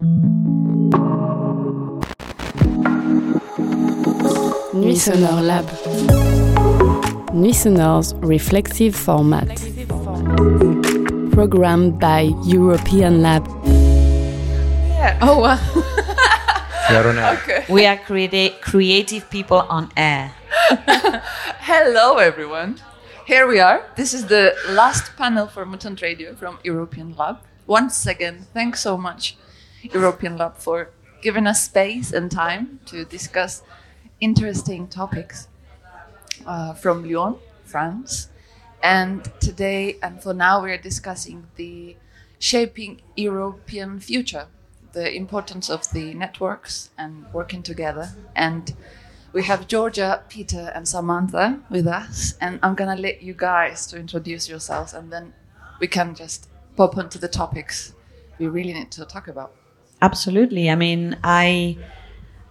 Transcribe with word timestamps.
Nuits 0.00 0.16
Sonores 5.04 5.44
Lab. 5.44 5.68
Nuits 7.34 7.58
Sonores's 7.58 8.14
reflexive 8.14 8.96
format. 8.96 9.46
Programmed 11.32 12.00
by 12.00 12.30
European 12.46 13.20
Lab. 13.20 13.46
Yeah. 13.66 15.18
Oh, 15.20 15.40
wow. 15.40 15.58
okay. 17.34 17.66
We 17.68 17.84
are 17.84 17.98
creati- 17.98 18.58
creative 18.62 19.28
people 19.28 19.66
on 19.68 19.90
air. 19.98 20.32
Hello, 21.60 22.16
everyone. 22.16 22.80
Here 23.26 23.46
we 23.46 23.60
are. 23.60 23.84
This 23.96 24.14
is 24.14 24.28
the 24.28 24.54
last 24.70 25.14
panel 25.18 25.46
for 25.46 25.66
Mutant 25.66 26.00
Radio 26.00 26.34
from 26.34 26.58
European 26.64 27.14
Lab. 27.16 27.40
Once 27.66 28.06
again, 28.06 28.46
thanks 28.54 28.80
so 28.80 28.96
much, 28.96 29.36
European 29.82 30.36
Lab, 30.36 30.56
for 30.56 30.90
giving 31.22 31.46
us 31.46 31.64
space 31.64 32.12
and 32.12 32.30
time 32.30 32.80
to 32.86 33.04
discuss 33.04 33.62
interesting 34.20 34.86
topics 34.86 35.48
uh, 36.46 36.74
from 36.74 37.04
Lyon, 37.04 37.36
France. 37.64 38.28
And 38.82 39.30
today 39.40 39.96
and 40.02 40.22
for 40.22 40.32
now, 40.32 40.62
we 40.62 40.70
are 40.72 40.78
discussing 40.78 41.46
the 41.56 41.96
shaping 42.38 43.02
European 43.16 44.00
future, 44.00 44.46
the 44.92 45.14
importance 45.14 45.68
of 45.68 45.90
the 45.92 46.14
networks 46.14 46.90
and 46.96 47.26
working 47.32 47.62
together. 47.62 48.10
And 48.34 48.74
we 49.32 49.44
have 49.44 49.68
Georgia, 49.68 50.22
Peter, 50.28 50.72
and 50.74 50.88
Samantha 50.88 51.60
with 51.70 51.86
us. 51.86 52.34
And 52.40 52.58
I'm 52.62 52.74
going 52.74 52.94
to 52.96 53.00
let 53.00 53.22
you 53.22 53.34
guys 53.34 53.86
to 53.88 53.98
introduce 53.98 54.48
yourselves 54.48 54.94
and 54.94 55.12
then 55.12 55.34
we 55.78 55.86
can 55.86 56.14
just 56.14 56.48
pop 56.76 56.96
onto 56.96 57.18
the 57.18 57.28
topics 57.28 57.92
we 58.38 58.46
really 58.48 58.72
need 58.72 58.90
to 58.92 59.04
talk 59.04 59.28
about. 59.28 59.52
Absolutely. 60.02 60.70
I 60.70 60.74
mean, 60.76 61.16
I 61.22 61.76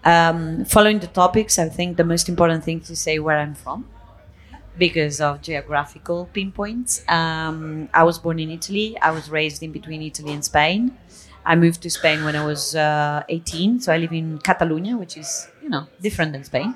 um, 0.04 0.66
following 0.66 1.00
the 1.00 1.08
topics. 1.08 1.58
I 1.60 1.70
think 1.70 1.98
the 1.98 2.04
most 2.04 2.30
important 2.30 2.64
thing 2.64 2.80
to 2.82 2.96
say 2.96 3.20
where 3.20 3.38
I'm 3.38 3.56
from 3.56 3.88
because 4.78 5.20
of 5.20 5.42
geographical 5.42 6.30
pinpoints. 6.34 7.04
Um, 7.10 7.90
I 7.94 8.04
was 8.04 8.18
born 8.20 8.40
in 8.40 8.50
Italy. 8.50 8.98
I 9.02 9.12
was 9.12 9.30
raised 9.30 9.62
in 9.62 9.72
between 9.72 10.02
Italy 10.02 10.32
and 10.32 10.44
Spain. 10.44 10.98
I 11.46 11.56
moved 11.56 11.82
to 11.82 11.90
Spain 11.90 12.24
when 12.24 12.36
I 12.36 12.46
was 12.46 12.76
uh, 12.76 13.24
18, 13.30 13.80
so 13.80 13.92
I 13.94 13.98
live 13.98 14.12
in 14.12 14.40
Catalonia, 14.40 14.96
which 14.98 15.18
is 15.18 15.48
you 15.62 15.70
know 15.70 15.88
different 16.02 16.34
than 16.34 16.44
Spain. 16.44 16.76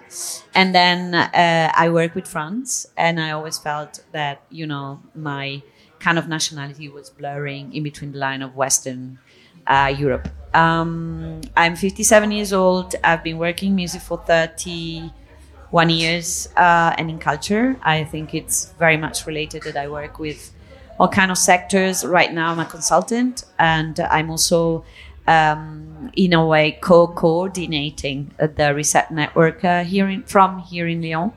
And 0.56 0.74
then 0.74 1.14
uh, 1.14 1.72
I 1.76 1.90
work 1.90 2.16
with 2.16 2.28
France, 2.28 2.88
and 2.98 3.20
I 3.20 3.32
always 3.32 3.58
felt 3.58 4.04
that 4.12 4.42
you 4.50 4.66
know 4.66 5.02
my 5.16 5.62
kind 6.00 6.18
of 6.18 6.28
nationality 6.28 6.90
was 6.90 7.10
blurring 7.10 7.74
in 7.74 7.84
between 7.84 8.12
the 8.14 8.18
line 8.18 8.42
of 8.42 8.56
Western 8.56 9.20
uh, 9.68 9.94
Europe. 9.98 10.28
Um, 10.54 11.42
I'm 11.58 11.76
57 11.76 12.32
years 12.32 12.54
old. 12.54 12.96
I've 13.04 13.24
been 13.24 13.38
working 13.38 13.76
music 13.76 14.02
for 14.02 14.18
31 14.20 15.90
years, 15.90 16.50
uh, 16.56 16.94
and 16.98 17.10
in 17.10 17.20
culture, 17.20 17.76
I 17.82 18.04
think 18.04 18.34
it's 18.34 18.72
very 18.78 18.98
much 18.98 19.26
related 19.26 19.64
that 19.64 19.76
I 19.76 19.88
work 19.88 20.20
with 20.20 20.52
all 21.00 21.08
kind 21.08 21.32
of 21.32 21.38
sectors. 21.38 22.06
Right 22.06 22.32
now, 22.32 22.52
I'm 22.52 22.60
a 22.60 22.66
consultant, 22.66 23.46
and 23.58 24.00
I'm 24.00 24.30
also, 24.30 24.86
um, 25.26 26.12
in 26.16 26.34
a 26.34 26.46
way, 26.46 26.78
co-coordinating 26.82 28.32
the 28.38 28.74
Reset 28.76 29.10
Network 29.10 29.64
uh, 29.66 29.84
here 29.84 30.08
in, 30.08 30.24
from 30.24 30.60
here 30.60 30.88
in 30.88 31.02
Lyon, 31.02 31.32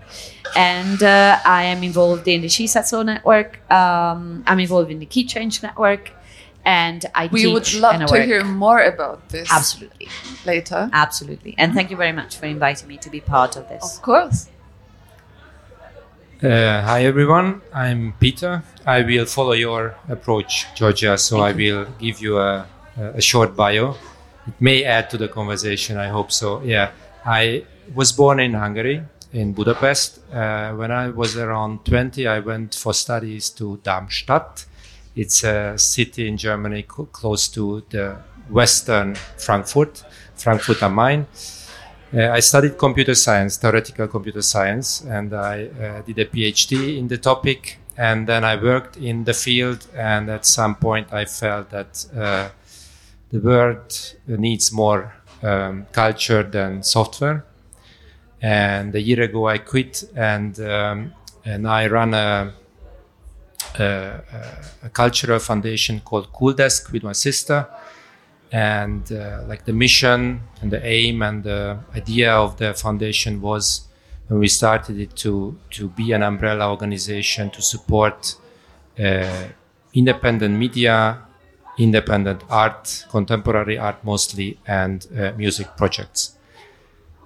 and 0.55 1.03
uh, 1.03 1.39
I 1.45 1.65
am 1.65 1.83
involved 1.83 2.29
in 2.29 2.43
the 2.43 2.49
She 2.49 2.69
network. 3.05 3.61
Um, 3.71 4.45
I'm 4.47 4.61
involved 4.61 4.91
in 4.91 4.99
the 4.99 5.07
Keychange 5.07 5.63
network, 5.63 6.13
and 6.67 7.07
I 7.15 7.29
we 7.29 7.45
teach 7.45 7.53
would 7.55 7.81
love 7.81 8.07
to 8.11 8.23
hear 8.23 8.45
more 8.45 8.83
about 8.83 9.29
this 9.29 9.51
Absolutely, 9.51 10.09
later. 10.45 10.91
absolutely, 10.93 11.55
and 11.57 11.73
thank 11.73 11.91
you 11.91 11.97
very 11.97 12.13
much 12.13 12.37
for 12.37 12.47
inviting 12.47 12.89
me 12.89 12.99
to 12.99 13.09
be 13.09 13.21
part 13.21 13.57
of 13.57 13.69
this. 13.69 13.97
Of 13.97 14.03
course. 14.03 14.49
Uh, 16.43 16.83
hi 16.83 17.05
everyone, 17.05 17.63
I'm 17.73 18.13
Peter. 18.21 18.63
I 18.85 19.01
will 19.03 19.25
follow 19.27 19.53
your 19.53 19.95
approach, 20.09 20.67
Georgia. 20.75 21.17
So 21.17 21.41
I 21.41 21.53
will 21.53 21.87
give 21.99 22.21
you 22.21 22.39
a, 22.39 22.67
a 22.99 23.21
short 23.23 23.57
bio. 23.57 23.93
It 24.47 24.55
may 24.61 24.85
add 24.85 25.09
to 25.11 25.17
the 25.17 25.29
conversation. 25.29 25.97
I 25.97 26.09
hope 26.09 26.31
so. 26.31 26.61
Yeah, 26.63 26.91
I 27.25 27.65
was 27.95 28.13
born 28.13 28.41
in 28.41 28.53
Hungary, 28.55 29.03
in 29.33 29.53
Budapest. 29.55 30.19
Uh, 30.33 30.73
when 30.75 30.91
I 30.91 31.09
was 31.09 31.37
around 31.37 31.85
20, 31.87 32.27
I 32.27 32.41
went 32.41 32.75
for 32.75 32.93
studies 32.93 33.49
to 33.51 33.79
Darmstadt. 33.83 34.67
It's 35.17 35.45
a 35.45 35.79
city 35.79 36.29
in 36.29 36.37
Germany 36.37 36.83
co- 36.83 37.07
close 37.07 37.49
to 37.49 37.83
the 37.89 38.19
western 38.51 39.15
Frankfurt, 39.39 40.05
Frankfurt 40.35 40.83
am 40.83 40.95
Main. 40.95 41.27
Uh, 42.15 42.31
I 42.31 42.41
studied 42.41 42.77
computer 42.79 43.15
science, 43.15 43.57
theoretical 43.57 44.09
computer 44.09 44.43
science, 44.43 45.01
and 45.01 45.33
I 45.35 45.69
uh, 45.69 46.03
did 46.03 46.19
a 46.19 46.27
PhD 46.27 46.99
in 46.99 47.09
the 47.09 47.19
topic. 47.19 47.79
And 47.97 48.27
then 48.27 48.45
I 48.45 48.57
worked 48.63 48.99
in 48.99 49.25
the 49.25 49.33
field, 49.33 49.87
and 49.97 50.29
at 50.29 50.45
some 50.45 50.75
point 50.75 51.13
I 51.15 51.25
felt 51.25 51.71
that 51.71 52.07
uh, 52.15 52.51
the 53.31 53.41
world 53.41 54.15
needs 54.27 54.71
more 54.71 55.15
um, 55.43 55.87
culture 55.93 56.43
than 56.43 56.83
software. 56.83 57.45
And 58.43 58.95
a 58.95 59.01
year 59.01 59.23
ago 59.23 59.49
I 59.49 59.59
quit, 59.59 60.05
and 60.15 60.61
um, 60.61 61.15
and 61.45 61.67
I 61.67 61.87
run 61.87 62.13
a, 62.13 62.53
a, 63.79 64.89
cultural 64.93 65.39
foundation 65.39 66.01
called 66.01 66.33
Cool 66.33 66.53
Desk 66.53 66.93
with 66.93 67.03
my 67.03 67.13
sister. 67.13 67.67
And 68.53 69.11
uh, 69.11 69.43
like 69.49 69.65
the 69.65 69.73
mission 69.73 70.41
and 70.61 70.71
the 70.71 70.85
aim 70.85 71.23
and 71.23 71.43
the 71.43 71.79
idea 71.95 72.33
of 72.33 72.59
the 72.59 72.75
foundation 72.75 73.41
was 73.41 73.87
when 74.29 74.41
we 74.41 74.49
started 74.49 74.99
it 74.99 75.17
to 75.17 75.57
to 75.71 75.89
be 75.89 76.13
an 76.13 76.23
umbrella 76.23 76.71
organization 76.71 77.51
to 77.51 77.63
support 77.63 78.37
uh, 78.99 79.45
independent 79.95 80.55
media 80.57 81.23
independent 81.79 82.43
art 82.49 83.05
contemporary 83.11 83.79
art 83.79 84.03
mostly 84.05 84.59
and 84.67 85.07
uh, 85.19 85.33
music 85.37 85.77
projects 85.77 86.36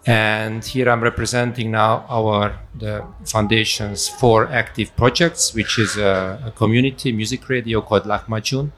and 0.06 0.65
here 0.65 0.88
i'm 0.88 1.03
representing 1.03 1.71
now 1.71 2.06
our 2.09 2.59
the 2.78 3.05
foundation's 3.25 4.09
four 4.09 4.47
active 4.49 4.94
projects 4.97 5.53
which 5.55 5.78
is 5.78 5.97
a, 5.99 6.43
a 6.47 6.50
community 6.53 7.12
music 7.12 7.47
radio 7.49 7.83
called 7.83 8.05
Lahmacun 8.05 8.72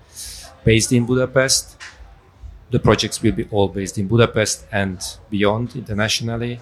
based 0.65 0.91
in 0.93 1.07
budapest 1.07 1.77
the 2.73 2.79
projects 2.81 3.23
will 3.23 3.33
be 3.33 3.47
all 3.51 3.69
based 3.69 3.99
in 3.99 4.09
Budapest 4.09 4.65
and 4.73 4.99
beyond 5.31 5.77
internationally. 5.77 6.59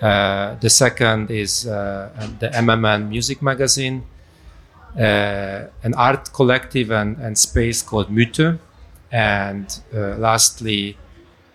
Uh, 0.00 0.56
the 0.56 0.68
second 0.68 1.30
is 1.30 1.66
uh, 1.66 2.10
the 2.40 2.48
MMN 2.48 3.08
Music 3.08 3.40
Magazine, 3.40 4.02
uh, 4.98 5.66
an 5.84 5.94
art 5.94 6.32
collective 6.32 6.90
and, 6.90 7.16
and 7.18 7.38
space 7.38 7.80
called 7.80 8.10
Mythe, 8.10 8.58
and 9.12 9.80
uh, 9.94 10.16
lastly, 10.16 10.98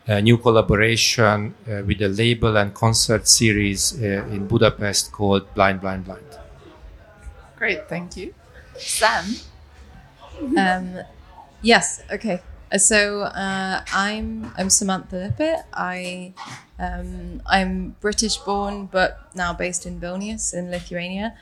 a 0.07 0.21
new 0.21 0.37
collaboration 0.37 1.53
uh, 1.67 1.83
with 1.85 2.01
a 2.01 2.07
label 2.07 2.57
and 2.57 2.73
concert 2.73 3.27
series 3.27 3.93
uh, 4.01 4.25
in 4.31 4.47
Budapest 4.47 5.11
called 5.11 5.53
Blind 5.53 5.81
Blind 5.81 6.05
Blind. 6.05 6.23
Great, 7.57 7.89
thank 7.89 8.15
you. 8.15 8.33
Sam? 8.77 9.25
Um, 10.57 10.99
yes. 11.61 12.03
Okay. 12.11 12.41
Uh, 12.71 12.77
So 12.77 13.21
uh, 13.21 13.81
I'm 13.93 14.51
I'm 14.57 14.69
Samantha 14.69 15.15
Lippert. 15.15 15.65
I 15.73 16.33
um, 16.79 17.41
I'm 17.45 17.95
British 17.99 18.37
born, 18.37 18.87
but 18.91 19.33
now 19.35 19.53
based 19.53 19.85
in 19.85 19.99
Vilnius 19.99 20.53
in 20.53 20.69
Lithuania. 20.69 21.33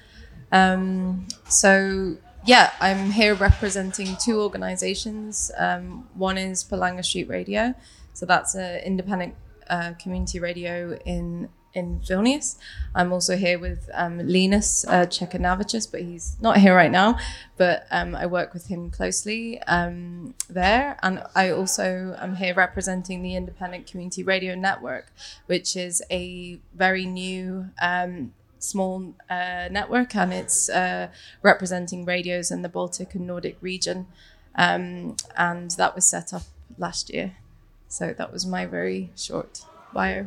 Um, 0.51 1.27
so 1.49 2.17
yeah, 2.45 2.71
I'm 2.79 3.11
here 3.11 3.33
representing 3.33 4.15
two 4.23 4.39
organisations. 4.39 5.51
Um, 5.57 6.07
one 6.13 6.37
is 6.37 6.63
Palanga 6.63 7.03
Street 7.03 7.27
Radio, 7.27 7.73
so 8.15 8.25
that's 8.25 8.55
an 8.55 8.79
independent 8.79 9.35
uh, 9.69 9.93
community 9.99 10.39
radio 10.39 10.97
in 11.05 11.49
in 11.75 11.99
Vilnius. 11.99 12.57
I'm 12.95 13.11
also 13.11 13.35
here 13.35 13.59
with 13.59 13.89
um, 13.93 14.25
Linus 14.25 14.87
uh, 14.87 15.05
Chekanavicius, 15.05 15.91
but 15.91 16.01
he's 16.01 16.37
not 16.39 16.57
here 16.57 16.73
right 16.73 16.89
now. 16.89 17.19
But 17.57 17.85
um, 17.91 18.15
I 18.15 18.25
work 18.25 18.53
with 18.53 18.67
him 18.67 18.89
closely 18.89 19.61
um, 19.63 20.33
there, 20.49 20.97
and 21.03 21.21
I 21.35 21.49
also 21.49 22.15
am 22.17 22.37
here 22.37 22.55
representing 22.55 23.21
the 23.21 23.35
Independent 23.35 23.87
Community 23.87 24.23
Radio 24.23 24.55
Network, 24.55 25.11
which 25.47 25.75
is 25.75 26.01
a 26.09 26.59
very 26.73 27.05
new. 27.05 27.69
Um, 27.81 28.33
small 28.57 29.13
uh, 29.29 29.67
network 29.69 30.15
and 30.15 30.33
it's 30.33 30.69
uh, 30.69 31.07
representing 31.43 32.03
radios 32.03 32.49
in 32.49 32.63
the 32.63 32.69
Baltic 32.69 33.13
and 33.13 33.27
Nordic 33.27 33.57
region 33.61 34.07
um, 34.55 35.15
and 35.37 35.69
that 35.71 35.93
was 35.93 36.07
set 36.07 36.33
up 36.33 36.41
last 36.75 37.13
year 37.13 37.35
so 37.97 38.13
that 38.19 38.29
was 38.33 38.45
my 38.45 38.63
very 38.77 39.01
short 39.15 39.51
bio 39.93 40.25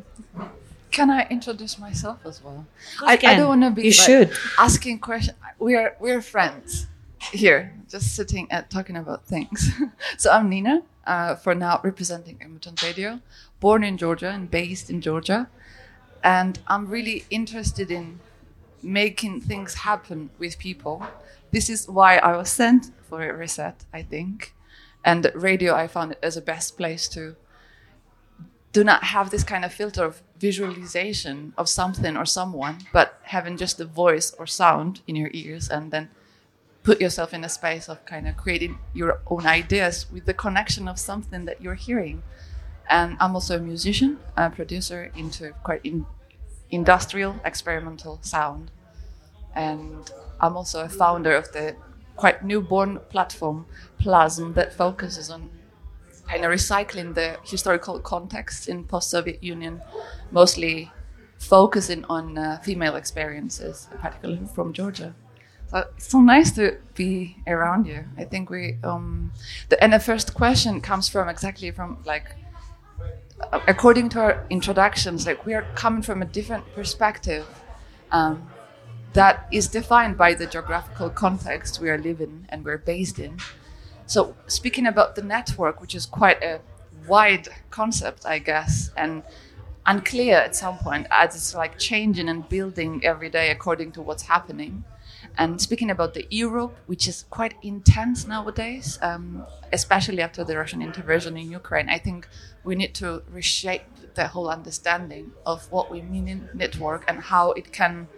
Can 0.91 1.11
I 1.11 1.27
introduce 1.31 1.79
myself 1.79 2.19
as 2.25 2.43
well? 2.45 2.67
I, 3.03 3.13
I 3.31 3.35
don't 3.37 3.49
want 3.49 3.63
to 3.63 3.71
be 3.71 3.83
You 3.83 3.91
like, 3.91 4.07
should. 4.07 4.31
asking 4.59 4.97
questions. 5.01 5.37
We're 5.59 5.95
we're 6.01 6.23
friends 6.23 6.87
here, 7.33 7.63
just 7.95 8.07
sitting 8.17 8.47
and 8.51 8.65
talking 8.71 8.97
about 8.97 9.21
things. 9.27 9.59
so 10.23 10.31
I'm 10.31 10.49
Nina. 10.49 10.77
uh, 11.07 11.35
for 11.45 11.55
now 11.55 11.81
representing 11.85 12.37
Mutant 12.53 12.83
Radio, 12.83 13.21
born 13.61 13.85
in 13.85 13.97
Georgia 13.99 14.31
and 14.37 14.51
based 14.51 14.89
in 14.91 15.01
Georgia. 15.09 15.41
And 16.23 16.59
I'm 16.73 16.85
really 16.97 17.19
interested 17.31 17.91
in 17.91 18.21
making 18.83 19.41
things 19.43 19.75
happen 19.75 20.31
with 20.39 20.59
people. 20.59 20.97
This 21.53 21.69
is 21.71 21.89
why 21.89 22.19
I 22.19 22.37
was 22.37 22.51
sent 22.51 22.83
for 23.09 23.23
a 23.23 23.33
reset, 23.37 23.85
I 23.93 24.03
think. 24.03 24.55
And 25.05 25.31
radio, 25.35 25.75
I 25.75 25.87
found 25.89 26.13
it 26.13 26.19
as 26.23 26.37
a 26.37 26.43
best 26.43 26.77
place 26.77 27.09
to 27.11 27.37
do 28.73 28.85
not 28.85 29.05
have 29.05 29.31
this 29.31 29.45
kind 29.45 29.65
of 29.65 29.73
filter 29.73 30.05
of 30.05 30.23
visualization 30.39 31.53
of 31.57 31.69
something 31.69 32.17
or 32.17 32.25
someone, 32.25 32.79
but 32.93 33.19
having 33.23 33.57
just 33.57 33.79
the 33.79 33.85
voice 33.85 34.35
or 34.39 34.47
sound 34.47 35.01
in 35.07 35.17
your 35.17 35.31
ears 35.33 35.69
and 35.69 35.91
then 35.91 36.09
put 36.83 37.01
yourself 37.01 37.35
in 37.35 37.45
a 37.45 37.49
space 37.49 37.89
of 37.89 38.05
kind 38.05 38.29
of 38.29 38.37
creating 38.37 38.79
your 38.95 39.21
own 39.27 39.47
ideas 39.47 40.07
with 40.13 40.27
the 40.27 40.35
connection 40.35 40.87
of 40.89 40.99
something 40.99 41.45
that 41.45 41.61
you're 41.61 41.75
hearing. 41.75 42.23
And 42.89 43.17
I'm 43.21 43.35
also 43.35 43.57
a 43.57 43.61
musician, 43.61 44.19
a 44.37 44.51
producer 44.51 45.11
into 45.17 45.53
quite 45.65 45.81
in 45.85 46.07
industrial 46.71 47.37
experimental 47.45 48.19
sound. 48.23 48.71
And 49.55 50.11
I'm 50.41 50.57
also 50.57 50.85
a 50.85 50.89
founder 50.89 51.35
of 51.35 51.53
the 51.53 51.77
quite 52.17 52.45
newborn 52.45 53.01
platform 53.11 53.67
Plasm 53.99 54.55
that 54.55 54.73
focuses 54.73 55.31
on 55.31 55.51
kind 56.29 56.45
of 56.45 56.51
recycling 56.51 57.15
the 57.15 57.39
historical 57.45 57.99
context 58.01 58.69
in 58.69 58.85
post-Soviet 58.85 59.43
Union, 59.43 59.81
mostly 60.31 60.93
focusing 61.39 62.05
on 62.05 62.37
uh, 62.37 62.59
female 62.63 62.97
experiences, 62.97 63.89
particularly 64.01 64.47
from 64.55 64.73
Georgia. 64.73 65.15
So 65.71 65.85
it's 65.97 66.09
so 66.09 66.21
nice 66.21 66.51
to 66.53 66.79
be 66.95 67.37
around 67.47 67.87
you. 67.87 68.05
I 68.17 68.25
think 68.25 68.51
we, 68.51 68.79
um, 68.83 69.33
the, 69.69 69.83
and 69.83 69.93
the 69.93 70.01
first 70.01 70.35
question 70.35 70.81
comes 70.81 71.09
from 71.09 71.29
exactly 71.29 71.71
from 71.71 71.99
like, 72.05 72.35
uh, 73.53 73.61
according 73.69 74.09
to 74.11 74.21
our 74.21 74.47
introductions, 74.51 75.27
like 75.27 75.45
we 75.47 75.55
are 75.55 75.67
coming 75.75 76.03
from 76.03 76.23
a 76.23 76.25
different 76.25 76.65
perspective 76.75 77.47
um, 78.11 78.49
that 79.13 79.47
is 79.53 79.69
defined 79.69 80.17
by 80.17 80.35
the 80.35 80.47
geographical 80.47 81.11
context 81.11 81.81
we 81.81 81.91
are 81.91 81.99
living 81.99 82.47
and 82.49 82.65
we're 82.65 82.79
based 82.79 83.19
in. 83.19 83.39
So 84.09 84.35
speaking 84.47 84.87
about 84.87 85.17
the 85.17 85.23
network, 85.23 85.83
which 85.83 85.95
is 85.95 86.07
quite 86.07 86.43
a 86.43 86.61
wide 87.07 87.49
concept, 87.71 88.25
I 88.25 88.39
guess, 88.39 88.91
and 88.97 89.23
unclear 89.85 90.37
at 90.39 90.57
some 90.57 90.79
point 90.79 91.07
as 91.11 91.35
it's 91.35 91.55
like 91.55 91.79
changing 91.79 92.27
and 92.31 92.49
building 92.49 93.05
every 93.05 93.29
day 93.29 93.51
according 93.51 93.93
to 93.93 94.01
what's 94.03 94.23
happening. 94.23 94.83
And 95.37 95.61
speaking 95.61 95.91
about 95.91 96.15
the 96.15 96.27
Europe, 96.31 96.75
which 96.87 97.07
is 97.07 97.27
quite 97.29 97.55
intense 97.63 98.27
nowadays, 98.27 98.99
um, 99.03 99.45
especially 99.75 100.23
after 100.23 100.43
the 100.43 100.57
Russian 100.57 100.81
intervention 100.81 101.37
in 101.37 101.53
Ukraine, 101.53 101.91
I 101.91 101.99
think 101.99 102.27
we 102.65 102.77
need 102.77 102.95
to 102.95 103.23
reshape 103.31 104.15
the 104.15 104.29
whole 104.29 104.49
understanding 104.49 105.33
of 105.45 105.71
what 105.71 105.91
we 105.91 106.01
mean 106.01 106.29
in 106.29 106.49
network 106.55 107.05
and 107.09 107.21
how 107.21 107.53
it 107.53 107.75
can 107.75 108.09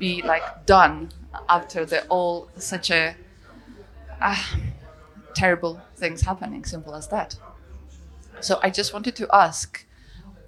be 0.00 0.20
like 0.22 0.66
done 0.66 1.10
after 1.48 1.84
the 1.86 2.04
all 2.06 2.48
such 2.56 2.90
a 2.90 3.14
uh, 4.20 4.36
terrible 5.34 5.80
things 5.96 6.22
happening. 6.22 6.64
Simple 6.64 6.94
as 6.94 7.08
that. 7.08 7.36
So 8.40 8.58
I 8.62 8.70
just 8.70 8.92
wanted 8.92 9.16
to 9.16 9.28
ask, 9.34 9.84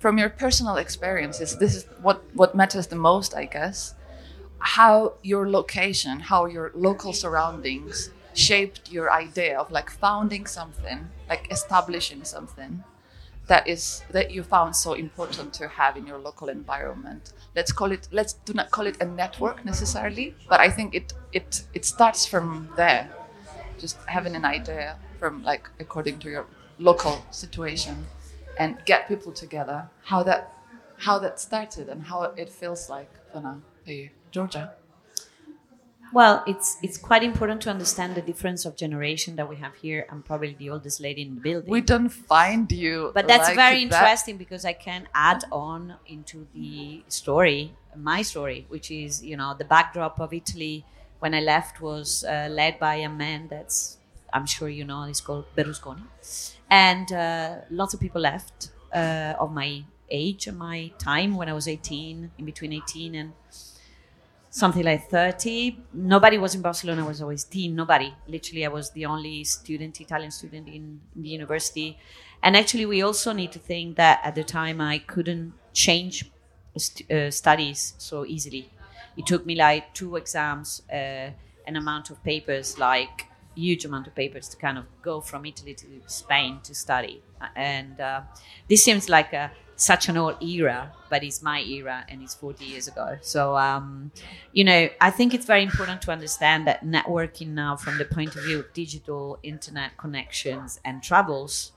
from 0.00 0.19
your 0.19 0.31
personal 0.31 0.76
experiences, 0.76 1.58
this 1.58 1.75
is 1.76 1.84
what 2.02 2.25
what 2.34 2.54
matters 2.54 2.88
the 2.88 2.96
most, 2.96 3.34
I 3.34 3.46
guess 3.46 3.94
how 4.60 5.14
your 5.22 5.50
location, 5.50 6.20
how 6.20 6.46
your 6.46 6.72
local 6.75 7.12
surroundings 7.12 8.10
shaped 8.34 8.90
your 8.92 9.12
idea 9.12 9.58
of 9.58 9.70
like 9.70 9.90
founding 9.90 10.46
something, 10.46 11.10
like 11.28 11.50
establishing 11.52 12.25
something 12.25 12.84
that 13.48 13.69
is 13.69 14.02
that 14.10 14.31
you 14.31 14.42
found 14.42 14.75
so 14.76 14.94
important 14.94 15.52
to 15.54 15.69
have 15.69 15.96
in 15.96 16.06
your 16.06 16.19
local 16.19 16.48
environment. 16.48 17.32
Let's 17.56 17.72
call 17.72 17.92
it 17.92 18.08
let's 18.12 18.34
do 18.34 18.54
not 18.54 18.70
call 18.70 18.86
it 18.86 18.96
a 19.00 19.06
network 19.06 19.64
necessarily, 19.64 20.34
but 20.48 20.60
I 20.60 20.70
think 20.70 20.94
it 20.94 21.12
it 21.32 21.64
it 21.75 21.84
starts 21.84 22.26
from 22.26 22.70
there. 22.76 23.10
Just 23.79 23.97
having 24.06 24.35
an 24.37 24.44
idea 24.44 24.97
from 25.19 25.43
like 25.43 25.69
according 25.81 26.19
to 26.21 26.31
your 26.31 26.47
local 26.79 27.25
situation 27.31 28.06
and 28.59 28.79
get 28.85 29.09
people 29.09 29.32
together, 29.32 29.88
how 30.05 30.23
that 30.23 30.53
how 30.99 31.19
that 31.19 31.41
started 31.41 31.88
and 31.88 32.03
how 32.03 32.23
it 32.23 32.49
feels 32.49 32.88
like 32.88 33.11
for 33.32 33.41
now 33.41 33.61
for 33.85 33.93
you. 33.93 34.11
Georgia? 34.31 34.75
Well, 36.12 36.44
it's 36.47 36.76
it's 36.81 36.97
quite 36.97 37.25
important 37.25 37.61
to 37.62 37.71
understand 37.71 38.15
the 38.15 38.23
difference 38.23 38.65
of 38.65 38.76
generation 38.76 39.35
that 39.35 39.49
we 39.49 39.56
have 39.56 39.75
here. 39.75 40.06
I'm 40.11 40.23
probably 40.23 40.55
the 40.55 40.70
oldest 40.70 41.00
lady 41.00 41.23
in 41.23 41.35
the 41.35 41.41
building. 41.41 41.70
We 41.70 41.81
don't 41.81 42.09
find 42.09 42.70
you, 42.70 43.11
but 43.12 43.27
that's 43.27 43.49
like 43.49 43.56
very 43.56 43.85
that. 43.87 44.00
interesting 44.00 44.37
because 44.37 44.65
I 44.65 44.75
can 44.75 45.09
add 45.12 45.43
on 45.50 45.97
into 46.06 46.47
the 46.55 47.03
story, 47.09 47.75
my 47.97 48.23
story, 48.23 48.67
which 48.69 48.93
is 48.93 49.25
you 49.25 49.37
know 49.37 49.55
the 49.59 49.65
backdrop 49.65 50.20
of 50.20 50.32
Italy 50.32 50.85
when 51.25 51.35
I 51.35 51.41
left 51.41 51.81
was 51.81 52.25
uh, 52.25 52.49
led 52.50 52.75
by 52.79 52.97
a 52.97 53.09
man 53.09 53.49
that's 53.49 53.99
I'm 54.37 54.47
sure 54.47 54.69
you 54.69 54.85
know 54.85 55.05
he's 55.05 55.21
called 55.21 55.47
Berlusconi, 55.56 56.05
and 56.71 57.06
uh, 57.12 57.56
lots 57.71 57.94
of 57.94 58.00
people 58.00 58.21
left 58.21 58.71
uh, 58.93 59.35
of 59.44 59.53
my 59.53 59.85
age 60.11 60.47
and 60.49 60.59
my 60.59 60.93
time 60.99 61.31
when 61.37 61.49
I 61.49 61.55
was 61.55 61.67
18, 61.69 62.32
in 62.38 62.44
between 62.44 62.73
18 62.73 63.15
and 63.15 63.32
something 64.50 64.85
like 64.85 65.09
30. 65.11 65.79
Nobody 65.93 66.38
was 66.38 66.55
in 66.55 66.62
Barcelona, 66.62 67.05
I 67.05 67.09
was 67.09 67.23
always 67.23 67.44
teen, 67.44 67.75
nobody. 67.75 68.15
Literally, 68.27 68.65
I 68.65 68.69
was 68.69 68.91
the 68.93 69.06
only 69.06 69.44
student, 69.44 70.00
Italian 70.00 70.31
student 70.31 70.69
in, 70.69 71.00
in 71.17 71.23
the 71.23 71.29
university. 71.29 71.99
And 72.43 72.56
actually, 72.56 72.87
we 72.87 73.03
also 73.03 73.32
need 73.32 73.53
to 73.53 73.59
think 73.59 73.97
that 73.97 74.20
at 74.23 74.35
the 74.35 74.44
time 74.44 74.81
I 74.81 74.99
couldn't 74.99 75.55
change 75.73 76.31
st- 76.77 77.11
uh, 77.11 77.31
studies 77.31 77.94
so 77.99 78.25
easily. 78.25 78.70
It 79.16 79.26
took 79.26 79.46
me 79.46 79.55
like 79.55 79.94
two 79.94 80.16
exams, 80.16 80.82
uh, 80.90 81.31
an 81.66 81.76
amount 81.76 82.11
of 82.11 82.22
papers, 82.22 82.78
like 82.78 83.26
huge 83.55 83.84
amount 83.84 84.06
of 84.06 84.14
papers 84.14 84.49
to 84.49 84.56
kind 84.56 84.78
of 84.78 84.84
go 85.02 85.20
from 85.20 85.46
Italy 85.46 85.75
to 85.75 85.87
Spain 86.06 86.61
to 86.64 86.75
study. 86.75 87.22
And 87.55 88.00
uh, 88.00 88.22
this 88.69 88.82
seems 88.84 89.08
like 89.08 89.32
a 89.32 89.52
such 89.76 90.08
an 90.08 90.16
old 90.16 90.43
era, 90.43 90.93
but 91.11 91.25
it's 91.25 91.43
my 91.43 91.61
era 91.62 92.05
and 92.08 92.22
it's 92.22 92.34
40 92.34 92.64
years 92.64 92.88
ago. 92.88 93.19
So, 93.22 93.56
um, 93.56 94.12
you 94.52 94.64
know, 94.64 94.88
I 95.00 95.11
think 95.11 95.34
it's 95.34 95.46
very 95.46 95.62
important 95.62 96.02
to 96.02 96.12
understand 96.12 96.67
that 96.67 96.84
networking 96.84 97.49
now, 97.49 97.76
from 97.76 97.99
the 97.99 98.05
point 98.05 98.37
of 98.37 98.44
view 98.44 98.60
of 98.60 98.72
digital 98.72 99.38
internet 99.43 99.96
connections 99.96 100.81
and 100.84 101.02
travels, 101.02 101.72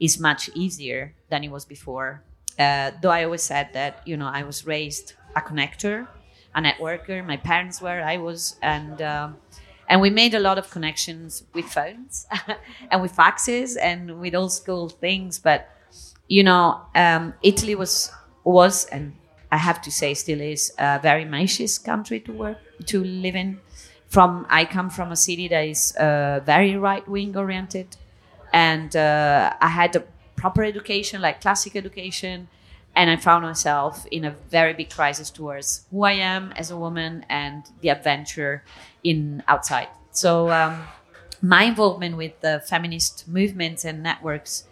is 0.00 0.18
much 0.18 0.48
easier 0.54 1.14
than 1.28 1.44
it 1.44 1.50
was 1.50 1.64
before. 1.64 2.22
Uh, 2.58 2.90
though 3.00 3.10
I 3.10 3.24
always 3.24 3.42
said 3.42 3.70
that, 3.74 4.00
you 4.06 4.16
know, 4.16 4.26
I 4.26 4.42
was 4.42 4.66
raised 4.66 5.14
a 5.36 5.40
connector, 5.40 6.06
a 6.54 6.60
networker. 6.60 7.24
My 7.24 7.36
parents 7.36 7.80
were, 7.80 8.00
I 8.02 8.16
was, 8.18 8.56
and. 8.62 9.00
Um, 9.02 9.36
and 9.88 10.00
we 10.00 10.08
made 10.08 10.32
a 10.32 10.38
lot 10.38 10.56
of 10.56 10.70
connections 10.70 11.42
with 11.52 11.66
phones 11.66 12.26
and 12.90 13.02
with 13.02 13.14
faxes 13.14 13.76
and 13.78 14.20
with 14.20 14.34
old 14.34 14.50
school 14.50 14.88
things 14.88 15.38
but 15.38 15.68
you 16.28 16.42
know, 16.42 16.80
um, 16.94 17.34
Italy 17.42 17.74
was 17.74 18.10
was 18.44 18.86
and 18.86 19.14
I 19.50 19.58
have 19.58 19.82
to 19.82 19.90
say 19.90 20.14
still 20.14 20.40
is 20.40 20.72
a 20.78 20.98
very 21.02 21.26
malicious 21.26 21.78
country 21.78 22.20
to 22.20 22.32
work 22.32 22.58
to 22.86 23.04
live 23.04 23.36
in. 23.36 23.60
From 24.08 24.46
I 24.48 24.64
come 24.64 24.88
from 24.90 25.12
a 25.12 25.16
city 25.16 25.48
that 25.48 25.64
is 25.74 25.94
uh, 25.96 26.40
very 26.44 26.76
right 26.76 27.06
wing 27.06 27.36
oriented, 27.36 27.96
and 28.52 28.94
uh, 28.96 29.52
I 29.60 29.68
had 29.68 29.94
a 29.96 30.04
proper 30.36 30.62
education, 30.64 31.20
like 31.20 31.40
classic 31.40 31.76
education, 31.76 32.48
and 32.94 33.10
I 33.10 33.16
found 33.16 33.44
myself 33.44 34.06
in 34.10 34.24
a 34.24 34.32
very 34.50 34.74
big 34.74 34.90
crisis 34.90 35.30
towards 35.30 35.86
who 35.90 36.04
I 36.04 36.12
am 36.12 36.52
as 36.56 36.70
a 36.70 36.76
woman 36.76 37.24
and 37.28 37.64
the 37.80 37.88
adventure 37.88 38.64
in 39.02 39.42
outside. 39.48 39.88
So 40.10 40.50
um, 40.50 40.82
my 41.40 41.64
involvement 41.64 42.16
with 42.16 42.40
the 42.40 42.62
feminist 42.66 43.26
movements 43.26 43.84
and 43.84 44.02
networks 44.02 44.64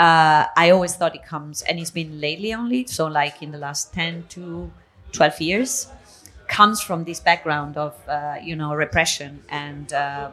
uh, 0.00 0.46
I 0.56 0.70
always 0.70 0.96
thought 0.96 1.14
it 1.14 1.26
comes, 1.26 1.60
and 1.60 1.78
it's 1.78 1.90
been 1.90 2.22
lately 2.22 2.54
only, 2.54 2.86
so 2.86 3.06
like 3.06 3.42
in 3.42 3.50
the 3.50 3.58
last 3.58 3.92
10 3.92 4.24
to 4.30 4.72
12 5.12 5.40
years, 5.42 5.88
comes 6.48 6.80
from 6.80 7.04
this 7.04 7.20
background 7.20 7.76
of, 7.76 7.94
uh, 8.08 8.36
you 8.42 8.56
know, 8.56 8.74
repression. 8.74 9.42
And, 9.50 9.92
um, 9.92 10.32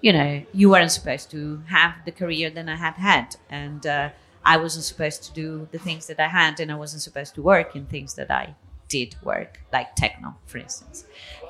you 0.00 0.12
know, 0.12 0.44
you 0.54 0.70
weren't 0.70 0.92
supposed 0.92 1.28
to 1.32 1.60
have 1.66 1.94
the 2.04 2.12
career 2.12 2.50
that 2.50 2.68
I 2.68 2.76
had 2.76 2.94
had. 2.94 3.36
And 3.50 3.84
uh, 3.84 4.10
I 4.44 4.56
wasn't 4.56 4.84
supposed 4.84 5.22
to 5.24 5.32
do 5.32 5.68
the 5.70 5.78
things 5.78 6.06
that 6.06 6.18
I 6.20 6.28
had, 6.28 6.60
and 6.60 6.70
I 6.72 6.74
wasn't 6.74 7.02
supposed 7.02 7.34
to 7.34 7.42
work 7.42 7.76
in 7.76 7.86
things 7.86 8.14
that 8.14 8.30
I 8.30 8.54
did 8.88 9.14
work, 9.22 9.60
like 9.72 9.94
techno, 9.94 10.34
for 10.46 10.58
instance, 10.58 11.04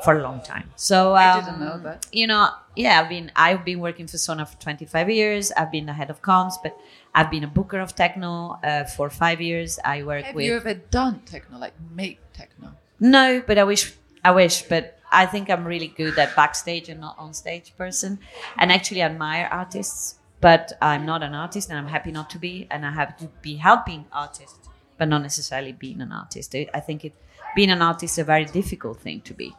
for 0.05 0.19
a 0.19 0.23
long 0.23 0.41
time. 0.43 0.71
So 0.77 1.13
um, 1.13 1.17
I 1.17 1.41
didn't 1.41 1.61
know 1.61 1.79
that. 1.83 2.07
You 2.13 2.27
know, 2.27 2.51
yeah, 2.77 3.01
I've 3.01 3.09
been 3.09 3.33
I've 3.35 3.65
been 3.65 3.81
working 3.81 4.07
for 4.07 4.19
Sonar 4.19 4.47
for 4.47 4.61
25 4.61 5.11
years. 5.11 5.51
I've 5.53 5.73
been 5.73 5.87
the 5.87 5.93
head 5.95 6.11
of 6.11 6.23
comms, 6.23 6.55
but 6.63 6.77
I've 7.15 7.31
been 7.31 7.45
a 7.45 7.49
booker 7.49 7.81
of 7.81 7.97
techno 7.97 8.59
uh, 8.63 8.85
for 8.85 9.11
five 9.11 9.41
years. 9.41 9.79
I 9.85 10.03
work 10.03 10.25
Have 10.25 10.35
with. 10.35 10.45
you 10.45 10.57
ever 10.57 10.75
done 10.75 11.23
techno, 11.27 11.59
like 11.59 11.75
make 11.95 12.21
techno? 12.33 12.75
No, 13.01 13.43
but 13.45 13.59
I 13.59 13.65
wish. 13.65 13.95
I 14.23 14.33
wish, 14.33 14.63
but 14.63 14.99
I 15.11 15.25
think 15.25 15.49
I'm 15.49 15.65
really 15.67 15.89
good 15.89 16.19
at 16.19 16.37
backstage 16.37 16.91
and 16.91 17.01
not 17.01 17.19
on 17.19 17.33
stage 17.33 17.73
person, 17.79 18.19
and 18.59 18.71
actually 18.71 19.01
admire 19.01 19.49
artists 19.51 20.20
but 20.41 20.73
I'm 20.81 21.05
not 21.05 21.23
an 21.23 21.35
artist, 21.35 21.69
and 21.71 21.79
I'm 21.79 21.89
happy 21.89 22.13
not 22.13 22.31
to 22.31 22.39
be, 22.39 22.67
and 22.71 22.87
I 22.87 22.93
have 22.93 23.17
to 23.19 23.29
be 23.43 23.57
helping 23.57 24.07
artists, 24.13 24.69
but 24.99 25.09
not 25.09 25.23
necessarily 25.23 25.73
being 25.73 26.01
an 26.01 26.13
artist. 26.13 26.55
I 26.55 26.81
think 26.81 27.05
it 27.05 27.15
being 27.55 27.71
an 27.71 27.83
artist 27.83 28.15
is 28.15 28.19
a 28.19 28.25
very 28.25 28.45
difficult 28.45 29.01
thing 29.01 29.21
to 29.23 29.35
be, 29.35 29.55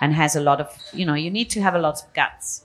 and 0.00 0.14
has 0.14 0.34
a 0.36 0.40
lot 0.40 0.60
of 0.60 0.76
you 0.92 1.06
know 1.06 1.14
you 1.14 1.30
need 1.30 1.50
to 1.50 1.60
have 1.62 1.74
a 1.74 1.78
lot 1.78 2.02
of 2.02 2.12
guts. 2.14 2.64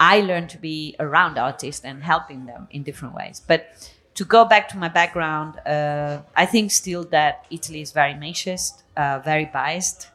I 0.00 0.20
learned 0.20 0.50
to 0.50 0.58
be 0.58 0.94
around 1.00 1.38
artists 1.38 1.84
and 1.84 2.04
helping 2.04 2.46
them 2.46 2.68
in 2.70 2.84
different 2.84 3.14
ways, 3.14 3.42
but 3.46 3.66
to 4.14 4.24
go 4.24 4.44
back 4.44 4.68
to 4.68 4.76
my 4.76 4.88
background, 4.88 5.58
uh, 5.64 6.22
I 6.36 6.44
think 6.46 6.72
still 6.72 7.04
that 7.04 7.46
Italy 7.50 7.80
is 7.80 7.92
very 7.92 8.14
machist, 8.14 8.82
uh, 8.96 9.20
very 9.24 9.44
biased. 9.44 10.08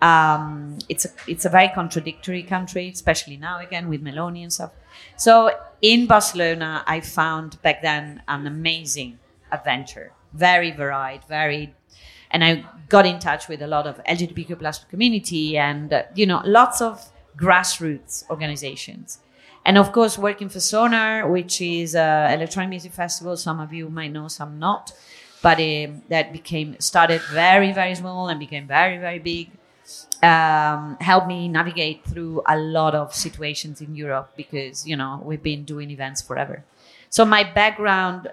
Um, 0.00 0.78
it's 0.88 1.04
a 1.04 1.10
it's 1.26 1.44
a 1.44 1.48
very 1.48 1.68
contradictory 1.68 2.42
country, 2.42 2.88
especially 2.88 3.36
now 3.36 3.58
again 3.58 3.88
with 3.88 4.02
Meloni 4.02 4.42
and 4.42 4.52
stuff. 4.52 4.70
So 5.16 5.50
in 5.82 6.06
Barcelona, 6.06 6.84
I 6.86 7.00
found 7.00 7.60
back 7.62 7.82
then 7.82 8.22
an 8.28 8.46
amazing 8.46 9.18
adventure, 9.50 10.12
very 10.32 10.70
varied, 10.70 11.22
very, 11.28 11.74
and 12.30 12.44
I 12.44 12.64
got 12.88 13.06
in 13.06 13.18
touch 13.18 13.48
with 13.48 13.62
a 13.62 13.66
lot 13.66 13.86
of 13.86 14.02
LGBTQ 14.04 14.58
plus 14.58 14.84
community 14.84 15.56
and 15.56 15.92
uh, 15.92 16.02
you 16.14 16.26
know 16.26 16.42
lots 16.44 16.80
of 16.80 17.10
grassroots 17.36 18.28
organizations. 18.30 19.18
And 19.64 19.76
of 19.76 19.92
course 19.92 20.16
working 20.18 20.48
for 20.48 20.60
sonar 20.60 21.28
which 21.28 21.60
is 21.60 21.94
an 21.94 22.32
electronic 22.32 22.70
music 22.70 22.92
festival. 22.92 23.36
Some 23.36 23.60
of 23.60 23.72
you 23.72 23.88
might 23.88 24.12
know 24.12 24.28
some 24.28 24.58
not. 24.58 24.92
But 25.42 25.58
um, 25.58 26.02
that 26.10 26.32
became 26.34 26.76
started 26.80 27.22
very 27.32 27.72
very 27.72 27.94
small 27.94 28.28
and 28.28 28.38
became 28.38 28.66
very 28.66 28.98
very 28.98 29.18
big 29.18 29.50
um, 30.22 30.96
helped 31.00 31.26
me 31.26 31.48
navigate 31.48 32.04
through 32.04 32.42
a 32.46 32.58
lot 32.58 32.94
of 32.94 33.14
situations 33.14 33.80
in 33.80 33.94
europe 33.94 34.30
because 34.36 34.86
you 34.86 34.96
know 34.96 35.20
we've 35.24 35.42
been 35.42 35.64
doing 35.64 35.90
events 35.90 36.20
forever 36.20 36.64
so 37.08 37.24
my 37.24 37.42
background 37.42 38.30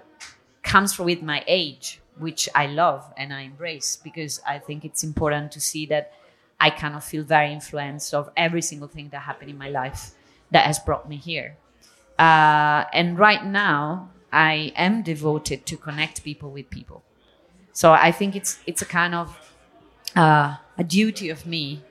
comes 0.62 0.98
with 0.98 1.22
my 1.22 1.42
age 1.46 2.00
which 2.18 2.48
i 2.54 2.66
love 2.66 3.12
and 3.16 3.32
i 3.32 3.42
embrace 3.42 3.96
because 3.96 4.40
i 4.46 4.58
think 4.58 4.84
it's 4.84 5.02
important 5.02 5.50
to 5.52 5.60
see 5.60 5.86
that 5.86 6.12
i 6.60 6.68
kind 6.68 6.94
of 6.94 7.02
feel 7.02 7.24
very 7.24 7.52
influenced 7.52 8.12
of 8.12 8.30
every 8.36 8.60
single 8.62 8.88
thing 8.88 9.08
that 9.10 9.20
happened 9.20 9.50
in 9.50 9.56
my 9.56 9.70
life 9.70 10.12
that 10.50 10.64
has 10.66 10.78
brought 10.78 11.08
me 11.08 11.16
here. 11.16 11.56
Uh, 12.18 12.84
and 12.92 13.18
right 13.18 13.44
now, 13.44 14.10
I 14.32 14.72
am 14.76 15.02
devoted 15.02 15.66
to 15.66 15.76
connect 15.76 16.24
people 16.24 16.50
with 16.50 16.68
people. 16.70 17.02
So 17.72 17.92
I 17.92 18.10
think 18.12 18.34
it's 18.34 18.58
it's 18.66 18.82
a 18.82 18.86
kind 18.86 19.14
of 19.14 19.54
uh, 20.16 20.56
a 20.78 20.84
duty 20.84 21.28
of 21.30 21.46
me 21.46 21.82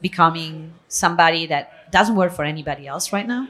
becoming 0.00 0.74
somebody 0.88 1.46
that 1.46 1.90
doesn't 1.92 2.16
work 2.16 2.32
for 2.32 2.44
anybody 2.44 2.86
else 2.86 3.12
right 3.12 3.26
now, 3.26 3.48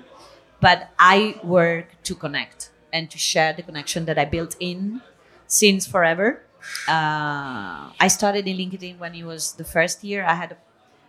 but 0.61 0.91
I 0.99 1.41
work 1.43 2.03
to 2.05 2.15
connect 2.15 2.71
and 2.93 3.11
to 3.11 3.19
share 3.19 3.53
the 3.53 3.63
connection 3.63 4.05
that 4.05 4.19
I 4.19 4.25
built 4.27 4.57
in 4.61 5.01
since 5.47 5.87
forever. 5.87 6.43
Uh, 6.87 7.91
I 7.99 8.09
started 8.09 8.47
in 8.47 8.57
LinkedIn 8.57 8.99
when 8.99 9.15
it 9.15 9.25
was 9.25 9.55
the 9.55 9.65
first 9.65 10.05
year. 10.05 10.25
I 10.25 10.35
had 10.35 10.53
a 10.53 10.57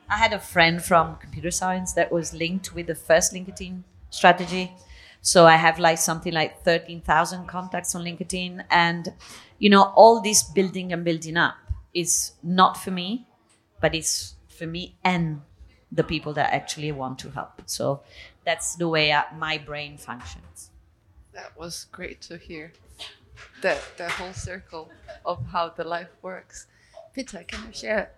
I 0.09 0.17
had 0.17 0.33
a 0.33 0.39
friend 0.39 0.83
from 0.83 1.15
computer 1.17 1.49
science 1.51 1.93
that 1.93 2.11
was 2.11 2.33
linked 2.33 2.73
with 2.75 2.87
the 2.87 2.95
first 2.95 3.33
LinkedIn 3.33 3.83
strategy. 4.09 4.73
So 5.21 5.45
I 5.47 5.55
have 5.55 5.79
like 5.79 5.97
something 5.97 6.33
like 6.33 6.61
13,000 6.63 7.47
contacts 7.47 7.95
on 7.95 8.03
LinkedIn. 8.03 8.65
And, 8.69 9.13
you 9.59 9.69
know, 9.69 9.83
all 9.95 10.21
this 10.21 10.43
building 10.43 10.91
and 10.91 11.03
building 11.05 11.37
up 11.37 11.55
is 11.93 12.33
not 12.43 12.77
for 12.77 12.91
me, 12.91 13.25
but 13.83 13.93
it's 13.93 14.35
for 14.47 14.65
me 14.65 14.95
and 15.03 15.41
the 15.91 16.05
people 16.05 16.31
that 16.33 16.53
actually 16.53 16.93
want 16.93 17.19
to 17.19 17.29
help. 17.31 17.61
So 17.65 17.99
that's 18.45 18.77
the 18.77 18.87
way 18.87 19.11
I, 19.11 19.25
my 19.37 19.57
brain 19.57 19.97
functions. 19.97 20.71
That 21.33 21.51
was 21.59 21.87
great 21.91 22.21
to 22.29 22.37
hear. 22.37 22.71
The, 23.61 23.77
the 23.97 24.07
whole 24.07 24.31
circle 24.31 24.89
of 25.25 25.45
how 25.51 25.65
the 25.69 25.83
life 25.83 26.13
works. 26.21 26.67
Peter, 27.13 27.43
can 27.45 27.59
you 27.67 27.73
share 27.73 28.11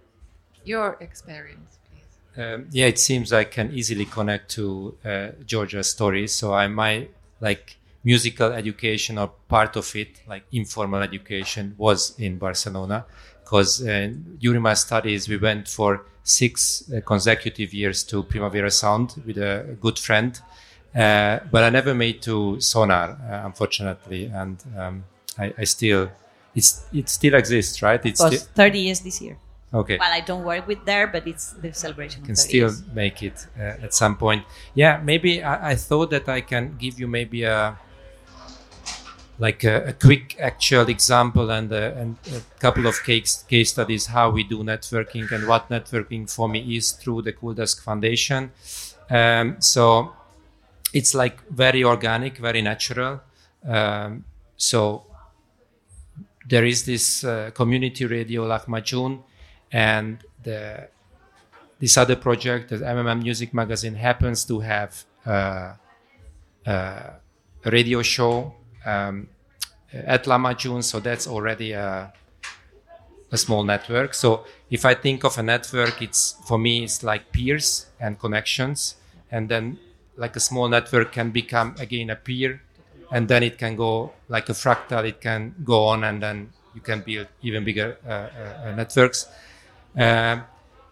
your 0.63 0.97
experience, 0.99 1.79
please? 1.87 2.43
Um, 2.43 2.67
yeah, 2.69 2.85
it 2.85 2.99
seems 2.99 3.33
I 3.33 3.45
can 3.45 3.71
easily 3.73 4.05
connect 4.05 4.51
to 4.51 4.95
uh, 5.03 5.27
Georgia's 5.47 5.89
story. 5.89 6.27
So 6.27 6.53
I 6.53 6.67
might 6.67 7.09
like 7.41 7.77
musical 8.03 8.51
education 8.51 9.17
or 9.17 9.31
part 9.47 9.75
of 9.75 9.95
it, 9.95 10.21
like 10.27 10.43
informal 10.51 11.01
education, 11.01 11.73
was 11.75 12.13
in 12.19 12.37
Barcelona. 12.37 13.07
Because 13.45 13.85
uh, 13.85 14.11
during 14.39 14.61
my 14.61 14.73
studies, 14.73 15.29
we 15.29 15.37
went 15.37 15.69
for 15.69 16.05
six 16.23 16.91
uh, 16.91 16.99
consecutive 17.01 17.73
years 17.73 18.03
to 18.05 18.23
Primavera 18.23 18.71
Sound 18.71 19.21
with 19.25 19.37
a 19.37 19.77
good 19.79 19.97
friend. 19.99 20.41
Uh, 20.95 21.39
but 21.51 21.63
I 21.63 21.69
never 21.69 21.93
made 21.93 22.21
to 22.23 22.59
Sonar, 22.59 23.11
uh, 23.11 23.45
unfortunately, 23.45 24.25
and 24.25 24.57
um, 24.77 25.03
I, 25.37 25.53
I, 25.57 25.63
still 25.65 26.09
it's 26.55 26.85
it 26.93 27.09
still 27.09 27.35
exists, 27.35 27.81
right? 27.81 28.03
It's 28.05 28.21
it 28.21 28.31
was 28.31 28.43
30 28.45 28.79
years 28.79 28.99
this 29.01 29.21
year. 29.21 29.37
Okay. 29.73 29.97
Well, 29.99 30.13
I 30.13 30.21
don't 30.21 30.45
work 30.45 30.67
with 30.67 30.85
there, 30.85 31.07
but 31.07 31.27
it's 31.27 31.51
the 31.51 31.73
celebration. 31.73 32.23
Can 32.23 32.37
still 32.37 32.69
years. 32.69 32.83
make 32.93 33.21
it 33.21 33.45
uh, 33.59 33.83
at 33.83 33.93
some 33.93 34.15
point. 34.15 34.45
Yeah, 34.73 35.01
maybe 35.03 35.43
I, 35.43 35.71
I, 35.71 35.75
thought 35.75 36.11
that 36.11 36.29
I 36.29 36.39
can 36.39 36.77
give 36.77 36.97
you 36.97 37.07
maybe 37.07 37.43
a 37.43 37.77
like 39.37 39.63
a, 39.63 39.89
a 39.89 39.93
quick 39.93 40.37
actual 40.39 40.87
example 40.87 41.49
and 41.49 41.71
a, 41.71 41.95
and 41.97 42.17
a 42.33 42.41
couple 42.59 42.87
of 42.87 43.03
case 43.03 43.43
case 43.43 43.71
studies 43.71 44.07
how 44.07 44.29
we 44.29 44.43
do 44.43 44.59
networking 44.63 45.29
and 45.31 45.47
what 45.47 45.69
networking 45.69 46.29
for 46.33 46.47
me 46.47 46.77
is 46.77 46.91
through 46.91 47.21
the 47.21 47.33
Cool 47.33 47.53
Desk 47.53 47.83
Foundation. 47.83 48.51
Um, 49.09 49.57
so 49.59 50.13
it's 50.93 51.13
like 51.13 51.45
very 51.49 51.83
organic, 51.83 52.37
very 52.37 52.61
natural. 52.61 53.21
Um, 53.67 54.23
so 54.55 55.03
there 56.47 56.63
is 56.65 56.85
this 56.85 57.23
uh, 57.23 57.51
community 57.53 58.05
radio 58.05 58.47
Lahmacun 58.47 59.21
and 59.71 60.23
the, 60.43 60.87
this 61.79 61.97
other 61.97 62.15
project, 62.15 62.69
the 62.69 62.77
MMM 62.77 63.23
Music 63.23 63.53
Magazine, 63.53 63.95
happens 63.95 64.45
to 64.45 64.59
have 64.59 65.03
uh, 65.25 65.73
uh, 66.65 67.09
a 67.65 67.71
radio 67.71 68.01
show 68.01 68.53
um, 68.85 69.27
at 69.93 70.25
June, 70.57 70.81
so 70.81 70.99
that's 70.99 71.27
already 71.27 71.71
a, 71.71 72.11
a 73.31 73.37
small 73.37 73.63
network. 73.63 74.13
So 74.13 74.45
if 74.69 74.85
I 74.85 74.93
think 74.93 75.23
of 75.23 75.37
a 75.37 75.43
network, 75.43 76.01
it's 76.01 76.35
for 76.47 76.57
me 76.57 76.83
it's 76.83 77.03
like 77.03 77.31
peers 77.31 77.87
and 77.99 78.19
connections, 78.19 78.95
and 79.31 79.49
then 79.49 79.79
like 80.17 80.35
a 80.35 80.39
small 80.39 80.67
network 80.67 81.11
can 81.11 81.31
become 81.31 81.75
again 81.79 82.09
a 82.09 82.15
peer, 82.15 82.61
and 83.11 83.27
then 83.27 83.43
it 83.43 83.57
can 83.57 83.75
go 83.75 84.11
like 84.27 84.49
a 84.49 84.53
fractal. 84.53 85.07
It 85.07 85.21
can 85.21 85.55
go 85.63 85.85
on, 85.85 86.03
and 86.03 86.21
then 86.21 86.53
you 86.73 86.81
can 86.81 87.01
build 87.01 87.27
even 87.41 87.63
bigger 87.63 87.97
uh, 88.05 88.11
uh, 88.11 88.69
uh 88.69 88.75
networks. 88.75 89.27
Um, 89.97 90.43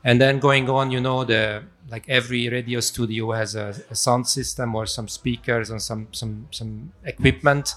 and 0.03 0.19
then 0.19 0.39
going 0.39 0.69
on, 0.69 0.91
you 0.91 0.99
know, 1.01 1.23
the 1.23 1.63
like 1.89 2.07
every 2.09 2.49
radio 2.49 2.79
studio 2.79 3.31
has 3.31 3.55
a, 3.55 3.75
a 3.91 3.95
sound 3.95 4.27
system 4.27 4.73
or 4.75 4.85
some 4.85 5.07
speakers 5.07 5.69
and 5.69 5.81
some 5.81 6.07
some 6.11 6.47
some 6.51 6.91
equipment. 7.05 7.75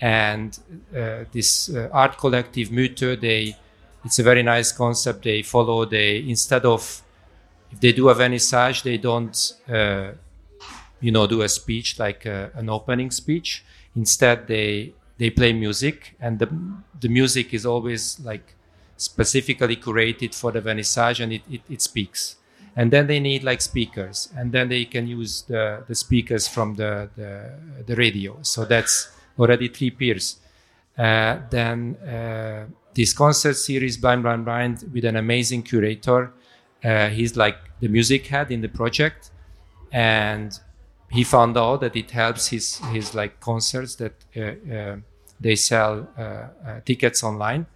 And 0.00 0.58
uh, 0.96 1.24
this 1.30 1.68
uh, 1.68 1.90
art 1.92 2.16
collective 2.18 2.70
Mythe, 2.70 3.20
they 3.20 3.56
it's 4.04 4.18
a 4.18 4.22
very 4.22 4.42
nice 4.42 4.72
concept. 4.72 5.24
They 5.24 5.42
follow 5.42 5.84
they 5.84 6.18
instead 6.18 6.64
of 6.64 7.02
if 7.70 7.80
they 7.80 7.92
do 7.92 8.08
a 8.08 8.14
vernissage, 8.14 8.82
they 8.82 8.98
don't 8.98 9.52
uh, 9.68 10.12
you 11.00 11.12
know 11.12 11.26
do 11.26 11.42
a 11.42 11.48
speech 11.48 11.98
like 11.98 12.26
uh, 12.26 12.48
an 12.54 12.68
opening 12.68 13.10
speech. 13.10 13.64
Instead, 13.94 14.46
they 14.46 14.92
they 15.18 15.30
play 15.30 15.52
music, 15.52 16.16
and 16.20 16.38
the 16.38 16.48
the 17.00 17.08
music 17.08 17.52
is 17.54 17.66
always 17.66 18.18
like 18.20 18.54
specifically 19.00 19.76
curated 19.76 20.34
for 20.34 20.52
the 20.52 20.60
vernissage 20.60 21.20
and 21.20 21.32
it, 21.32 21.42
it, 21.50 21.62
it, 21.68 21.82
speaks. 21.82 22.36
And 22.76 22.90
then 22.90 23.06
they 23.06 23.20
need 23.20 23.42
like 23.42 23.60
speakers. 23.60 24.28
And 24.36 24.52
then 24.52 24.68
they 24.68 24.84
can 24.84 25.06
use 25.06 25.42
the, 25.42 25.84
the 25.88 25.94
speakers 25.94 26.46
from 26.46 26.74
the, 26.74 27.08
the, 27.16 27.52
the 27.86 27.96
radio. 27.96 28.38
So 28.42 28.64
that's 28.64 29.10
already 29.38 29.68
three 29.68 29.90
peers. 29.90 30.36
Uh, 30.98 31.38
then 31.50 31.96
uh, 31.96 32.66
this 32.94 33.12
concert 33.12 33.54
series 33.54 33.96
blind 33.96 34.22
blind 34.22 34.44
blind 34.44 34.90
with 34.92 35.04
an 35.04 35.16
amazing 35.16 35.62
curator 35.62 36.32
uh, 36.84 37.08
he's 37.08 37.36
like 37.36 37.58
the 37.80 37.88
music 37.88 38.26
head 38.26 38.50
in 38.50 38.60
the 38.60 38.68
project. 38.68 39.30
And 39.92 40.58
he 41.10 41.24
found 41.24 41.58
out 41.58 41.80
that 41.80 41.96
it 41.96 42.10
helps 42.10 42.48
his 42.48 42.78
his 42.92 43.14
like 43.14 43.40
concerts 43.40 43.96
that 43.96 44.14
uh, 44.36 44.74
uh, 44.74 44.96
they 45.40 45.56
sell 45.56 46.08
uh, 46.16 46.80
tickets 46.84 47.24
online 47.24 47.66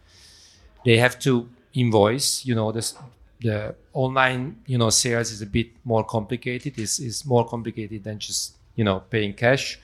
they 0.85 0.97
have 0.99 1.19
to 1.21 1.49
invoice. 1.75 2.45
You 2.45 2.55
know, 2.55 2.73
this, 2.73 2.95
the 3.41 3.75
online 3.93 4.57
you 4.67 4.79
know 4.79 4.91
sales 4.91 5.31
is 5.31 5.43
a 5.43 5.47
bit 5.47 5.69
more 5.85 6.05
complicated. 6.05 6.79
is 6.79 6.99
is 6.99 7.25
more 7.25 7.47
complicated 7.47 8.05
than 8.05 8.19
just 8.19 8.57
you 8.75 8.85
know 8.85 9.00
paying 9.00 9.35
cash. 9.35 9.79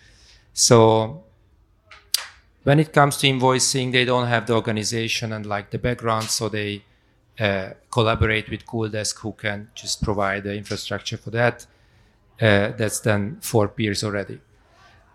So 0.53 1.25
when 2.65 2.79
it 2.79 2.93
comes 2.93 3.17
to 3.19 3.27
invoicing, 3.27 3.93
they 3.93 4.05
don't 4.05 4.27
have 4.27 4.47
the 4.47 4.55
organization 4.55 5.33
and 5.33 5.47
like 5.47 5.71
the 5.71 5.79
background, 5.79 6.25
so 6.25 6.49
they 6.49 6.85
uh, 7.39 7.71
collaborate 7.91 8.51
with 8.51 8.67
CoolDesk, 8.67 9.19
who 9.21 9.33
can 9.33 9.71
just 9.75 10.03
provide 10.03 10.45
the 10.45 10.55
infrastructure 10.55 11.17
for 11.17 11.31
that. 11.31 11.67
Uh, 12.41 12.73
that's 12.77 13.01
done 13.01 13.39
for 13.41 13.69
peers 13.69 14.03
already. 14.03 14.41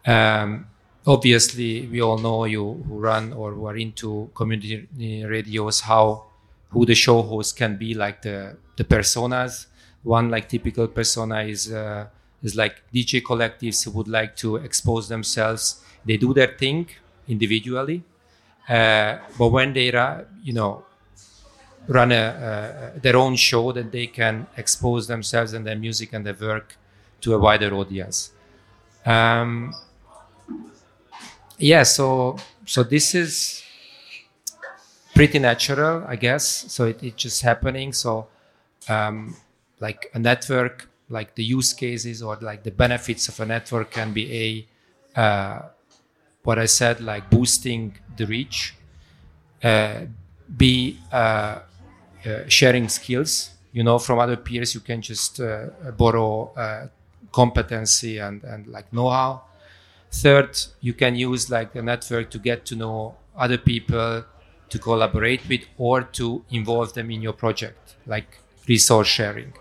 Um, 0.06 0.68
obviously, 1.05 1.88
we 1.88 2.01
all 2.01 2.17
know 2.17 2.45
you 2.45 2.83
who 2.88 3.00
run 3.00 3.33
or 3.33 3.51
who 3.53 3.65
are 3.67 3.77
into 3.77 4.29
community 4.35 4.88
radios 5.25 5.81
how 5.81 6.25
who 6.69 6.85
the 6.85 6.95
show 6.95 7.21
host 7.21 7.55
can 7.57 7.77
be, 7.77 7.93
like 7.93 8.21
the 8.21 8.57
the 8.77 8.83
personas. 8.83 9.67
One 10.03 10.29
like 10.29 10.50
typical 10.50 10.88
persona 10.88 11.43
is 11.43 11.71
uh, 11.71 12.07
is 12.43 12.55
like 12.55 12.83
DJ 12.93 13.21
collectives 13.21 13.85
who 13.85 13.91
would 13.91 14.07
like 14.07 14.35
to 14.38 14.57
expose 14.57 15.07
themselves. 15.09 15.81
They 16.05 16.17
do 16.17 16.33
their 16.33 16.47
thing 16.57 16.88
individually, 17.27 18.03
uh, 18.69 19.17
but 19.38 19.50
when 19.50 19.74
they, 19.74 19.88
you 20.43 20.53
know, 20.53 20.83
run 21.88 22.12
a, 22.12 22.15
uh, 22.95 23.00
their 23.00 23.15
own 23.15 23.35
show, 23.35 23.71
that 23.71 23.91
they 23.91 24.07
can 24.07 24.47
expose 24.57 25.07
themselves 25.07 25.53
and 25.53 25.65
their 25.65 25.75
music 25.75 26.13
and 26.13 26.25
their 26.25 26.35
work 26.39 26.77
to 27.21 27.33
a 27.33 27.39
wider 27.39 27.74
audience. 27.74 28.31
Um, 29.05 29.74
yeah, 31.57 31.83
so 31.83 32.38
so 32.65 32.83
this 32.83 33.15
is 33.15 33.63
pretty 35.13 35.39
natural, 35.39 36.03
I 36.07 36.15
guess. 36.17 36.45
So 36.71 36.85
it, 36.85 37.01
it's 37.01 37.15
just 37.15 37.41
happening. 37.41 37.93
So 37.93 38.27
um, 38.89 39.35
like 39.79 40.12
a 40.13 40.19
network, 40.19 40.89
like 41.09 41.35
the 41.35 41.43
use 41.43 41.74
cases 41.74 42.21
or 42.21 42.38
like 42.41 42.63
the 42.63 42.71
benefits 42.71 43.29
of 43.29 43.39
a 43.39 43.45
network 43.45 43.91
can 43.91 44.13
be 44.13 44.67
a 45.15 45.19
uh, 45.19 45.62
what 46.43 46.59
I 46.59 46.65
said, 46.65 47.01
like 47.01 47.29
boosting 47.29 47.97
the 48.17 48.25
reach, 48.27 48.75
uh, 49.63 50.01
be 50.55 51.00
uh, 51.12 51.15
uh 51.15 51.59
sharing 52.47 52.88
skills. 52.89 53.51
You 53.71 53.83
know, 53.83 54.00
from 54.00 54.19
other 54.19 54.38
peers, 54.38 54.74
you 54.74 54.79
can 54.79 55.01
just 55.01 55.39
uh, 55.41 55.67
borrow 55.97 56.53
uh, 56.55 56.88
competency 57.31 58.19
and, 58.19 58.41
and 58.43 58.67
like 58.67 58.93
know-how. 58.93 59.41
Third, 60.22 60.57
you 60.81 60.93
can 60.93 61.15
use 61.15 61.50
like 61.50 61.75
a 61.75 61.81
network 61.81 62.29
to 62.31 62.39
get 62.39 62.65
to 62.67 62.75
know 62.75 63.15
other 63.38 63.57
people, 63.57 64.24
to 64.69 64.79
collaborate 64.79 65.41
with, 65.50 65.63
or 65.77 66.03
to 66.19 66.43
involve 66.50 66.93
them 66.93 67.12
in 67.12 67.22
your 67.22 67.34
project, 67.34 67.95
like 68.05 68.39
resource 68.67 69.07
sharing. 69.07 69.53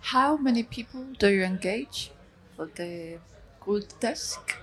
How 0.00 0.36
many 0.36 0.62
people 0.62 1.04
do 1.18 1.28
you 1.28 1.42
engage 1.42 2.10
for 2.56 2.66
the 2.74 3.18
good 3.60 3.92
desk? 4.00 4.56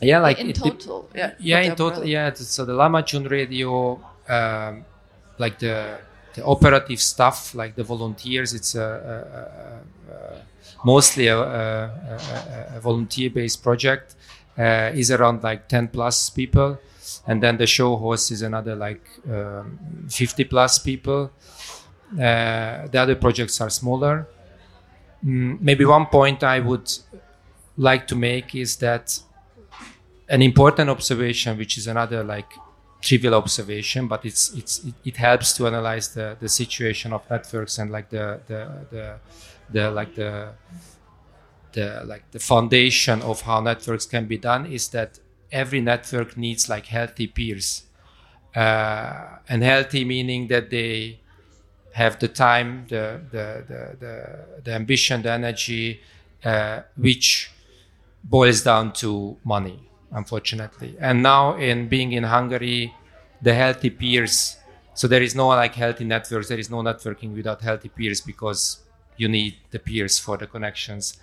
Yeah, 0.00 0.20
like 0.20 0.38
in 0.38 0.52
total. 0.52 1.08
yeah. 1.14 1.32
yeah 1.40 1.60
in 1.60 1.70
total 1.70 2.02
umbrella. 2.02 2.06
yeah 2.06 2.34
so 2.34 2.64
the 2.64 2.72
Lahmacun 2.72 3.28
radio 3.30 4.00
um, 4.28 4.84
like 5.38 5.58
the 5.58 5.98
the 6.34 6.44
operative 6.44 7.00
stuff 7.00 7.54
like 7.54 7.74
the 7.74 7.82
volunteers 7.82 8.54
it's 8.54 8.74
a, 8.76 8.80
a, 8.80 10.12
a, 10.12 10.14
a 10.14 10.57
mostly 10.84 11.26
a, 11.28 11.38
a, 11.38 11.90
a, 12.72 12.76
a 12.76 12.80
volunteer 12.80 13.30
based 13.30 13.62
project. 13.62 14.14
Uh, 14.58 14.90
is 14.92 15.12
around 15.12 15.40
like 15.44 15.68
10 15.68 15.86
plus 15.86 16.30
people. 16.30 16.80
And 17.28 17.40
then 17.40 17.58
the 17.58 17.66
show 17.66 17.94
host 17.94 18.32
is 18.32 18.42
another 18.42 18.74
like 18.74 19.08
um, 19.30 19.78
50 20.08 20.44
plus 20.44 20.80
people. 20.80 21.30
Uh, 22.12 22.88
the 22.88 22.98
other 22.98 23.14
projects 23.14 23.60
are 23.60 23.70
smaller. 23.70 24.26
Mm, 25.24 25.60
maybe 25.60 25.84
one 25.84 26.06
point 26.06 26.42
i 26.42 26.58
would 26.58 26.90
like 27.76 28.08
to 28.08 28.16
make 28.16 28.54
is 28.56 28.76
that 28.78 29.20
an 30.28 30.42
important 30.42 30.90
observation, 30.90 31.56
which 31.56 31.78
is 31.78 31.86
another 31.86 32.24
like 32.24 32.50
trivial 33.00 33.34
observation, 33.34 34.08
but 34.08 34.24
it's 34.24 34.52
it's 34.54 34.84
it, 34.84 34.94
it 35.04 35.16
helps 35.16 35.56
to 35.56 35.68
analyze 35.68 36.08
the 36.14 36.36
the 36.40 36.48
situation 36.48 37.12
of 37.12 37.22
networks 37.30 37.78
and 37.78 37.92
like 37.92 38.10
the 38.10 38.40
the 38.48 38.86
the, 38.90 39.14
the 39.70 39.90
like 39.90 40.14
the 40.14 40.50
the 41.72 42.02
like 42.06 42.30
the 42.30 42.38
foundation 42.38 43.22
of 43.22 43.42
how 43.42 43.60
networks 43.60 44.06
can 44.06 44.26
be 44.26 44.38
done 44.38 44.66
is 44.66 44.88
that 44.88 45.18
every 45.52 45.80
network 45.80 46.36
needs 46.36 46.68
like 46.68 46.86
healthy 46.86 47.26
peers, 47.26 47.84
uh, 48.54 49.38
and 49.48 49.62
healthy 49.62 50.04
meaning 50.04 50.48
that 50.48 50.70
they 50.70 51.20
have 51.92 52.18
the 52.18 52.28
time, 52.28 52.86
the 52.88 53.20
the 53.30 53.64
the 53.68 53.96
the, 53.98 54.62
the 54.64 54.72
ambition, 54.72 55.22
the 55.22 55.30
energy, 55.32 56.00
uh, 56.44 56.82
which 56.96 57.50
boils 58.24 58.62
down 58.62 58.92
to 58.92 59.36
money, 59.44 59.78
unfortunately. 60.12 60.96
And 61.00 61.22
now, 61.22 61.56
in 61.56 61.88
being 61.88 62.12
in 62.12 62.24
Hungary, 62.24 62.94
the 63.42 63.54
healthy 63.54 63.90
peers. 63.90 64.56
So 64.94 65.06
there 65.06 65.22
is 65.22 65.34
no 65.34 65.48
like 65.48 65.74
healthy 65.74 66.04
networks. 66.04 66.48
There 66.48 66.58
is 66.58 66.70
no 66.70 66.78
networking 66.78 67.34
without 67.34 67.62
healthy 67.62 67.88
peers 67.88 68.20
because 68.20 68.78
you 69.18 69.28
need 69.28 69.56
the 69.70 69.78
peers 69.78 70.18
for 70.18 70.38
the 70.38 70.46
connections. 70.46 71.18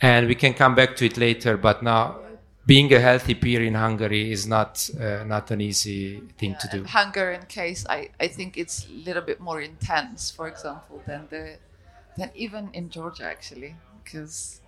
And 0.00 0.28
we 0.28 0.34
can 0.34 0.54
come 0.54 0.74
back 0.74 0.96
to 0.96 1.06
it 1.06 1.16
later. 1.16 1.56
But 1.56 1.82
now, 1.82 2.20
being 2.66 2.92
a 2.92 3.00
healthy 3.00 3.34
peer 3.34 3.62
in 3.62 3.74
Hungary 3.74 4.30
is 4.30 4.46
not 4.46 4.88
uh, 5.00 5.24
not 5.24 5.50
an 5.50 5.60
easy 5.60 6.20
thing 6.38 6.56
to 6.60 6.68
do. 6.68 6.84
Hungarian 6.86 7.46
case, 7.46 7.84
I, 7.88 8.10
I 8.20 8.28
think 8.28 8.56
it's 8.56 8.86
a 8.86 8.92
little 8.92 9.22
bit 9.22 9.40
more 9.40 9.60
intense, 9.60 10.30
for 10.30 10.46
example, 10.46 11.02
than 11.06 11.26
the 11.30 11.56
than 12.16 12.30
even 12.34 12.70
in 12.72 12.90
Georgia 12.90 13.24
actually, 13.24 13.74
because 14.04 14.60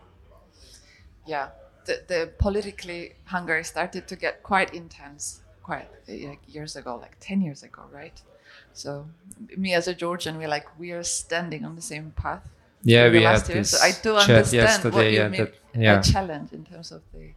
yeah, 1.27 1.51
the, 1.85 2.03
the 2.09 2.31
politically 2.39 3.15
Hungary 3.27 3.65
started 3.65 4.09
to 4.09 4.17
get 4.17 4.43
quite 4.43 4.75
intense 4.75 5.41
quite 5.63 5.89
like 6.09 6.41
years 6.49 6.77
ago, 6.77 6.97
like 6.97 7.17
ten 7.21 7.41
years 7.41 7.63
ago, 7.63 7.83
right? 7.93 8.21
So 8.75 9.07
me 9.57 9.75
as 9.75 9.89
a 9.89 9.95
Georgian, 9.95 10.39
we're 10.39 10.49
like 10.49 10.67
we 10.79 10.93
are 10.93 11.03
standing 11.05 11.65
on 11.65 11.77
the 11.77 11.83
same 11.83 12.13
path. 12.13 12.49
Yeah, 12.85 13.09
we 13.09 13.19
the 13.19 13.21
had 13.21 13.33
last 13.35 13.49
year, 13.49 13.59
this 13.59 13.71
so 13.71 13.79
I 13.79 13.93
do 13.93 14.19
chat 14.19 14.31
understand 14.31 14.93
what 14.93 15.07
yesterday. 15.07 15.11
you 15.13 15.19
Yeah, 15.19 15.29
mean 15.29 15.45
that, 15.45 15.55
yeah. 15.75 16.01
a 16.01 16.03
challenge 16.03 16.53
in 16.53 16.65
terms 16.65 16.91
of 16.93 17.03
the 17.13 17.31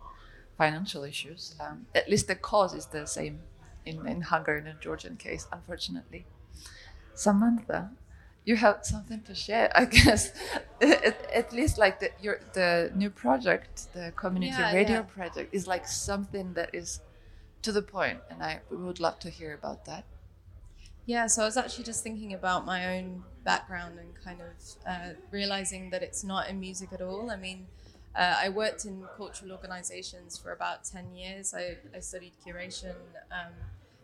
financial 0.57 1.03
issues. 1.03 1.55
Um, 1.59 1.85
at 1.93 2.09
least 2.09 2.27
the 2.27 2.35
cause 2.35 2.73
is 2.73 2.87
the 2.87 3.05
same 3.05 3.39
in, 3.85 4.05
in 4.07 4.21
Hungarian 4.21 4.67
and 4.67 4.79
Georgian 4.81 5.17
case, 5.17 5.47
unfortunately. 5.51 6.25
Samantha, 7.13 7.91
you 8.45 8.55
have 8.57 8.79
something 8.85 9.21
to 9.23 9.35
share, 9.35 9.71
I 9.75 9.85
guess. 9.97 10.31
at, 10.81 11.31
at 11.31 11.53
least 11.53 11.77
like 11.77 11.99
the 11.99 12.09
your 12.21 12.39
the 12.53 12.91
new 12.95 13.09
project, 13.09 13.87
the 13.93 14.11
community 14.15 14.55
Yeah, 14.57 14.73
radio 14.73 14.95
yeah. 14.97 15.01
project, 15.03 15.53
is 15.53 15.67
like 15.67 15.87
something 15.87 16.53
that 16.53 16.73
is 16.73 17.01
to 17.61 17.71
the 17.71 17.81
point, 17.81 18.19
and 18.29 18.43
I 18.43 18.61
we 18.69 18.77
would 18.77 18.99
love 18.99 19.19
to 19.19 19.29
hear 19.29 19.53
about 19.53 19.85
that. 19.85 20.03
Yeah, 21.05 21.27
so 21.27 21.43
I 21.43 21.45
was 21.45 21.57
actually 21.57 21.83
just 21.83 22.03
thinking 22.03 22.33
about 22.33 22.65
my 22.65 22.97
own 22.97 23.23
background 23.43 23.99
and 23.99 24.15
kind 24.23 24.41
of 24.41 24.53
uh, 24.87 25.09
realizing 25.31 25.91
that 25.91 26.01
it's 26.01 26.23
not 26.23 26.49
in 26.49 26.59
music 26.59 26.91
at 26.93 27.01
all. 27.01 27.29
I 27.29 27.35
mean, 27.35 27.67
uh, 28.15 28.35
I 28.41 28.49
worked 28.49 28.85
in 28.85 29.09
cultural 29.15 29.51
organizations 29.51 30.37
for 30.37 30.51
about 30.51 30.83
10 30.83 31.11
years. 31.13 31.53
I, 31.53 31.77
I 31.95 31.99
studied 31.99 32.33
curation, 32.45 32.95
um, 33.31 33.53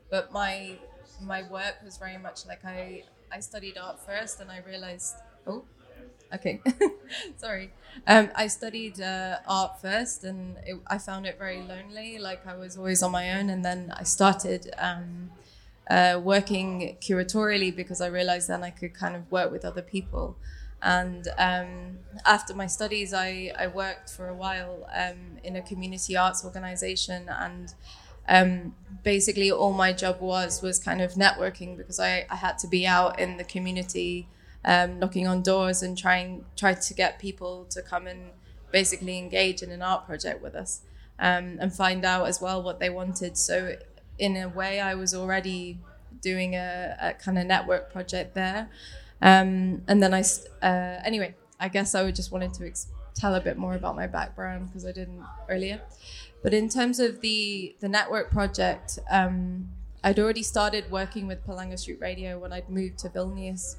but 0.10 0.32
my 0.32 0.80
my 1.20 1.44
work 1.44 1.76
was 1.84 1.98
very 1.98 2.18
much 2.18 2.46
like 2.48 2.66
I, 2.66 3.04
I 3.32 3.40
studied 3.42 3.78
art 3.78 4.00
first 4.06 4.40
and 4.40 4.50
I 4.52 4.60
realized, 4.60 5.16
oh, 5.46 5.66
okay, 6.34 6.62
sorry. 7.38 7.74
Um, 8.08 8.30
I 8.36 8.48
studied 8.48 9.02
uh, 9.02 9.38
art 9.48 9.82
first 9.82 10.24
and 10.24 10.58
it, 10.66 10.78
I 10.88 10.98
found 10.98 11.26
it 11.26 11.38
very 11.38 11.62
lonely, 11.62 12.18
like 12.20 12.46
I 12.48 12.56
was 12.56 12.78
always 12.78 13.04
on 13.04 13.12
my 13.12 13.32
own. 13.40 13.50
And 13.50 13.64
then 13.66 13.94
I 13.96 14.04
started. 14.04 14.72
Um, 14.78 15.32
uh, 15.90 16.20
working 16.24 16.98
curatorially 17.02 17.76
because 17.76 18.02
I 18.02 18.08
realized 18.08 18.48
then 18.48 18.64
I 18.64 18.70
could 18.70 18.94
kind 18.94 19.16
of 19.16 19.30
work 19.32 19.52
with 19.52 19.66
other 19.66 19.82
people. 19.82 20.38
And 20.82 21.28
um, 21.38 22.00
after 22.26 22.56
my 22.56 22.66
studies, 22.66 23.14
I, 23.14 23.52
I 23.58 23.68
worked 23.68 24.10
for 24.10 24.28
a 24.28 24.34
while 24.34 24.88
um, 24.96 25.38
in 25.44 25.56
a 25.56 25.62
community 25.62 26.18
arts 26.18 26.44
organization. 26.44 27.30
And 27.30 27.74
um, 28.28 28.76
basically, 29.04 29.52
all 29.52 29.74
my 29.74 29.94
job 29.94 30.22
was 30.22 30.62
was 30.62 30.80
kind 30.80 31.02
of 31.02 31.14
networking 31.14 31.78
because 31.78 32.00
I, 32.00 32.26
I 32.30 32.36
had 32.36 32.58
to 32.60 32.68
be 32.68 32.88
out 32.88 33.20
in 33.20 33.38
the 33.38 33.44
community, 33.44 34.28
um, 34.66 34.98
knocking 35.00 35.28
on 35.28 35.44
doors 35.44 35.84
and 35.84 35.98
trying 35.98 36.46
try 36.56 36.74
to 36.74 36.94
get 36.94 37.20
people 37.20 37.66
to 37.70 37.82
come 37.82 38.08
and 38.08 38.32
basically 38.72 39.18
engage 39.18 39.62
in 39.62 39.70
an 39.72 39.82
art 39.82 40.06
project 40.06 40.42
with 40.42 40.56
us 40.56 40.82
um, 41.20 41.58
and 41.60 41.74
find 41.74 42.04
out 42.04 42.28
as 42.28 42.42
well 42.42 42.62
what 42.64 42.80
they 42.80 42.90
wanted. 42.90 43.38
So 43.38 43.76
in 44.22 44.38
a 44.38 44.48
way, 44.48 44.80
I 44.80 44.94
was 44.94 45.14
already 45.16 45.80
doing 46.22 46.56
a, 46.56 46.96
a 47.02 47.14
kind 47.14 47.38
of 47.40 47.46
network 47.48 47.92
project 47.92 48.36
there. 48.36 48.70
Um, 49.22 49.82
and 49.88 50.02
then 50.02 50.14
I, 50.14 50.22
uh, 50.62 51.02
anyway, 51.04 51.36
I 51.60 51.68
guess 51.68 51.96
I 51.96 52.04
would 52.04 52.16
just 52.16 52.32
wanted 52.32 52.54
to 52.56 52.72
tell 53.16 53.34
a 53.36 53.42
bit 53.42 53.58
more 53.58 53.74
about 53.74 53.96
my 53.96 54.08
background 54.08 54.68
because 54.68 54.86
I 54.86 54.92
didn't 54.92 55.24
earlier. 55.50 55.82
But 56.44 56.54
in 56.54 56.70
terms 56.70 57.00
of 57.00 57.22
the 57.22 57.76
the 57.80 57.90
network 57.90 58.32
project, 58.32 59.00
um, 59.10 59.70
I'd 60.04 60.20
already 60.20 60.44
started 60.44 60.90
working 60.90 61.28
with 61.28 61.46
Palanga 61.46 61.78
Street 61.78 62.00
Radio 62.00 62.40
when 62.40 62.54
I'd 62.54 62.70
moved 62.70 63.00
to 63.00 63.10
Vilnius, 63.10 63.76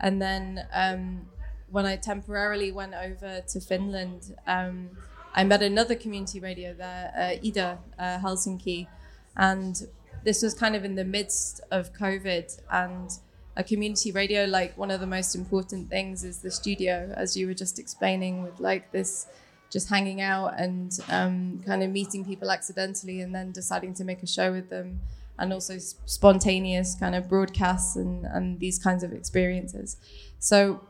and 0.00 0.20
then 0.20 0.66
um, 0.74 1.26
when 1.70 1.86
I 1.86 1.96
temporarily 1.96 2.70
went 2.70 2.94
over 2.94 3.40
to 3.40 3.60
Finland, 3.60 4.34
um, 4.46 4.90
I 5.34 5.44
met 5.44 5.62
another 5.62 5.94
community 5.94 6.40
radio 6.40 6.74
there, 6.74 7.12
uh, 7.16 7.46
Ida 7.46 7.78
uh, 7.98 8.18
Helsinki, 8.18 8.88
and 9.36 9.86
this 10.24 10.42
was 10.42 10.54
kind 10.54 10.76
of 10.76 10.84
in 10.84 10.94
the 10.94 11.04
midst 11.04 11.60
of 11.70 11.92
COVID. 11.94 12.60
And 12.70 13.10
a 13.56 13.62
community 13.62 14.12
radio 14.12 14.46
like 14.46 14.76
one 14.78 14.90
of 14.90 15.00
the 15.00 15.06
most 15.06 15.34
important 15.34 15.90
things 15.90 16.24
is 16.24 16.38
the 16.38 16.50
studio 16.50 17.12
as 17.14 17.36
you 17.36 17.46
were 17.46 17.52
just 17.52 17.78
explaining 17.78 18.42
with 18.42 18.58
like 18.60 18.90
this 18.92 19.26
just 19.70 19.90
hanging 19.90 20.22
out 20.22 20.58
and 20.58 20.98
um, 21.10 21.60
kind 21.66 21.82
of 21.82 21.90
meeting 21.90 22.24
people 22.24 22.50
accidentally 22.50 23.20
and 23.20 23.34
then 23.34 23.52
deciding 23.52 23.92
to 23.94 24.04
make 24.04 24.22
a 24.22 24.26
show 24.26 24.52
with 24.52 24.68
them. 24.70 25.00
And 25.38 25.52
also 25.52 25.78
spontaneous 25.78 26.94
kind 26.94 27.14
of 27.14 27.28
broadcasts 27.28 27.96
and, 27.96 28.26
and 28.26 28.60
these 28.60 28.78
kinds 28.78 29.02
of 29.02 29.12
experiences. 29.12 29.96
So 30.38 30.80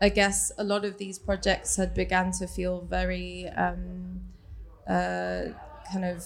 i 0.00 0.08
guess 0.08 0.50
a 0.56 0.64
lot 0.64 0.84
of 0.84 0.96
these 0.98 1.18
projects 1.18 1.76
had 1.76 1.94
began 1.94 2.32
to 2.32 2.46
feel 2.46 2.80
very 2.88 3.48
um, 3.50 4.20
uh, 4.88 5.42
kind 5.92 6.04
of 6.04 6.24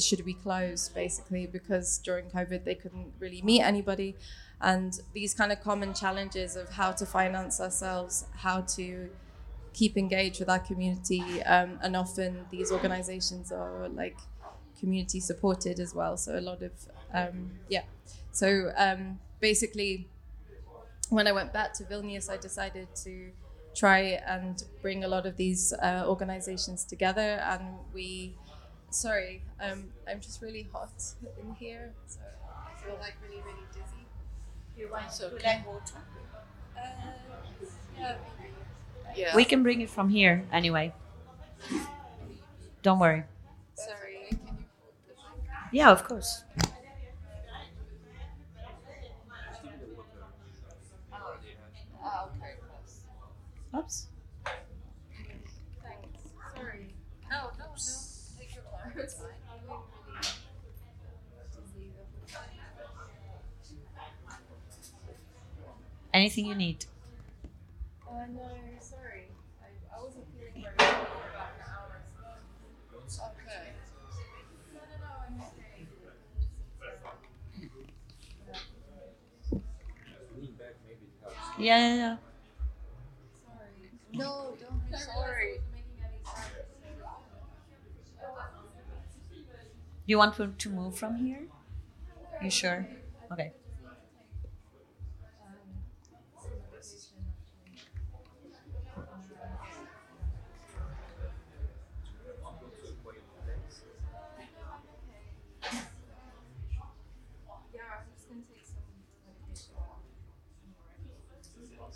should 0.00 0.24
be 0.24 0.34
closed 0.34 0.94
basically 0.94 1.46
because 1.46 1.98
during 1.98 2.26
covid 2.26 2.64
they 2.64 2.74
couldn't 2.74 3.12
really 3.18 3.42
meet 3.42 3.62
anybody. 3.62 4.16
And 4.60 5.00
these 5.12 5.34
kind 5.34 5.50
of 5.50 5.60
common 5.60 5.92
challenges 5.92 6.54
of 6.54 6.68
how 6.70 6.92
to 6.92 7.04
finance 7.04 7.60
ourselves 7.60 8.26
how 8.36 8.60
to 8.76 9.10
keep 9.72 9.96
engaged 9.96 10.38
with 10.38 10.48
our 10.48 10.60
community 10.60 11.42
um, 11.44 11.78
and 11.82 11.96
often 11.96 12.44
these 12.50 12.70
organizations 12.70 13.50
are 13.50 13.88
like 13.88 14.18
community 14.78 15.20
supported 15.20 15.80
as 15.80 15.94
well. 15.94 16.16
So 16.16 16.38
a 16.38 16.40
lot 16.40 16.62
of 16.62 16.72
um, 17.12 17.50
yeah. 17.68 17.82
So 18.30 18.72
um, 18.76 19.18
basically 19.42 20.08
when 21.10 21.26
i 21.26 21.32
went 21.32 21.52
back 21.52 21.74
to 21.74 21.84
vilnius 21.84 22.30
i 22.30 22.36
decided 22.38 22.88
to 22.94 23.30
try 23.74 24.00
and 24.26 24.64
bring 24.80 25.04
a 25.04 25.08
lot 25.08 25.26
of 25.26 25.36
these 25.36 25.72
uh, 25.74 26.04
organizations 26.06 26.84
together 26.84 27.30
and 27.50 27.62
we 27.92 28.34
sorry 28.92 29.42
um, 29.60 29.84
i'm 30.08 30.20
just 30.20 30.42
really 30.42 30.68
hot 30.72 30.90
in 31.40 31.54
here 31.54 31.92
so 32.06 32.20
i 32.20 32.80
feel 32.82 32.96
like 33.00 33.14
really 33.22 33.42
really 33.42 33.66
dizzy 33.72 34.04
You 34.76 34.88
want 34.90 35.12
so 35.12 35.26
okay. 35.34 35.64
uh, 36.76 36.82
yeah. 37.98 38.16
Yeah. 39.14 39.36
We 39.36 39.44
can 39.44 39.62
bring 39.62 39.82
it 39.82 39.90
from 39.90 40.08
here 40.08 40.44
anyway. 40.52 40.92
Don't 42.82 42.98
worry. 42.98 43.24
sorry 43.74 44.26
can 44.30 44.38
you 44.58 44.64
Yeah, 45.72 45.90
of 45.90 46.04
course. 46.04 46.44
oh, 52.04 52.28
okay 52.36 52.54
close. 52.60 53.00
Oops. 53.76 54.06
Thanks. 54.44 55.52
Sorry. 56.56 56.86
No, 57.30 57.50
no, 57.58 57.64
no. 57.64 57.74
Take 58.38 58.54
your 58.54 58.64
time. 58.64 58.92
It's 58.96 59.14
fine. 59.14 59.28
Anything 66.14 66.46
you 66.46 66.54
need. 66.54 66.86
Uh, 68.06 68.26
no, 68.34 68.42
sorry. 68.80 69.28
I, 69.62 69.96
I 69.96 70.02
wasn't 70.02 70.26
feeling 70.34 70.62
very 70.62 70.74
well 70.78 71.04
for 71.06 71.28
about 71.30 71.52
an 71.56 71.62
hour. 71.66 72.02
Okay. 72.94 73.72
No, 74.72 74.80
no, 74.80 74.96
no, 75.00 75.10
I'm 75.26 75.40
okay. 75.40 75.86
Yeah, 81.58 81.78
yeah, 81.78 81.94
yeah. 81.96 82.16
Sorry. 83.44 83.78
No, 84.12 84.54
don't 84.60 84.90
be 84.90 84.96
sorry. 84.96 85.58
You 90.06 90.16
want 90.18 90.36
to, 90.36 90.46
to 90.48 90.70
move 90.70 90.96
from 90.96 91.16
here? 91.16 91.48
You 92.42 92.50
sure? 92.50 92.88
Okay. 93.32 93.52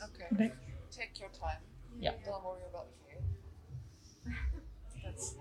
Okay. 0.03 0.27
Okay. 0.33 0.53
Take 0.91 1.19
your 1.21 1.29
time. 1.31 1.61
Yeah. 1.99 2.13
Don't 2.25 2.45
worry 2.45 2.63
about 2.71 2.87
me. 3.07 3.15
That's. 5.03 5.35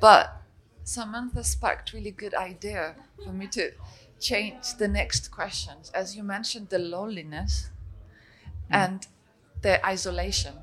But 0.00 0.42
Samantha 0.84 1.42
sparked 1.42 1.92
really 1.92 2.10
good 2.12 2.34
idea 2.34 2.96
for 3.24 3.32
me 3.32 3.48
to 3.48 3.72
change 4.20 4.74
the 4.74 4.86
next 4.88 5.30
questions. 5.30 5.90
As 5.90 6.16
you 6.16 6.22
mentioned, 6.22 6.68
the 6.68 6.78
loneliness 6.78 7.70
and 8.70 9.06
the 9.62 9.84
isolation, 9.86 10.54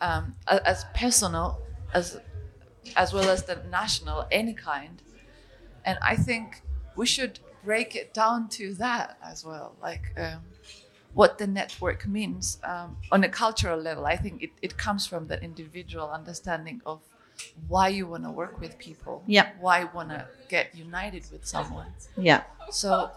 um, 0.00 0.36
as 0.46 0.84
personal 0.94 1.60
as 1.94 2.18
as 2.96 3.12
well 3.12 3.30
as 3.30 3.44
the 3.44 3.56
national, 3.70 4.26
any 4.30 4.54
kind. 4.54 5.02
And 5.84 5.98
I 6.02 6.16
think 6.16 6.62
we 6.96 7.06
should 7.06 7.40
break 7.64 7.94
it 7.96 8.12
down 8.14 8.48
to 8.50 8.74
that 8.74 9.18
as 9.22 9.44
well, 9.44 9.74
like 9.82 10.02
um, 10.16 10.40
what 11.14 11.38
the 11.38 11.46
network 11.46 12.06
means 12.06 12.58
um, 12.64 12.96
on 13.10 13.24
a 13.24 13.28
cultural 13.28 13.78
level. 13.78 14.06
I 14.06 14.16
think 14.16 14.42
it, 14.42 14.50
it 14.62 14.76
comes 14.76 15.06
from 15.06 15.26
that 15.28 15.42
individual 15.42 16.10
understanding 16.10 16.80
of 16.86 17.00
why 17.68 17.88
you 17.88 18.06
want 18.06 18.24
to 18.24 18.30
work 18.30 18.60
with 18.60 18.78
people, 18.78 19.22
Yeah. 19.26 19.50
why 19.60 19.80
you 19.80 19.90
want 19.94 20.10
to 20.10 20.26
get 20.48 20.74
united 20.74 21.24
with 21.32 21.46
someone. 21.46 21.86
Yeah. 22.16 22.42
So, 22.70 23.10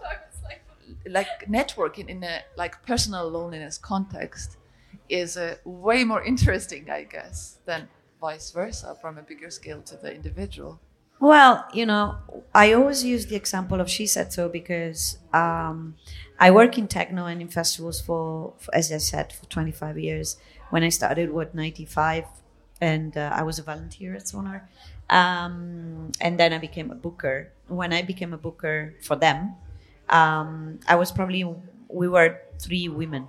like 1.08 1.46
networking 1.48 2.08
in 2.08 2.22
a 2.22 2.40
like 2.56 2.82
personal 2.86 3.28
loneliness 3.28 3.78
context 3.78 4.56
is 5.08 5.36
a 5.36 5.58
way 5.64 6.04
more 6.04 6.22
interesting, 6.24 6.90
I 6.90 7.04
guess, 7.04 7.58
than 7.64 7.88
vice 8.20 8.50
versa 8.50 8.96
from 9.00 9.18
a 9.18 9.22
bigger 9.22 9.50
scale 9.50 9.82
to 9.82 9.96
the 9.96 10.14
individual. 10.14 10.80
Well, 11.18 11.66
you 11.72 11.86
know, 11.86 12.16
I 12.54 12.72
always 12.72 13.02
use 13.04 13.26
the 13.26 13.36
example 13.36 13.80
of 13.80 13.88
She 13.88 14.06
Said 14.06 14.32
So 14.32 14.48
because 14.48 15.18
um, 15.32 15.96
I 16.38 16.50
work 16.50 16.76
in 16.76 16.88
techno 16.88 17.24
and 17.26 17.40
in 17.40 17.48
festivals 17.48 18.00
for, 18.00 18.52
for, 18.58 18.74
as 18.74 18.92
I 18.92 18.98
said, 18.98 19.32
for 19.32 19.46
25 19.46 19.98
years. 19.98 20.36
When 20.70 20.82
I 20.82 20.90
started, 20.90 21.32
what, 21.32 21.54
95, 21.54 22.24
and 22.80 23.16
uh, 23.16 23.30
I 23.32 23.42
was 23.44 23.58
a 23.58 23.62
volunteer 23.62 24.14
at 24.14 24.28
Sonar. 24.28 24.68
Um, 25.08 26.12
and 26.20 26.38
then 26.38 26.52
I 26.52 26.58
became 26.58 26.90
a 26.90 26.94
booker. 26.94 27.52
When 27.68 27.92
I 27.92 28.02
became 28.02 28.34
a 28.34 28.38
booker 28.38 28.94
for 29.02 29.16
them, 29.16 29.54
um, 30.10 30.80
I 30.86 30.96
was 30.96 31.10
probably, 31.12 31.44
we 31.88 32.08
were 32.08 32.40
three 32.58 32.88
women. 32.88 33.28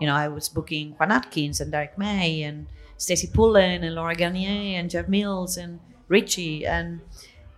You 0.00 0.06
know, 0.06 0.14
I 0.14 0.28
was 0.28 0.48
booking 0.48 0.92
Juan 0.92 1.12
Atkins 1.12 1.60
and 1.60 1.70
Derrick 1.70 1.98
May 1.98 2.42
and 2.42 2.66
Stacey 2.96 3.28
Pullen 3.28 3.84
and 3.84 3.94
Laurent 3.94 4.18
Garnier 4.18 4.78
and 4.78 4.88
Jeff 4.90 5.08
Mills 5.08 5.56
and 5.56 5.80
Richie 6.10 6.66
and 6.66 7.00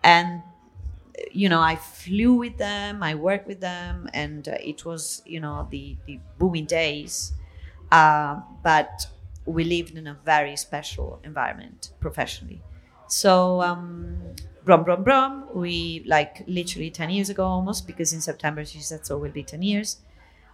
and 0.05 0.43
you 1.33 1.49
know 1.49 1.61
I 1.61 1.77
flew 1.77 2.35
with 2.35 2.59
them, 2.59 3.03
I 3.03 3.15
worked 3.15 3.47
with 3.47 3.61
them, 3.61 4.09
and 4.15 4.49
uh, 4.49 4.57
it 4.61 4.85
was 4.85 5.23
you 5.27 5.41
know 5.41 5.69
the 5.71 5.97
the 6.07 6.21
booming 6.38 6.67
days, 6.67 7.33
uh, 7.91 8.41
but 8.62 9.07
we 9.47 9.65
lived 9.65 9.97
in 9.97 10.07
a 10.07 10.15
very 10.25 10.57
special 10.57 11.21
environment 11.25 11.93
professionally. 12.01 12.62
So 13.09 13.62
um, 13.62 14.19
brum 14.65 14.85
brum 14.85 15.03
brum, 15.05 15.49
we 15.55 16.05
like 16.07 16.45
literally 16.47 16.91
ten 16.91 17.11
years 17.11 17.31
ago 17.31 17.45
almost 17.45 17.87
because 17.87 18.12
in 18.12 18.21
September 18.21 18.65
she 18.65 18.81
said 18.81 19.07
so 19.07 19.19
will 19.19 19.31
be 19.33 19.43
ten 19.45 19.62
years 19.62 19.99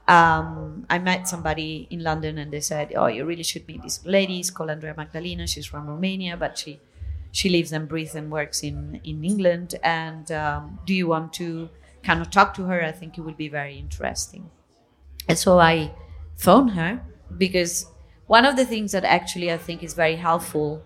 um, 0.07 0.87
I 0.89 0.99
met 0.99 1.29
somebody 1.29 1.87
in 1.91 2.03
London 2.03 2.39
and 2.39 2.51
they 2.51 2.61
said, 2.61 2.93
"Oh, 2.97 3.07
you 3.07 3.27
really 3.27 3.43
should 3.43 3.69
meet 3.69 3.83
this 3.83 4.05
lady. 4.07 4.41
It's 4.41 4.51
called 4.51 4.71
Andreea 4.71 4.95
Magdalina. 4.95 5.47
She's 5.47 5.67
from 5.67 5.87
Romania, 5.87 6.37
but 6.37 6.57
she 6.57 6.81
she 7.33 7.49
lives 7.49 7.73
and 7.73 7.89
breathes 7.89 8.15
and 8.15 8.31
works 8.31 8.63
in 8.63 9.01
in 9.05 9.25
England. 9.25 9.75
And 9.83 10.31
um, 10.33 10.79
do 10.87 10.95
you 10.95 11.07
want 11.09 11.33
to 11.35 11.71
kind 12.03 12.21
of 12.21 12.31
talk 12.31 12.55
to 12.55 12.65
her? 12.65 12.83
I 12.83 12.93
think 12.93 13.19
it 13.19 13.23
will 13.23 13.35
be 13.35 13.49
very 13.49 13.79
interesting." 13.79 14.51
And 15.29 15.39
so 15.39 15.59
I 15.59 15.95
phoned 16.37 16.73
her 16.73 17.03
because 17.37 17.87
one 18.27 18.45
of 18.47 18.57
the 18.57 18.65
things 18.65 18.93
that 18.93 19.05
actually 19.05 19.53
I 19.53 19.59
think 19.59 19.83
is 19.83 19.95
very 19.95 20.17
helpful. 20.17 20.85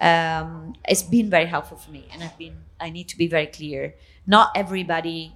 Um, 0.00 0.74
it's 0.88 1.02
been 1.02 1.30
very 1.30 1.46
helpful 1.46 1.78
for 1.78 1.90
me, 1.90 2.08
and 2.12 2.22
I've 2.22 2.38
been. 2.38 2.64
I 2.80 2.90
need 2.90 3.08
to 3.08 3.16
be 3.18 3.28
very 3.28 3.46
clear. 3.46 3.94
Not 4.26 4.50
everybody 4.56 5.35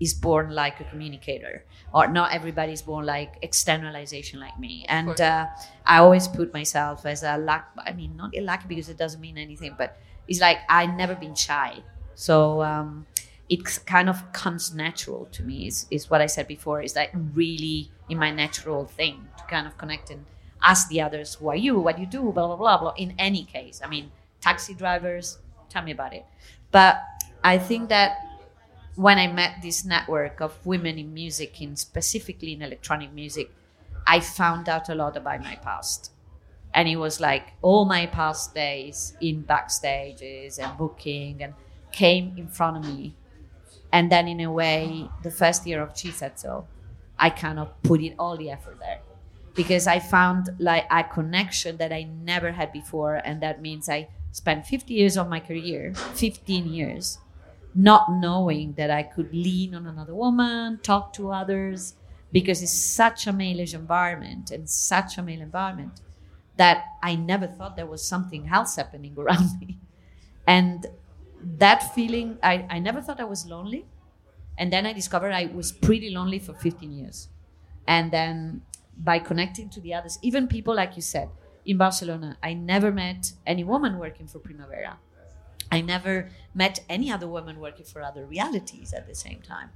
is 0.00 0.14
born 0.14 0.50
like 0.50 0.80
a 0.80 0.84
communicator 0.84 1.64
or 1.92 2.06
not 2.06 2.32
everybody 2.32 2.72
is 2.72 2.82
born 2.82 3.04
like 3.04 3.36
externalization 3.42 4.38
like 4.40 4.58
me. 4.58 4.84
And 4.88 5.20
uh, 5.20 5.46
i 5.86 5.98
always 5.98 6.28
put 6.28 6.52
myself 6.52 7.06
as 7.06 7.22
a 7.22 7.38
luck 7.38 7.64
i 7.86 7.92
mean 7.92 8.16
not 8.16 8.34
a 8.36 8.40
lucky 8.40 8.66
because 8.68 8.88
it 8.88 8.96
doesn't 8.98 9.20
mean 9.20 9.38
anything 9.38 9.74
but 9.76 9.98
it's 10.28 10.40
like 10.40 10.58
i 10.68 10.86
never 10.86 11.14
been 11.14 11.34
shy. 11.34 11.82
So 12.14 12.62
um, 12.62 13.06
it 13.48 13.60
kind 13.86 14.08
of 14.08 14.32
comes 14.32 14.74
natural 14.74 15.26
to 15.32 15.42
me 15.42 15.66
is, 15.66 15.86
is 15.90 16.10
what 16.10 16.20
i 16.20 16.26
said 16.26 16.46
before 16.46 16.82
is 16.82 16.94
like 16.96 17.10
really 17.34 17.90
in 18.08 18.18
my 18.18 18.30
natural 18.30 18.86
thing 18.86 19.26
to 19.38 19.44
kind 19.44 19.66
of 19.66 19.76
connect 19.78 20.10
and 20.10 20.24
ask 20.62 20.88
the 20.88 21.00
others 21.00 21.34
who 21.36 21.48
are 21.48 21.56
you? 21.56 21.78
What 21.78 21.96
do 21.96 22.02
you 22.02 22.08
do? 22.08 22.20
Blah 22.32 22.46
blah 22.48 22.56
blah 22.56 22.78
blah. 22.78 22.94
In 22.96 23.14
any 23.18 23.44
case 23.44 23.80
i 23.84 23.88
mean 23.88 24.10
taxi 24.40 24.74
drivers 24.74 25.38
tell 25.68 25.82
me 25.82 25.92
about 25.92 26.12
it. 26.12 26.24
But 26.70 27.00
i 27.42 27.56
think 27.58 27.88
that 27.88 28.18
when 28.98 29.16
I 29.16 29.28
met 29.28 29.62
this 29.62 29.84
network 29.84 30.40
of 30.40 30.58
women 30.66 30.98
in 30.98 31.14
music, 31.14 31.62
in 31.62 31.76
specifically 31.76 32.52
in 32.54 32.62
electronic 32.62 33.12
music, 33.12 33.48
I 34.04 34.18
found 34.18 34.68
out 34.68 34.88
a 34.88 34.94
lot 34.96 35.16
about 35.16 35.40
my 35.40 35.54
past. 35.54 36.10
and 36.74 36.88
it 36.88 36.96
was 36.96 37.20
like 37.20 37.44
all 37.62 37.84
my 37.84 38.06
past 38.06 38.54
days 38.54 39.14
in 39.20 39.44
backstages 39.44 40.58
and 40.58 40.76
booking 40.76 41.42
and 41.42 41.54
came 41.92 42.34
in 42.36 42.48
front 42.48 42.76
of 42.78 42.84
me. 42.92 43.14
And 43.92 44.10
then 44.12 44.28
in 44.28 44.40
a 44.40 44.52
way 44.52 45.08
the 45.22 45.30
first 45.30 45.66
year 45.66 45.80
of 45.82 45.96
So 45.96 46.66
I 47.18 47.30
kind 47.30 47.58
of 47.58 47.68
put 47.82 48.00
in 48.02 48.14
all 48.18 48.36
the 48.36 48.50
effort 48.50 48.78
there. 48.80 49.00
Because 49.54 49.86
I 49.86 49.98
found 49.98 50.50
like 50.58 50.86
a 50.90 51.04
connection 51.04 51.78
that 51.78 51.92
I 51.92 52.02
never 52.04 52.52
had 52.52 52.72
before. 52.72 53.14
And 53.16 53.40
that 53.42 53.62
means 53.62 53.88
I 53.88 54.08
spent 54.32 54.66
50 54.66 54.92
years 54.94 55.16
of 55.16 55.28
my 55.28 55.40
career 55.40 55.94
15 55.94 56.66
years 56.66 57.18
not 57.78 58.10
knowing 58.10 58.72
that 58.72 58.90
I 58.90 59.04
could 59.04 59.32
lean 59.32 59.72
on 59.72 59.86
another 59.86 60.14
woman 60.14 60.80
talk 60.82 61.12
to 61.12 61.30
others 61.30 61.94
because 62.32 62.60
it's 62.60 62.72
such 62.72 63.28
a 63.28 63.32
malish 63.32 63.72
environment 63.72 64.50
and 64.50 64.68
such 64.68 65.16
a 65.16 65.22
male 65.22 65.40
environment 65.40 66.00
that 66.56 66.84
I 67.04 67.14
never 67.14 67.46
thought 67.46 67.76
there 67.76 67.86
was 67.86 68.04
something 68.04 68.48
else 68.52 68.74
happening 68.74 69.14
around 69.18 69.60
me. 69.60 69.78
And 70.46 70.86
that 71.58 71.94
feeling, 71.94 72.38
I, 72.42 72.66
I 72.68 72.80
never 72.80 73.00
thought 73.00 73.20
I 73.20 73.24
was 73.24 73.46
lonely. 73.46 73.86
And 74.58 74.72
then 74.72 74.84
I 74.84 74.92
discovered 74.92 75.32
I 75.32 75.46
was 75.46 75.70
pretty 75.70 76.10
lonely 76.10 76.40
for 76.40 76.54
15 76.54 76.90
years. 76.90 77.28
And 77.86 78.10
then 78.10 78.62
by 78.98 79.20
connecting 79.20 79.70
to 79.70 79.80
the 79.80 79.94
others, 79.94 80.18
even 80.20 80.48
people 80.48 80.74
like 80.74 80.96
you 80.96 81.02
said, 81.02 81.30
in 81.64 81.76
Barcelona, 81.76 82.38
I 82.42 82.54
never 82.54 82.90
met 82.90 83.32
any 83.46 83.62
woman 83.62 83.98
working 83.98 84.26
for 84.26 84.40
Primavera. 84.40 84.98
I 85.70 85.80
never 85.80 86.30
met 86.54 86.84
any 86.88 87.10
other 87.10 87.28
woman 87.28 87.60
working 87.60 87.84
for 87.84 88.02
other 88.02 88.24
realities 88.24 88.92
at 88.92 89.06
the 89.06 89.14
same 89.14 89.40
time. 89.40 89.70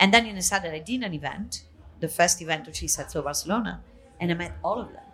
And 0.00 0.12
then 0.12 0.26
in 0.26 0.36
a 0.36 0.42
sudden, 0.42 0.74
I 0.74 0.80
did 0.80 1.02
an 1.02 1.14
event, 1.14 1.64
the 2.00 2.08
first 2.08 2.42
event 2.42 2.66
of 2.66 2.76
She 2.76 2.88
Said 2.88 3.10
So 3.10 3.22
Barcelona, 3.22 3.82
and 4.20 4.30
I 4.30 4.34
met 4.34 4.56
all 4.64 4.80
of 4.80 4.92
them 4.92 5.04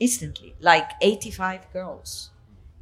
instantly, 0.00 0.54
like 0.60 0.92
85 1.00 1.72
girls. 1.72 2.30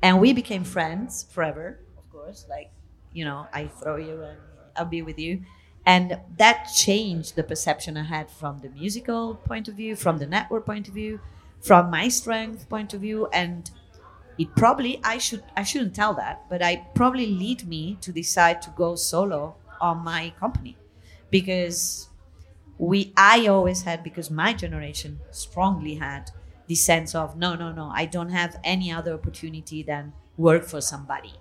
And 0.02 0.20
we 0.20 0.32
became 0.32 0.64
friends 0.64 1.26
forever, 1.30 1.80
of 1.96 2.10
course. 2.10 2.46
Like, 2.48 2.70
you 3.12 3.24
know, 3.24 3.46
I 3.52 3.66
throw 3.68 3.96
you 3.96 4.22
and 4.22 4.38
I'll 4.76 4.84
be 4.84 5.02
with 5.02 5.18
you. 5.18 5.42
And 5.86 6.18
that 6.36 6.64
changed 6.74 7.36
the 7.36 7.44
perception 7.44 7.96
I 7.96 8.02
had 8.02 8.30
from 8.30 8.58
the 8.58 8.68
musical 8.68 9.36
point 9.36 9.68
of 9.68 9.74
view, 9.74 9.96
from 9.96 10.18
the 10.18 10.26
network 10.26 10.66
point 10.66 10.88
of 10.88 10.94
view, 10.94 11.20
from 11.60 11.90
my 11.90 12.08
strength 12.08 12.68
point 12.68 12.92
of 12.92 13.00
view. 13.00 13.28
And 13.32 13.70
it 14.38 14.54
probably 14.56 15.00
I 15.04 15.18
should 15.18 15.42
I 15.56 15.62
shouldn't 15.62 15.94
tell 15.94 16.14
that, 16.14 16.44
but 16.48 16.62
I 16.62 16.86
probably 16.94 17.26
lead 17.26 17.66
me 17.66 17.96
to 18.02 18.12
decide 18.12 18.62
to 18.62 18.70
go 18.70 18.94
solo 18.94 19.56
on 19.80 19.98
my 20.04 20.32
company. 20.38 20.76
Because 21.30 22.08
we 22.78 23.12
I 23.16 23.46
always 23.46 23.82
had 23.82 24.02
because 24.02 24.30
my 24.30 24.52
generation 24.52 25.20
strongly 25.30 25.96
had 25.96 26.30
the 26.66 26.74
sense 26.74 27.14
of 27.14 27.36
no 27.36 27.54
no 27.54 27.70
no 27.72 27.90
i 27.94 28.04
don't 28.04 28.30
have 28.30 28.58
any 28.64 28.90
other 28.90 29.14
opportunity 29.14 29.82
than 29.84 30.12
work 30.36 30.64
for 30.64 30.80
somebody 30.80 31.32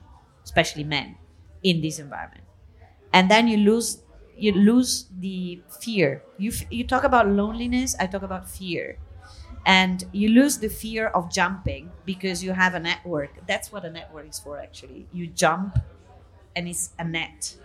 especially 0.44 0.84
men 0.84 1.18
in 1.64 1.82
this 1.82 1.98
environment 1.98 2.44
and 3.14 3.30
then 3.32 3.48
you 3.48 3.58
lose 3.58 4.02
you 4.38 4.52
lose 4.52 5.08
the 5.20 5.62
fear 5.82 6.24
you 6.38 6.52
you 6.70 6.86
talk 6.86 7.04
about 7.04 7.28
loneliness 7.28 7.96
i 8.00 8.06
talk 8.08 8.22
about 8.24 8.50
fear 8.50 8.98
and 9.66 10.06
you 10.12 10.30
lose 10.30 10.60
the 10.60 10.70
fear 10.70 11.08
of 11.08 11.32
jumping 11.32 11.92
because 12.06 12.44
you 12.44 12.52
have 12.52 12.76
a 12.76 12.80
network 12.80 13.32
that's 13.48 13.72
what 13.72 13.84
a 13.86 13.90
network 13.90 14.28
is 14.30 14.40
for 14.40 14.60
actually 14.60 15.08
you 15.12 15.28
jump 15.28 15.78
and 16.56 16.68
it's 16.68 16.92
a 17.00 17.04
net 17.04 17.56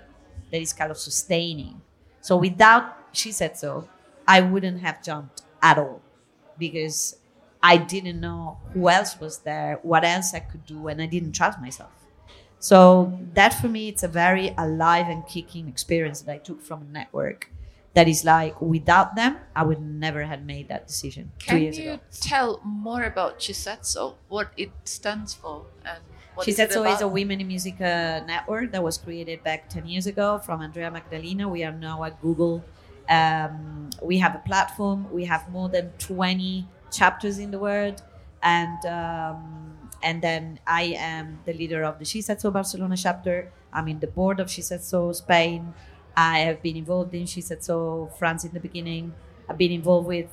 that 0.50 0.60
is 0.60 0.72
kind 0.72 0.90
of 0.90 0.98
sustaining 0.98 1.80
so 2.20 2.36
without 2.36 2.96
she 3.12 3.32
said 3.32 3.56
so 3.56 3.88
i 4.26 4.40
wouldn't 4.40 4.80
have 4.80 5.02
jumped 5.02 5.42
at 5.62 5.78
all 5.78 6.00
because 6.58 7.16
I 7.62 7.76
didn't 7.76 8.20
know 8.20 8.58
who 8.72 8.88
else 8.88 9.20
was 9.20 9.38
there, 9.38 9.78
what 9.82 10.04
else 10.04 10.32
I 10.32 10.40
could 10.40 10.64
do, 10.64 10.88
and 10.88 11.02
I 11.02 11.06
didn't 11.06 11.32
trust 11.32 11.60
myself. 11.60 11.90
So 12.58 13.18
that 13.34 13.54
for 13.54 13.68
me, 13.68 13.88
it's 13.88 14.02
a 14.02 14.08
very 14.08 14.54
alive 14.58 15.08
and 15.08 15.26
kicking 15.26 15.68
experience 15.68 16.22
that 16.22 16.32
I 16.32 16.38
took 16.38 16.62
from 16.62 16.82
a 16.82 16.84
network. 16.86 17.50
That 17.94 18.06
is 18.06 18.24
like 18.24 18.60
without 18.62 19.16
them, 19.16 19.38
I 19.54 19.64
would 19.64 19.80
never 19.82 20.22
have 20.22 20.42
made 20.44 20.68
that 20.68 20.86
decision 20.86 21.32
Can 21.40 21.56
two 21.56 21.62
years 21.62 21.78
you 21.78 21.90
ago. 21.94 22.00
tell 22.20 22.60
more 22.64 23.02
about 23.02 23.42
She 23.42 23.52
Said 23.52 23.84
So, 23.84 24.16
what 24.28 24.52
it 24.56 24.70
stands 24.84 25.34
for, 25.34 25.66
and 25.84 25.98
what 26.34 26.44
She 26.44 26.52
is 26.52 26.56
said 26.56 26.70
so 26.72 26.84
is 26.84 27.00
a 27.00 27.08
women 27.08 27.40
in 27.40 27.48
music 27.48 27.80
uh, 27.80 28.20
network 28.26 28.70
that 28.70 28.82
was 28.82 28.96
created 28.96 29.42
back 29.42 29.68
10 29.68 29.86
years 29.86 30.06
ago 30.06 30.38
from 30.38 30.62
Andreea 30.62 30.88
Magdalina. 30.90 31.50
We 31.50 31.64
are 31.64 31.72
now 31.72 32.04
at 32.04 32.20
Google. 32.22 32.62
Um, 33.08 33.90
we 34.00 34.18
have 34.18 34.36
a 34.36 34.42
platform. 34.46 35.10
We 35.12 35.24
have 35.24 35.50
more 35.50 35.68
than 35.68 35.90
20 35.98 36.68
chapters 36.92 37.38
in 37.38 37.50
the 37.50 37.58
world. 37.58 38.02
And 38.42 38.78
um, 38.86 39.76
and 40.02 40.22
then 40.22 40.60
I 40.66 40.94
am 40.96 41.40
the 41.44 41.52
leader 41.52 41.82
of 41.82 41.98
the 41.98 42.04
She 42.04 42.22
Said 42.22 42.40
So 42.40 42.50
Barcelona 42.50 42.96
chapter. 42.96 43.50
I'm 43.72 43.88
in 43.88 43.98
the 44.00 44.06
board 44.06 44.38
of 44.40 44.48
She 44.50 44.62
Said 44.62 44.82
So 44.82 45.12
Spain. 45.12 45.74
I 46.16 46.40
have 46.40 46.62
been 46.62 46.76
involved 46.76 47.14
in 47.14 47.26
She 47.26 47.40
Said 47.40 47.62
So 47.62 48.10
France 48.18 48.44
in 48.44 48.52
the 48.52 48.60
beginning. 48.60 49.14
I've 49.48 49.58
been 49.58 49.72
involved 49.72 50.06
with 50.06 50.26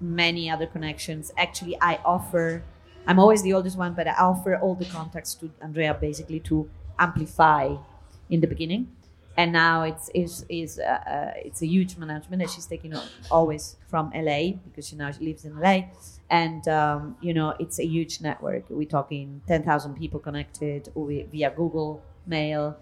many 0.00 0.50
other 0.50 0.66
connections. 0.66 1.32
Actually, 1.36 1.76
I 1.80 1.96
offer 2.04 2.62
I'm 3.06 3.18
always 3.20 3.42
the 3.42 3.52
oldest 3.52 3.78
one, 3.78 3.94
but 3.94 4.08
I 4.08 4.14
offer 4.14 4.56
all 4.56 4.74
the 4.74 4.84
contacts 4.84 5.34
to 5.36 5.50
Andreea 5.62 5.94
basically 5.94 6.40
to 6.40 6.68
amplify 6.98 7.76
in 8.28 8.40
the 8.40 8.46
beginning. 8.48 8.88
And 9.36 9.52
now 9.52 9.82
it's 9.82 10.08
is 10.14 10.46
is 10.48 10.78
uh, 10.78 10.82
uh, 10.82 11.32
it's 11.36 11.60
a 11.60 11.66
huge 11.66 11.98
management 11.98 12.40
that 12.40 12.48
she's 12.48 12.64
taking 12.64 12.94
always 13.30 13.76
from 13.86 14.10
LA 14.14 14.52
because 14.64 14.88
she 14.88 14.96
now 14.96 15.10
lives 15.20 15.44
in 15.44 15.60
LA, 15.60 15.90
and 16.30 16.66
um, 16.68 17.16
you 17.20 17.34
know 17.34 17.54
it's 17.60 17.78
a 17.78 17.84
huge 17.84 18.22
network. 18.22 18.64
We're 18.70 18.88
talking 18.88 19.42
ten 19.46 19.62
thousand 19.62 19.94
people 19.96 20.20
connected 20.20 20.88
via 20.96 21.50
Google 21.50 22.02
Mail, 22.26 22.78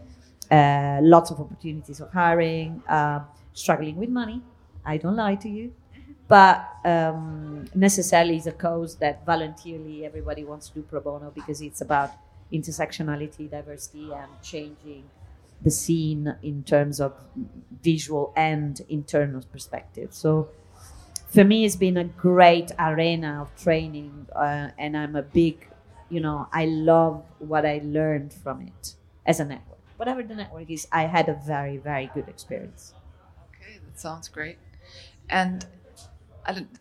uh, 0.51 1.01
lots 1.03 1.31
of 1.31 1.41
opportunities 1.41 2.01
of 2.01 2.13
hiring, 2.13 2.83
uh, 2.89 3.21
struggling 3.53 3.97
with 3.97 4.09
money. 4.09 4.43
I 4.85 4.99
don't 4.99 5.17
lie 5.17 5.37
to 5.37 5.49
you 5.49 5.73
but 6.29 6.69
um, 6.85 7.67
necessarily 7.75 8.37
is 8.37 8.47
a 8.47 8.53
cause 8.53 8.97
that 8.97 9.25
voluntarily 9.27 10.05
everybody 10.05 10.45
wants 10.45 10.69
to 10.69 10.75
do 10.75 10.83
pro 10.83 11.01
bono 11.01 11.31
because 11.31 11.61
it's 11.61 11.81
about 11.81 12.11
intersectionality, 12.53 13.51
diversity, 13.51 14.11
and 14.13 14.31
changing 14.43 15.05
the 15.61 15.71
scene 15.71 16.35
in 16.43 16.63
terms 16.63 17.01
of 17.01 17.13
visual 17.83 18.33
and 18.37 18.81
internal 18.89 19.43
perspective. 19.53 20.09
So 20.13 20.49
for 21.29 21.45
me, 21.45 21.65
it's 21.65 21.77
been 21.77 21.97
a 21.97 22.05
great 22.05 22.71
arena 22.79 23.43
of 23.43 23.63
training, 23.63 24.27
uh, 24.35 24.69
and 24.79 24.97
I'm 24.97 25.17
a 25.17 25.23
big, 25.23 25.69
you 26.09 26.21
know, 26.21 26.49
I 26.53 26.67
love 26.67 27.23
what 27.39 27.67
I 27.67 27.81
learned 27.85 28.33
from 28.33 28.63
it 28.63 28.95
as 29.27 29.41
a 29.41 29.45
network. 29.45 29.74
Whatever 29.97 30.23
the 30.23 30.35
network 30.35 30.71
is, 30.71 30.87
I 30.93 31.03
had 31.05 31.29
a 31.29 31.35
very, 31.35 31.77
very 31.79 32.11
good 32.15 32.29
experience. 32.29 32.95
Okay, 33.55 33.79
that 33.85 33.99
sounds 33.99 34.29
great. 34.29 34.59
And 35.31 35.67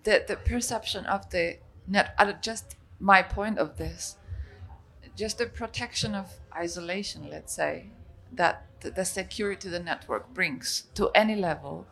the 0.04 0.24
the 0.28 0.36
perception 0.38 1.06
of 1.06 1.30
the 1.30 1.58
net, 1.88 2.16
just 2.42 2.76
my 3.00 3.22
point 3.22 3.58
of 3.58 3.78
this, 3.78 4.18
just 5.16 5.38
the 5.38 5.46
protection 5.48 6.16
of 6.16 6.40
isolation, 6.56 7.30
let's 7.30 7.54
say, 7.54 7.92
that 8.32 8.68
the 8.82 9.06
security 9.06 9.70
the 9.70 9.80
network 9.80 10.34
brings 10.34 10.84
to 10.96 11.10
any 11.16 11.36
level. 11.36 11.88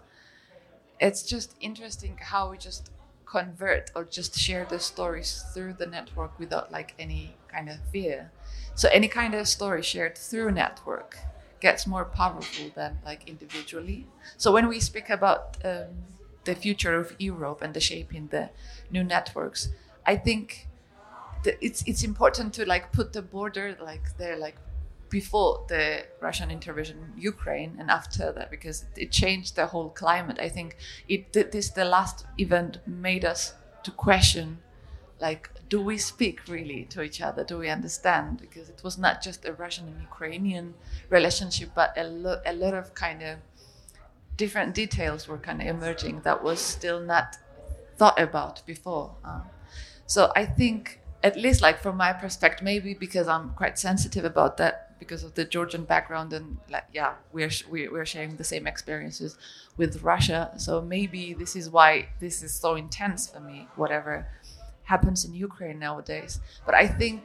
It's 1.00 1.24
just 1.24 1.56
interesting 1.60 2.18
how 2.18 2.50
we 2.52 2.58
just 2.58 2.92
convert 3.26 3.92
or 3.96 4.06
just 4.06 4.38
share 4.38 4.66
the 4.66 4.80
stories 4.80 5.44
through 5.54 5.74
the 5.74 5.86
network 5.86 6.38
without 6.40 6.72
like 6.72 6.94
any 7.00 7.38
kind 7.48 7.70
of 7.70 7.80
fear. 7.92 8.32
So 8.76 8.90
any 8.90 9.08
kind 9.08 9.34
of 9.36 9.48
story 9.48 9.82
shared 9.84 10.18
through 10.18 10.52
network 10.52 11.18
gets 11.60 11.86
more 11.86 12.06
powerful 12.06 12.72
than 12.76 13.00
like 13.06 13.28
individually. 13.28 14.08
So 14.38 14.52
when 14.52 14.68
we 14.68 14.80
speak 14.80 15.10
about 15.10 15.58
um, 15.64 16.06
the 16.46 16.56
future 16.56 16.96
of 16.96 17.16
Europe 17.20 17.62
and 17.62 17.74
the 17.74 17.80
shaping 17.80 18.28
the 18.30 18.50
new 18.90 19.04
networks, 19.04 19.70
I 20.06 20.16
think 20.16 20.70
it's 21.44 21.84
it's 21.88 22.04
important 22.04 22.54
to 22.56 22.66
like 22.66 22.92
put 22.92 23.14
the 23.14 23.22
border 23.22 23.78
like 23.82 24.18
there 24.18 24.38
like 24.38 24.58
before 25.10 25.66
the 25.68 26.06
Russian 26.22 26.50
intervention 26.52 26.98
in 27.16 27.22
Ukraine 27.22 27.76
and 27.80 27.90
after 27.92 28.32
that 28.32 28.50
because 28.50 28.86
it 28.96 29.12
changed 29.12 29.56
the 29.56 29.68
whole 29.68 29.90
climate. 29.90 30.40
I 30.40 30.50
think 30.50 30.78
it 31.08 31.34
this 31.34 31.70
the 31.72 31.86
last 31.86 32.26
event 32.38 32.80
made 32.88 33.26
us 33.26 33.54
to 33.84 33.92
question 33.92 34.60
like 35.22 35.50
do 35.70 35.82
we 35.82 35.98
speak 35.98 36.48
really 36.50 36.84
to 36.86 37.02
each 37.02 37.22
other? 37.22 37.46
Do 37.46 37.58
we 37.60 37.70
understand? 37.70 38.42
Because 38.42 38.68
it 38.70 38.82
was 38.84 38.98
not 38.98 39.22
just 39.22 39.46
a 39.46 39.54
russian 39.54 39.88
and 39.88 40.02
ukrainian 40.02 40.74
relationship 41.10 41.70
but 41.76 41.94
a, 41.98 42.04
lo- 42.04 42.42
a 42.46 42.54
lot 42.54 42.74
of 42.74 42.94
kind 42.96 43.22
of 43.22 43.38
different 44.38 44.74
details 44.74 45.28
were 45.28 45.38
kind 45.38 45.62
of 45.62 45.68
emerging 45.68 46.22
that 46.22 46.44
was 46.44 46.60
still 46.60 47.00
not 47.00 47.38
thought 47.98 48.20
about 48.20 48.66
before 48.66 49.16
um, 49.24 49.44
so 50.08 50.32
i 50.36 50.46
think 50.46 51.00
at 51.24 51.36
least 51.38 51.62
like 51.62 51.80
from 51.82 51.98
my 51.98 52.12
perspective 52.14 52.64
maybe 52.64 52.94
because 52.94 53.28
i'm 53.28 53.52
quite 53.52 53.78
sensitive 53.78 54.26
about 54.26 54.58
that 54.58 54.98
because 55.00 55.24
of 55.24 55.36
the 55.36 55.46
georgian 55.46 55.84
background 55.84 56.34
and 56.34 56.58
like 56.70 56.86
yeah 56.94 57.14
we're 57.32 57.52
we're 57.70 58.06
sharing 58.06 58.36
the 58.38 58.44
same 58.44 58.66
experiences 58.68 59.38
with 59.78 60.04
russia. 60.04 60.52
So 60.58 60.82
maybe 60.82 61.34
this 61.34 61.56
is 61.56 61.70
why 61.70 62.10
this 62.20 62.44
is 62.44 62.54
so 62.54 62.76
intense 62.76 63.28
for 63.28 63.40
me 63.40 63.68
whatever 63.76 64.28
happens 64.94 65.20
in 65.26 65.32
Ukraine 65.50 65.80
nowadays. 65.88 66.34
But 66.66 66.76
I 66.84 66.86
think 67.00 67.22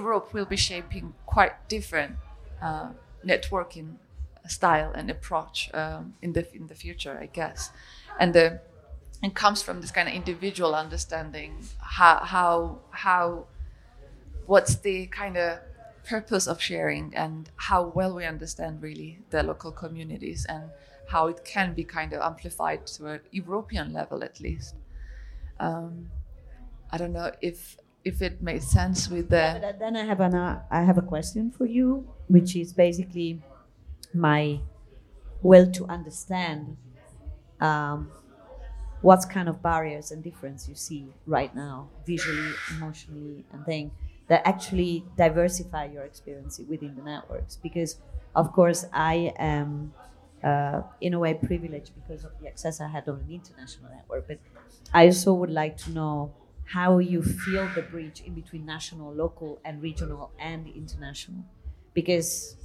Europe 0.00 0.26
will 0.34 0.48
be 0.54 0.60
shaping 0.70 1.06
quite 1.34 1.54
different 1.68 2.12
uh, 2.66 2.90
networking 3.32 3.88
style 4.56 4.90
and 4.98 5.06
approach 5.16 5.56
um, 5.80 6.14
in 6.24 6.30
the 6.36 6.44
in 6.58 6.64
the 6.70 6.78
future, 6.84 7.14
I 7.24 7.28
guess. 7.38 7.60
And 8.20 8.28
the 8.38 8.46
it 9.22 9.34
comes 9.34 9.62
from 9.66 9.76
this 9.82 9.92
kind 9.96 10.08
of 10.10 10.14
individual 10.14 10.72
understanding 10.84 11.52
how 11.98 12.16
how 12.34 12.78
how 13.04 13.46
what's 14.46 14.74
the 14.86 14.98
kind 15.20 15.36
of 15.36 15.50
purpose 16.14 16.46
of 16.52 16.60
sharing 16.70 17.06
and 17.14 17.50
how 17.68 17.80
well 17.98 18.12
we 18.18 18.24
understand 18.34 18.82
really 18.82 19.10
the 19.30 19.42
local 19.50 19.72
communities 19.82 20.40
and 20.54 20.64
how 21.12 21.22
it 21.32 21.40
can 21.44 21.68
be 21.74 21.84
kind 21.84 22.12
of 22.12 22.20
amplified 22.30 22.80
to 22.94 23.00
a 23.14 23.20
European 23.30 23.92
level 23.92 24.18
at 24.28 24.40
least. 24.40 24.74
Um, 25.60 26.10
I 26.92 26.98
don't 26.98 27.12
know 27.12 27.32
if 27.40 27.76
if 28.04 28.20
it 28.22 28.42
makes 28.42 28.66
sense 28.66 29.08
with 29.08 29.30
the. 29.30 29.58
But 29.60 29.78
then 29.78 29.96
I 29.96 30.04
have 30.04 30.20
an 30.20 30.34
uh, 30.34 30.62
I 30.70 30.82
have 30.82 30.98
a 30.98 31.02
question 31.02 31.50
for 31.50 31.66
you, 31.66 32.08
which 32.28 32.56
is 32.56 32.72
basically 32.72 33.42
my 34.14 34.60
will 35.42 35.70
to 35.72 35.86
understand 35.86 36.76
um, 37.60 38.12
what 39.00 39.24
kind 39.30 39.48
of 39.48 39.62
barriers 39.62 40.10
and 40.12 40.22
difference 40.22 40.68
you 40.68 40.74
see 40.74 41.14
right 41.26 41.54
now, 41.54 41.90
visually, 42.06 42.52
emotionally, 42.70 43.44
and 43.52 43.64
thing 43.66 43.92
that 44.28 44.42
actually 44.46 45.04
diversify 45.16 45.86
your 45.86 46.04
experience 46.04 46.60
within 46.68 46.96
the 46.96 47.02
networks. 47.02 47.56
Because, 47.56 47.96
of 48.34 48.52
course, 48.52 48.84
I 48.92 49.32
am 49.38 49.94
uh, 50.42 50.82
in 51.00 51.14
a 51.14 51.18
way 51.18 51.34
privileged 51.34 51.94
because 51.94 52.24
of 52.24 52.32
the 52.40 52.48
access 52.48 52.80
I 52.80 52.88
had 52.88 53.08
on 53.08 53.16
an 53.20 53.30
international 53.30 53.90
network, 53.90 54.28
but 54.28 54.38
I 54.94 55.06
also 55.06 55.34
would 55.34 55.50
like 55.50 55.76
to 55.78 55.90
know 55.90 56.34
how 56.72 56.98
you 56.98 57.22
feel 57.22 57.68
the 57.68 57.82
bridge 57.82 58.20
in 58.26 58.34
between 58.34 58.64
national, 58.64 59.12
local, 59.12 59.60
and 59.64 59.82
regional 59.82 60.30
and 60.38 60.66
international, 60.68 61.44
because 61.94 62.56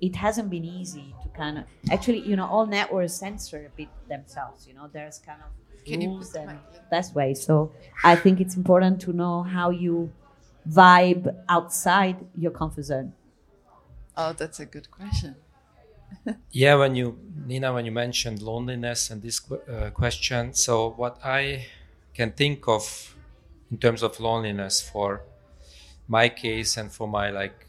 it 0.00 0.16
hasn't 0.16 0.50
been 0.50 0.64
easy 0.64 1.14
to 1.22 1.28
kind 1.30 1.58
of 1.58 1.64
actually, 1.90 2.20
you 2.20 2.36
know, 2.36 2.46
all 2.46 2.66
networks 2.66 3.14
censor 3.14 3.66
a 3.66 3.70
bit 3.76 3.88
themselves. 4.08 4.66
You 4.66 4.74
know, 4.74 4.88
there's 4.92 5.18
kind 5.18 5.40
of 5.40 5.50
Can 5.86 6.00
you 6.02 6.08
rules 6.10 6.34
and 6.34 6.48
mic- 6.48 6.90
best 6.90 7.14
way. 7.14 7.34
So 7.34 7.72
I 8.02 8.16
think 8.16 8.40
it's 8.40 8.56
important 8.56 9.00
to 9.02 9.12
know 9.12 9.42
how 9.42 9.70
you 9.70 10.12
vibe 10.68 11.34
outside 11.48 12.16
your 12.36 12.50
comfort 12.50 12.84
zone. 12.84 13.12
Oh, 14.16 14.32
that's 14.32 14.60
a 14.60 14.66
good 14.66 14.90
question. 14.90 15.36
Yeah, 16.52 16.76
when 16.76 16.94
you 16.94 17.18
Nina, 17.46 17.72
when 17.72 17.84
you 17.84 17.92
mentioned 17.92 18.40
loneliness 18.40 19.10
and 19.10 19.20
this 19.22 19.40
uh, 19.50 19.90
question, 19.90 20.54
so 20.54 20.90
what 20.90 21.18
I 21.24 21.66
can 22.14 22.32
think 22.32 22.68
of 22.68 23.13
in 23.70 23.78
terms 23.78 24.02
of 24.02 24.18
loneliness 24.20 24.80
for 24.80 25.22
my 26.08 26.28
case 26.28 26.76
and 26.76 26.92
for 26.92 27.08
my 27.08 27.30
like 27.30 27.66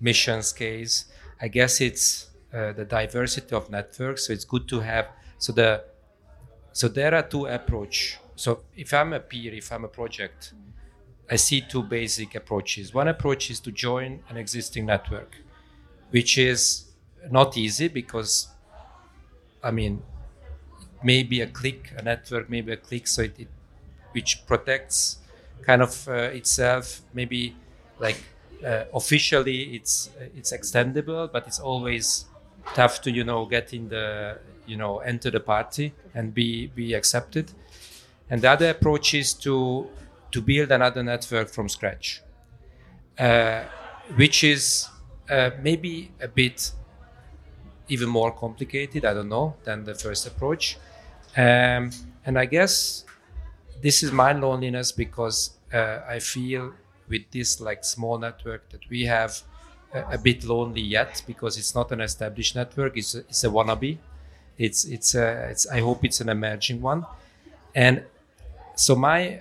missions 0.00 0.52
case, 0.52 1.06
I 1.40 1.48
guess 1.48 1.80
it's 1.80 2.28
uh, 2.52 2.72
the 2.72 2.84
diversity 2.84 3.54
of 3.54 3.70
networks. 3.70 4.26
So 4.26 4.32
it's 4.32 4.44
good 4.44 4.68
to 4.68 4.80
have. 4.80 5.08
So 5.38 5.52
the 5.52 5.84
so 6.72 6.88
there 6.88 7.14
are 7.14 7.22
two 7.22 7.46
approach. 7.46 8.18
So 8.36 8.60
if 8.76 8.92
I'm 8.92 9.12
a 9.12 9.20
peer, 9.20 9.54
if 9.54 9.70
I'm 9.72 9.84
a 9.84 9.88
project, 9.88 10.54
I 11.30 11.36
see 11.36 11.60
two 11.60 11.82
basic 11.82 12.34
approaches. 12.34 12.92
One 12.92 13.08
approach 13.08 13.50
is 13.50 13.60
to 13.60 13.72
join 13.72 14.20
an 14.28 14.36
existing 14.36 14.86
network, 14.86 15.36
which 16.10 16.36
is 16.36 16.90
not 17.30 17.56
easy 17.56 17.88
because, 17.88 18.48
I 19.62 19.70
mean, 19.70 20.02
maybe 21.02 21.40
a 21.40 21.46
click, 21.46 21.92
a 21.96 22.02
network, 22.02 22.50
maybe 22.50 22.72
a 22.72 22.76
click, 22.76 23.06
so 23.06 23.22
it, 23.22 23.38
it 23.38 23.48
which 24.14 24.46
protects 24.46 25.18
kind 25.62 25.82
of 25.82 26.08
uh, 26.08 26.12
itself. 26.40 27.02
Maybe 27.12 27.56
like 27.98 28.18
uh, 28.64 28.84
officially 28.94 29.74
it's 29.76 30.10
it's 30.36 30.52
extendable, 30.52 31.30
but 31.32 31.46
it's 31.46 31.60
always 31.60 32.26
tough 32.74 33.00
to 33.02 33.10
you 33.10 33.24
know 33.24 33.46
get 33.46 33.72
in 33.74 33.88
the 33.88 34.38
you 34.66 34.76
know 34.76 34.98
enter 35.00 35.30
the 35.30 35.40
party 35.40 35.94
and 36.14 36.34
be 36.34 36.68
be 36.68 36.94
accepted. 36.94 37.52
And 38.30 38.42
the 38.42 38.50
other 38.50 38.70
approach 38.70 39.14
is 39.14 39.34
to 39.46 39.88
to 40.32 40.42
build 40.42 40.72
another 40.72 41.02
network 41.02 41.48
from 41.50 41.68
scratch, 41.68 42.22
uh, 43.18 43.64
which 44.16 44.44
is 44.44 44.88
uh, 45.30 45.50
maybe 45.62 46.12
a 46.20 46.28
bit 46.28 46.72
even 47.88 48.08
more 48.08 48.32
complicated. 48.32 49.04
I 49.04 49.14
don't 49.14 49.28
know 49.28 49.54
than 49.64 49.84
the 49.84 49.94
first 49.94 50.26
approach, 50.26 50.76
um, 51.36 51.90
and 52.24 52.38
I 52.38 52.46
guess 52.46 53.04
this 53.84 54.02
is 54.02 54.10
my 54.12 54.32
loneliness 54.32 54.92
because 54.92 55.38
uh, 55.72 56.00
I 56.08 56.18
feel 56.18 56.72
with 57.06 57.24
this 57.30 57.60
like 57.60 57.84
small 57.84 58.16
network 58.18 58.62
that 58.70 58.80
we 58.88 59.04
have 59.04 59.42
a, 59.92 60.14
a 60.16 60.18
bit 60.18 60.42
lonely 60.44 60.80
yet 60.80 61.22
because 61.26 61.58
it's 61.58 61.74
not 61.74 61.92
an 61.92 62.00
established 62.00 62.56
network. 62.56 62.96
It's 62.96 63.14
a, 63.14 63.18
it's 63.30 63.44
a 63.44 63.50
wannabe. 63.56 63.98
It's 64.56 64.80
it's 64.96 65.14
a, 65.14 65.26
it's 65.50 65.66
I 65.68 65.80
hope 65.80 66.02
it's 66.08 66.20
an 66.22 66.30
emerging 66.30 66.80
one, 66.80 67.04
and 67.74 68.04
so 68.74 68.96
my 68.96 69.40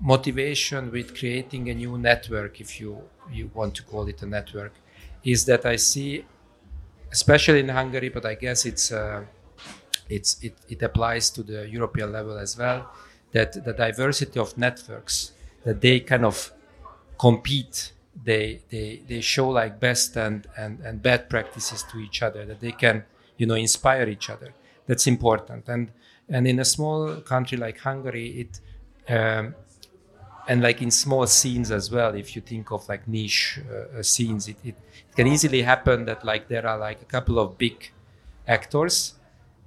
motivation 0.00 0.90
with 0.90 1.16
creating 1.18 1.70
a 1.70 1.74
new 1.74 1.96
network, 1.98 2.60
if 2.60 2.80
you 2.80 2.90
you 3.30 3.50
want 3.54 3.74
to 3.76 3.82
call 3.84 4.08
it 4.08 4.20
a 4.22 4.26
network, 4.26 4.72
is 5.22 5.44
that 5.44 5.64
I 5.64 5.76
see, 5.76 6.24
especially 7.12 7.60
in 7.60 7.68
Hungary, 7.68 8.08
but 8.08 8.24
I 8.26 8.34
guess 8.34 8.64
it's 8.64 8.90
uh, 8.90 9.24
it's 10.08 10.42
it, 10.42 10.56
it 10.68 10.82
applies 10.82 11.30
to 11.30 11.42
the 11.42 11.68
European 11.68 12.12
level 12.12 12.36
as 12.38 12.58
well, 12.58 12.90
that 13.32 13.64
the 13.64 13.72
diversity 13.72 14.38
of 14.38 14.56
networks 14.58 15.32
that 15.64 15.80
they 15.80 16.00
kind 16.00 16.24
of 16.24 16.52
compete 17.18 17.92
they 18.24 18.60
they 18.70 19.02
they 19.08 19.20
show 19.20 19.48
like 19.48 19.78
best 19.80 20.16
and 20.16 20.46
and 20.56 20.80
and 20.80 21.02
bad 21.02 21.28
practices 21.28 21.82
to 21.84 21.98
each 21.98 22.22
other 22.22 22.44
that 22.44 22.60
they 22.60 22.72
can 22.72 23.04
you 23.36 23.46
know 23.46 23.54
inspire 23.54 24.08
each 24.08 24.28
other. 24.30 24.52
That's 24.86 25.06
important. 25.06 25.68
And 25.68 25.90
and 26.28 26.46
in 26.46 26.58
a 26.58 26.64
small 26.64 27.16
country 27.20 27.56
like 27.58 27.78
hungary 27.78 28.28
it 28.42 28.60
um, 29.12 29.54
and 30.48 30.62
like 30.62 30.82
in 30.82 30.90
small 30.90 31.26
scenes 31.26 31.70
as 31.70 31.90
well 31.90 32.14
if 32.14 32.34
you 32.34 32.42
think 32.42 32.70
of 32.70 32.88
like 32.88 33.06
niche 33.08 33.60
uh, 33.70 33.98
uh, 33.98 34.02
scenes 34.02 34.48
it, 34.48 34.56
it, 34.64 34.76
it 35.08 35.16
can 35.16 35.26
easily 35.26 35.62
happen 35.62 36.04
that 36.04 36.24
like 36.24 36.48
there 36.48 36.66
are 36.66 36.78
like 36.78 37.02
a 37.02 37.04
couple 37.04 37.38
of 37.38 37.58
big 37.58 37.90
actors 38.46 39.14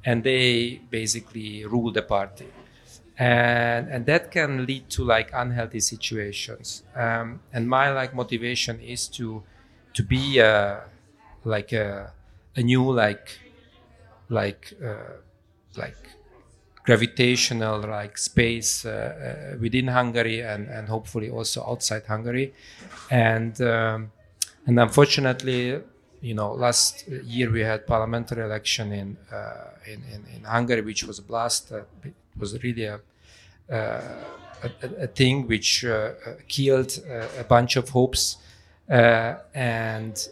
and 0.05 0.23
they 0.23 0.81
basically 0.89 1.65
rule 1.65 1.91
the 1.91 2.01
party 2.01 2.47
and 3.17 3.89
and 3.89 4.05
that 4.07 4.31
can 4.31 4.65
lead 4.65 4.89
to 4.89 5.03
like 5.03 5.29
unhealthy 5.33 5.79
situations. 5.79 6.83
Um, 6.95 7.41
and 7.53 7.69
my 7.69 7.91
like 7.91 8.13
motivation 8.15 8.79
is 8.79 9.07
to 9.09 9.43
to 9.93 10.03
be 10.03 10.41
uh, 10.41 10.79
like 11.43 11.71
a, 11.73 12.11
a 12.55 12.61
new 12.63 12.91
like 12.91 13.39
like 14.29 14.73
uh, 14.83 15.17
like 15.77 15.97
gravitational 16.85 17.79
like 17.81 18.17
space 18.17 18.85
uh, 18.85 19.53
uh, 19.53 19.57
within 19.59 19.87
Hungary 19.87 20.41
and 20.41 20.67
and 20.67 20.89
hopefully 20.89 21.29
also 21.29 21.63
outside 21.67 22.03
Hungary. 22.07 22.53
And 23.11 23.59
um, 23.61 24.11
and 24.65 24.79
unfortunately 24.79 25.81
you 26.21 26.33
know 26.33 26.53
last 26.53 27.07
year 27.07 27.51
we 27.51 27.61
had 27.61 27.85
parliamentary 27.85 28.43
election 28.43 28.91
in 28.91 29.17
uh, 29.31 29.69
in, 29.85 30.01
in 30.13 30.25
in 30.35 30.43
Hungary 30.43 30.81
which 30.81 31.03
was 31.03 31.19
a 31.19 31.23
blast. 31.23 31.71
Uh, 31.71 31.81
was 32.37 32.61
really 32.63 32.85
a 32.85 32.99
uh, 33.71 34.01
a, 34.81 35.03
a 35.03 35.07
thing 35.07 35.45
which 35.47 35.83
uh, 35.83 36.11
killed 36.47 36.97
uh, 37.09 37.27
a 37.37 37.43
bunch 37.43 37.75
of 37.75 37.89
hopes 37.89 38.37
and 38.87 40.29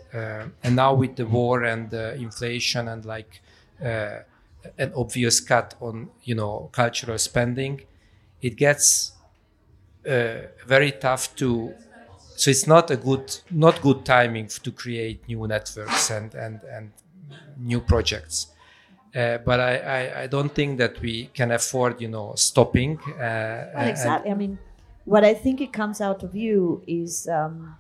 and 0.64 0.76
now 0.76 0.94
with 0.94 1.16
the 1.16 1.26
war 1.26 1.64
and 1.64 1.94
inflation 1.94 2.88
and 2.88 3.06
like 3.06 3.42
an 3.82 4.94
obvious 4.96 5.40
cut 5.40 5.74
on 5.82 6.10
you 6.24 6.36
know 6.36 6.70
cultural 6.72 7.18
spending 7.18 7.82
it 8.42 8.56
gets 8.56 9.14
uh, 10.08 10.42
very 10.66 10.92
tough 10.92 11.36
to 11.36 11.74
so 12.36 12.50
it's 12.50 12.68
not 12.68 12.90
a 12.92 12.98
good 12.98 13.38
not 13.52 13.82
good 13.82 14.06
timing 14.06 14.48
to 14.48 14.72
create 14.72 15.28
new 15.28 15.48
networks 15.48 16.10
and 16.10 16.34
and 16.36 16.62
and 16.64 16.92
new 17.58 17.80
projects 17.80 18.48
uh, 19.16 19.38
but 19.40 19.60
I, 19.60 19.78
I, 19.78 20.22
I 20.24 20.28
don't 20.28 20.54
think 20.54 20.78
that 20.78 21.00
we 21.02 21.30
can 21.34 21.52
afford 21.52 22.02
you 22.02 22.08
know 22.08 22.34
stopping 22.36 23.00
uh, 23.00 23.72
Well, 23.76 23.88
exactly. 23.88 24.32
I 24.32 24.34
mean, 24.34 24.58
what 25.06 25.24
I 25.24 25.34
think 25.34 25.62
it 25.62 25.74
comes 25.74 26.02
out 26.02 26.24
of 26.24 26.36
you 26.36 26.84
is, 26.88 27.28
um, 27.28 27.76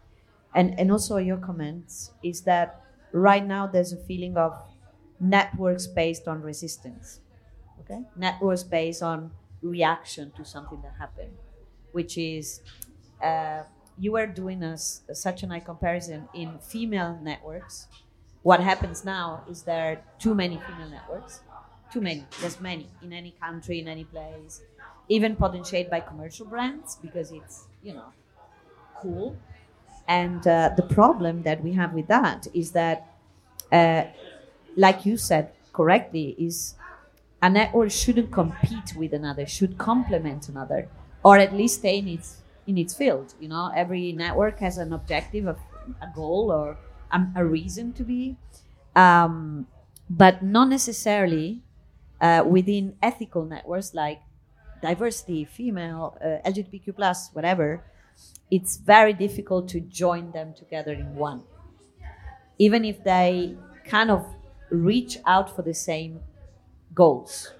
and 0.53 0.77
and 0.79 0.91
also 0.91 1.17
your 1.17 1.37
comments 1.37 2.11
is 2.23 2.41
that 2.41 2.81
right 3.11 3.45
now 3.45 3.67
there's 3.67 3.93
a 3.93 3.97
feeling 3.97 4.37
of 4.37 4.53
networks 5.19 5.87
based 5.87 6.27
on 6.27 6.41
resistance. 6.41 7.19
Okay, 7.81 8.01
networks 8.15 8.63
based 8.63 9.01
on 9.01 9.31
reaction 9.61 10.31
to 10.37 10.45
something 10.45 10.81
that 10.81 10.93
happened, 10.99 11.33
which 11.91 12.17
is. 12.17 12.61
Uh, 13.23 13.63
you 14.01 14.13
were 14.13 14.25
doing 14.25 14.63
a, 14.63 14.75
such 14.77 15.43
a 15.43 15.47
nice 15.47 15.63
comparison 15.63 16.27
in 16.33 16.57
female 16.59 17.19
networks. 17.21 17.87
What 18.43 18.59
happens 18.59 19.05
now 19.05 19.43
is 19.49 19.63
there 19.63 19.91
are 19.91 20.01
too 20.19 20.33
many 20.33 20.59
female 20.67 20.89
networks, 20.89 21.41
too 21.91 22.01
many. 22.01 22.25
There's 22.39 22.59
many 22.59 22.89
in 23.01 23.13
any 23.13 23.31
country, 23.39 23.79
in 23.79 23.87
any 23.87 24.03
place, 24.03 24.61
even 25.09 25.35
potentiated 25.35 25.91
by 25.91 25.99
commercial 25.99 26.45
brands 26.47 26.97
because 27.01 27.31
it's 27.31 27.67
you 27.83 27.93
know 27.93 28.13
cool. 29.01 29.35
And 30.07 30.45
uh, 30.47 30.71
the 30.75 30.83
problem 30.83 31.43
that 31.43 31.63
we 31.63 31.73
have 31.73 31.93
with 31.93 32.07
that 32.07 32.47
is 32.53 32.71
that, 32.71 33.07
uh, 33.71 34.05
like 34.75 35.05
you 35.05 35.17
said 35.17 35.51
correctly, 35.73 36.35
is 36.37 36.75
a 37.41 37.49
network 37.49 37.91
shouldn't 37.91 38.31
compete 38.31 38.95
with 38.95 39.13
another, 39.13 39.45
should 39.45 39.77
complement 39.77 40.49
another, 40.49 40.89
or 41.23 41.37
at 41.37 41.53
least 41.53 41.79
stay 41.79 41.99
in 41.99 42.07
its 42.07 42.41
in 42.67 42.77
its 42.77 42.93
field. 42.93 43.33
You 43.39 43.49
know, 43.49 43.71
every 43.75 44.11
network 44.13 44.59
has 44.59 44.77
an 44.77 44.93
objective, 44.93 45.47
a, 45.47 45.57
a 46.01 46.11
goal, 46.15 46.51
or 46.51 46.77
a, 47.11 47.27
a 47.37 47.45
reason 47.45 47.93
to 47.93 48.03
be, 48.03 48.37
um, 48.95 49.67
but 50.09 50.43
not 50.43 50.69
necessarily 50.69 51.61
uh, 52.19 52.43
within 52.47 52.95
ethical 53.01 53.45
networks 53.45 53.93
like 53.93 54.21
diversity, 54.81 55.45
female, 55.45 56.17
uh, 56.21 56.47
LGBTQ 56.49 56.95
plus, 56.95 57.29
whatever. 57.33 57.83
It's 58.49 58.77
very 58.77 59.13
difficult 59.13 59.69
to 59.69 59.79
join 59.79 60.31
them 60.31 60.53
together 60.53 60.91
in 60.93 61.15
one, 61.15 61.43
even 62.57 62.85
if 62.85 63.03
they 63.03 63.55
kind 63.85 64.11
of 64.11 64.25
reach 64.69 65.17
out 65.25 65.55
for 65.55 65.61
the 65.61 65.73
same 65.73 66.19
goals. 66.93 67.51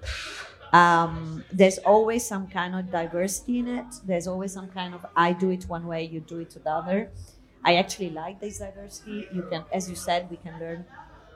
Um, 0.72 1.44
there's 1.52 1.78
always 1.78 2.24
some 2.26 2.46
kind 2.46 2.74
of 2.74 2.90
diversity 2.90 3.58
in 3.58 3.68
it. 3.68 3.86
There's 4.06 4.26
always 4.26 4.52
some 4.52 4.68
kind 4.68 4.94
of 4.94 5.04
I 5.14 5.32
do 5.32 5.50
it 5.50 5.64
one 5.68 5.86
way, 5.86 6.04
you 6.04 6.20
do 6.20 6.38
it 6.40 6.50
the 6.50 6.70
other. 6.70 7.10
I 7.64 7.76
actually 7.76 8.10
like 8.10 8.40
this 8.40 8.58
diversity. 8.58 9.28
You 9.32 9.42
can, 9.42 9.64
as 9.72 9.88
you 9.88 9.94
said, 9.96 10.30
we 10.30 10.36
can 10.36 10.58
learn 10.58 10.84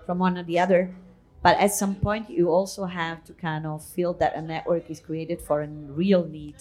from 0.04 0.18
one 0.18 0.36
or 0.38 0.42
the 0.42 0.58
other. 0.58 0.94
But 1.42 1.58
at 1.58 1.72
some 1.72 1.94
point, 1.94 2.28
you 2.30 2.50
also 2.50 2.86
have 2.86 3.22
to 3.24 3.32
kind 3.32 3.66
of 3.66 3.84
feel 3.84 4.12
that 4.14 4.34
a 4.34 4.42
network 4.42 4.90
is 4.90 5.00
created 5.00 5.40
for 5.40 5.62
a 5.62 5.68
real 5.68 6.26
need 6.26 6.56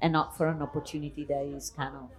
and 0.00 0.12
not 0.12 0.36
for 0.36 0.48
an 0.48 0.62
opportunity 0.62 1.24
that 1.24 1.44
is 1.44 1.70
kind 1.70 1.94
of 1.94 2.10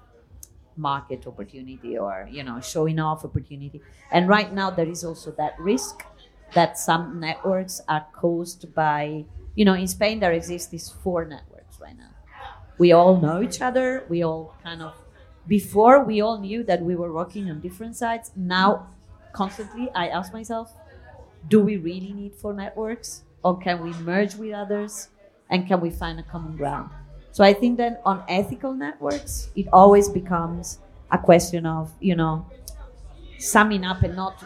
market 0.76 1.26
opportunity 1.26 1.98
or 1.98 2.28
you 2.32 2.44
know 2.44 2.62
showing 2.62 3.00
off 3.00 3.26
opportunity 3.26 3.82
and 4.12 4.28
right 4.30 4.54
now 4.54 4.70
there 4.70 4.88
is 4.88 5.04
also 5.04 5.32
that 5.32 5.60
risk 5.60 6.04
that 6.54 6.78
some 6.78 7.20
networks 7.20 7.82
are 7.90 8.06
caused 8.14 8.74
by 8.76 9.26
you 9.56 9.66
know 9.66 9.74
in 9.74 9.88
spain 9.88 10.20
there 10.20 10.32
exist 10.34 10.70
these 10.70 10.88
four 10.88 11.26
networks 11.26 11.80
right 11.82 11.98
now 11.98 12.12
we 12.78 12.92
all 12.92 13.20
know 13.20 13.42
each 13.42 13.60
other 13.60 14.06
we 14.08 14.24
all 14.24 14.54
kind 14.64 14.84
of 14.84 14.94
before 15.48 16.04
we 16.04 16.22
all 16.22 16.40
knew 16.40 16.64
that 16.64 16.82
we 16.82 16.96
were 16.96 17.12
working 17.14 17.50
on 17.50 17.60
different 17.62 17.96
sides 17.96 18.32
now 18.36 18.88
constantly 19.34 19.90
i 19.96 20.08
ask 20.08 20.34
myself 20.34 20.74
do 21.48 21.62
we 21.62 21.78
really 21.78 22.14
need 22.14 22.36
four 22.36 22.54
networks? 22.54 23.24
Or 23.44 23.58
can 23.58 23.82
we 23.84 23.92
merge 24.04 24.36
with 24.36 24.54
others? 24.54 25.10
And 25.50 25.68
can 25.68 25.80
we 25.80 25.90
find 25.90 26.20
a 26.20 26.24
common 26.24 26.58
ground? 26.58 26.90
So 27.32 27.44
i 27.44 27.54
think 27.54 27.78
that 27.78 28.02
on 28.06 28.24
ethical 28.28 28.74
networks 28.74 29.50
it 29.56 29.68
always 29.72 30.10
becomes 30.10 30.80
a 31.12 31.18
question 31.20 31.66
of 31.66 31.92
you 32.02 32.16
know 32.16 32.46
summing 33.40 33.86
up 33.86 34.04
and 34.04 34.16
not 34.16 34.44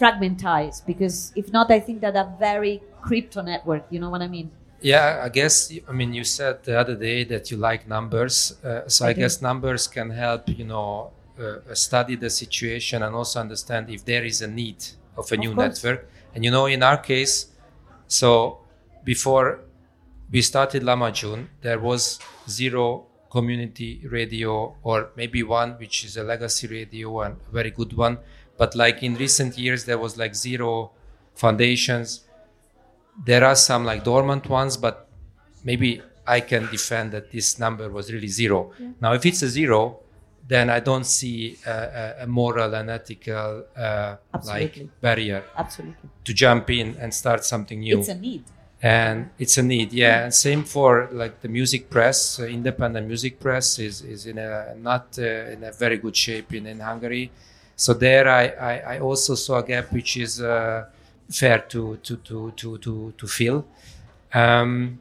fragmentize. 0.00 0.84
Because 0.86 1.32
if 1.36 1.52
not 1.52 1.70
i 1.70 1.80
think 1.80 2.00
that 2.00 2.16
a 2.16 2.32
very 2.38 2.82
crypto 3.02 3.42
network 3.42 3.84
you 3.90 3.98
know 4.00 4.10
what 4.10 4.22
i 4.22 4.28
mean 4.28 4.50
Yeah, 4.80 5.22
I 5.24 5.28
guess. 5.28 5.72
I 5.88 5.92
mean, 5.92 6.12
you 6.14 6.24
said 6.24 6.62
the 6.62 6.78
other 6.78 6.94
day 6.94 7.24
that 7.24 7.50
you 7.50 7.56
like 7.56 7.88
numbers, 7.88 8.56
uh, 8.62 8.88
so 8.88 9.06
I, 9.06 9.08
I 9.08 9.12
guess 9.12 9.42
numbers 9.42 9.88
can 9.88 10.10
help 10.10 10.48
you 10.48 10.64
know 10.64 11.10
uh, 11.38 11.74
study 11.74 12.14
the 12.16 12.30
situation 12.30 13.02
and 13.02 13.14
also 13.14 13.40
understand 13.40 13.90
if 13.90 14.04
there 14.04 14.24
is 14.24 14.40
a 14.42 14.46
need 14.46 14.84
of 15.16 15.30
a 15.32 15.36
new 15.36 15.54
course. 15.54 15.82
network. 15.82 16.08
And 16.34 16.44
you 16.44 16.50
know, 16.50 16.66
in 16.66 16.82
our 16.82 16.98
case, 16.98 17.46
so 18.06 18.60
before 19.02 19.60
we 20.30 20.42
started 20.42 20.82
Lahmacun, 20.82 21.48
there 21.62 21.80
was 21.80 22.20
zero 22.48 23.06
community 23.30 24.06
radio, 24.08 24.76
or 24.82 25.10
maybe 25.16 25.42
one 25.42 25.72
which 25.72 26.04
is 26.04 26.16
a 26.16 26.22
legacy 26.22 26.66
radio 26.66 27.20
and 27.22 27.36
a 27.48 27.52
very 27.52 27.70
good 27.70 27.94
one. 27.94 28.18
But 28.56 28.74
like 28.74 29.02
in 29.02 29.16
recent 29.16 29.58
years, 29.58 29.86
there 29.86 29.98
was 29.98 30.16
like 30.16 30.34
zero 30.34 30.92
foundations 31.34 32.27
there 33.24 33.44
are 33.44 33.56
some 33.56 33.84
like 33.84 34.04
dormant 34.04 34.48
ones, 34.48 34.76
but 34.76 35.08
maybe 35.64 36.02
I 36.26 36.40
can 36.40 36.68
defend 36.70 37.12
that 37.12 37.30
this 37.30 37.58
number 37.58 37.88
was 37.90 38.12
really 38.12 38.28
zero. 38.28 38.72
Now, 39.00 39.12
if 39.14 39.24
it's 39.26 39.42
a 39.42 39.48
zero, 39.48 40.00
then 40.46 40.70
I 40.70 40.80
don't 40.80 41.04
see 41.04 41.58
a, 41.66 42.14
a, 42.20 42.26
moral 42.26 42.74
and 42.74 42.88
ethical 42.88 43.64
uh, 43.76 44.16
like 44.46 44.88
barrier 45.00 45.44
absolutely 45.56 46.08
to 46.24 46.32
jump 46.32 46.70
in 46.70 46.96
and 46.98 47.12
start 47.12 47.44
something 47.44 47.80
new. 47.80 47.98
it's 47.98 48.08
a 48.08 48.14
need 48.14 48.44
and 48.80 49.30
it's 49.38 49.58
a 49.58 49.62
need, 49.62 49.92
yeah. 49.92 50.24
And 50.24 50.34
same 50.34 50.64
for 50.64 51.08
like 51.12 51.40
the 51.40 51.48
music 51.48 51.90
press, 51.90 52.38
uh, 52.38 52.44
independent 52.44 53.08
music 53.08 53.40
press 53.40 53.78
is 53.78 54.02
is 54.02 54.26
in 54.26 54.38
a 54.38 54.74
not 54.76 55.18
uh, 55.18 55.52
in 55.52 55.64
a 55.64 55.72
very 55.72 55.98
good 55.98 56.16
shape 56.16 56.54
in, 56.54 56.66
in 56.66 56.80
Hungary. 56.80 57.32
So 57.74 57.92
there, 57.94 58.28
I, 58.28 58.44
I 58.46 58.94
I 58.94 58.98
also 59.00 59.34
saw 59.34 59.58
a 59.58 59.64
gap 59.64 59.92
which 59.92 60.16
is 60.16 60.40
uh, 60.40 60.86
fair 61.30 61.58
to 61.68 61.96
to 61.98 62.16
to 62.16 62.52
to 62.56 62.78
to 62.78 63.14
to 63.16 63.26
fill. 63.26 63.66
Um, 64.32 65.00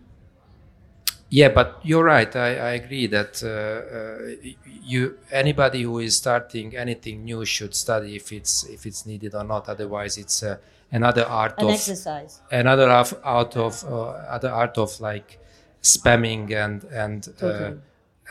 yeah, 1.30 1.50
but 1.50 1.80
you're 1.84 2.06
right. 2.06 2.34
I, 2.36 2.56
I 2.56 2.70
agree 2.72 3.08
that 3.08 3.44
uh, 3.44 4.48
uh, 4.48 4.52
you 4.84 5.18
anybody 5.32 5.84
who 5.84 6.00
is 6.00 6.16
starting 6.16 6.76
anything 6.78 7.26
new 7.26 7.44
should 7.44 7.76
study 7.76 8.16
if 8.16 8.32
it's 8.32 8.64
if 8.64 8.86
it's 8.86 9.06
needed 9.06 9.36
or 9.36 9.44
not. 9.44 9.68
Otherwise, 9.68 10.18
it's 10.18 10.42
uh, 10.44 10.58
another 10.92 11.26
art 11.26 11.56
an 11.58 11.66
of 11.66 11.72
exercise 11.72 12.40
another 12.50 12.90
of, 12.90 13.14
out 13.26 13.58
of 13.58 13.84
uh, 13.84 14.06
other 14.30 14.50
art 14.50 14.78
of 14.78 15.00
like 15.02 15.40
spamming 15.82 16.52
and 16.52 16.86
and 16.86 17.24
Totally. 17.38 17.78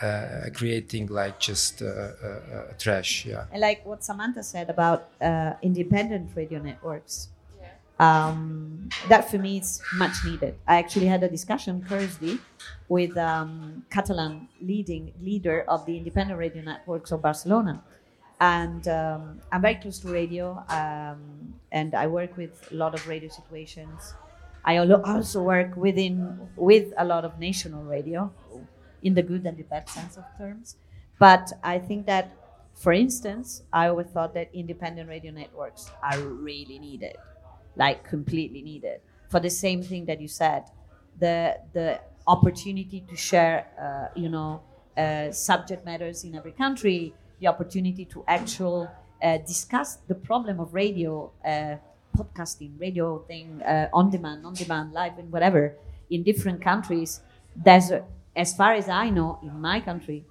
uh, 0.01 0.05
uh, 0.05 0.49
creating 0.53 1.07
like 1.07 1.39
just 1.39 1.81
uh, 1.81 1.85
uh, 1.85 2.27
uh, 2.27 2.73
trash. 2.77 3.25
Yeah. 3.25 3.45
And 3.51 3.61
like 3.61 3.85
what 3.85 4.03
Samantha 4.03 4.43
said 4.43 4.69
about 4.69 5.09
uh, 5.21 5.53
independent 5.61 6.31
radio 6.35 6.59
networks, 6.59 7.29
um, 7.99 8.89
that 9.09 9.29
for 9.29 9.37
me 9.37 9.57
is 9.59 9.81
much 9.95 10.13
needed. 10.25 10.55
I 10.67 10.77
actually 10.77 11.07
had 11.07 11.23
a 11.23 11.29
discussion 11.29 11.83
Thursday 11.83 12.37
with 12.87 13.17
um, 13.17 13.85
Catalan 13.89 14.47
leading 14.61 15.13
leader 15.21 15.65
of 15.67 15.85
the 15.85 15.97
independent 15.97 16.39
radio 16.39 16.61
networks 16.63 17.11
of 17.11 17.21
Barcelona, 17.21 17.83
and 18.39 18.87
um, 18.87 19.41
I'm 19.51 19.61
very 19.61 19.75
close 19.75 19.99
to 19.99 20.09
radio, 20.09 20.63
um, 20.69 21.55
and 21.71 21.95
I 21.95 22.07
work 22.07 22.37
with 22.37 22.67
a 22.71 22.75
lot 22.75 22.93
of 22.93 23.07
radio 23.07 23.29
situations. 23.29 24.13
I 24.63 24.77
also 24.77 25.41
work 25.43 25.75
within 25.77 26.49
with 26.55 26.93
a 26.97 27.05
lot 27.05 27.23
of 27.25 27.39
national 27.39 27.83
radio, 27.83 28.31
in 29.03 29.13
the 29.13 29.23
good 29.23 29.45
and 29.45 29.57
the 29.57 29.63
bad 29.63 29.89
sense 29.89 30.17
of 30.17 30.23
terms. 30.37 30.75
But 31.19 31.51
I 31.63 31.79
think 31.79 32.05
that, 32.07 32.31
for 32.75 32.93
instance, 32.93 33.63
I 33.73 33.87
always 33.87 34.07
thought 34.07 34.33
that 34.35 34.49
independent 34.53 35.09
radio 35.09 35.31
networks 35.31 35.89
are 36.03 36.19
really 36.19 36.79
needed, 36.79 37.15
like 37.77 38.03
completely 38.03 38.61
needed, 38.61 38.99
for 39.29 39.39
the 39.39 39.49
same 39.49 39.81
thing 39.83 40.05
that 40.05 40.19
you 40.19 40.27
said, 40.27 40.63
the 41.19 41.57
the 41.73 41.99
opportunity 42.27 43.01
to 43.09 43.15
share, 43.15 43.65
uh, 43.79 44.19
you 44.19 44.29
know, 44.29 44.61
uh, 44.97 45.31
subject 45.31 45.85
matters 45.85 46.23
in 46.23 46.35
every 46.35 46.51
country, 46.51 47.13
the 47.39 47.47
opportunity 47.47 48.05
to 48.05 48.23
actual 48.27 48.89
uh, 49.21 49.37
discuss 49.37 49.97
the 50.07 50.15
problem 50.15 50.59
of 50.59 50.73
radio, 50.73 51.31
uh, 51.45 51.75
podcasting, 52.17 52.71
radio 52.79 53.19
thing, 53.19 53.61
uh, 53.61 53.89
on 53.93 54.09
demand, 54.09 54.45
on 54.45 54.53
demand, 54.53 54.93
live, 54.93 55.17
and 55.17 55.31
whatever 55.31 55.75
in 56.09 56.23
different 56.23 56.61
countries. 56.61 57.21
There's, 57.55 57.91
a, 57.91 58.03
as 58.35 58.55
far 58.55 58.73
as 58.73 58.89
I 58.89 59.09
know, 59.09 59.39
in 59.41 59.59
my 59.61 59.79
country, 59.79 60.25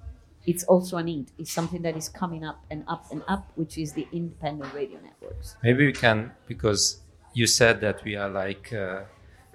it's 0.47 0.65
also 0.65 0.97
a 0.99 1.03
need. 1.03 1.33
It's 1.39 1.53
something 1.53 1.83
that 1.83 1.97
is 1.97 2.09
coming 2.09 2.45
up 2.45 2.65
and 2.71 2.85
up 2.87 3.07
and 3.11 3.23
up, 3.27 3.51
which 3.57 3.79
is 3.79 3.93
the 3.93 4.07
independent 4.13 4.73
radio 4.75 5.01
networks. 5.01 5.57
Maybe 5.63 5.87
we 5.87 5.93
can 5.93 6.33
because 6.47 7.01
you 7.41 7.47
said 7.61 7.77
that 7.87 7.99
we 8.07 8.13
are 8.23 8.31
like 8.45 8.67
uh, 8.73 9.01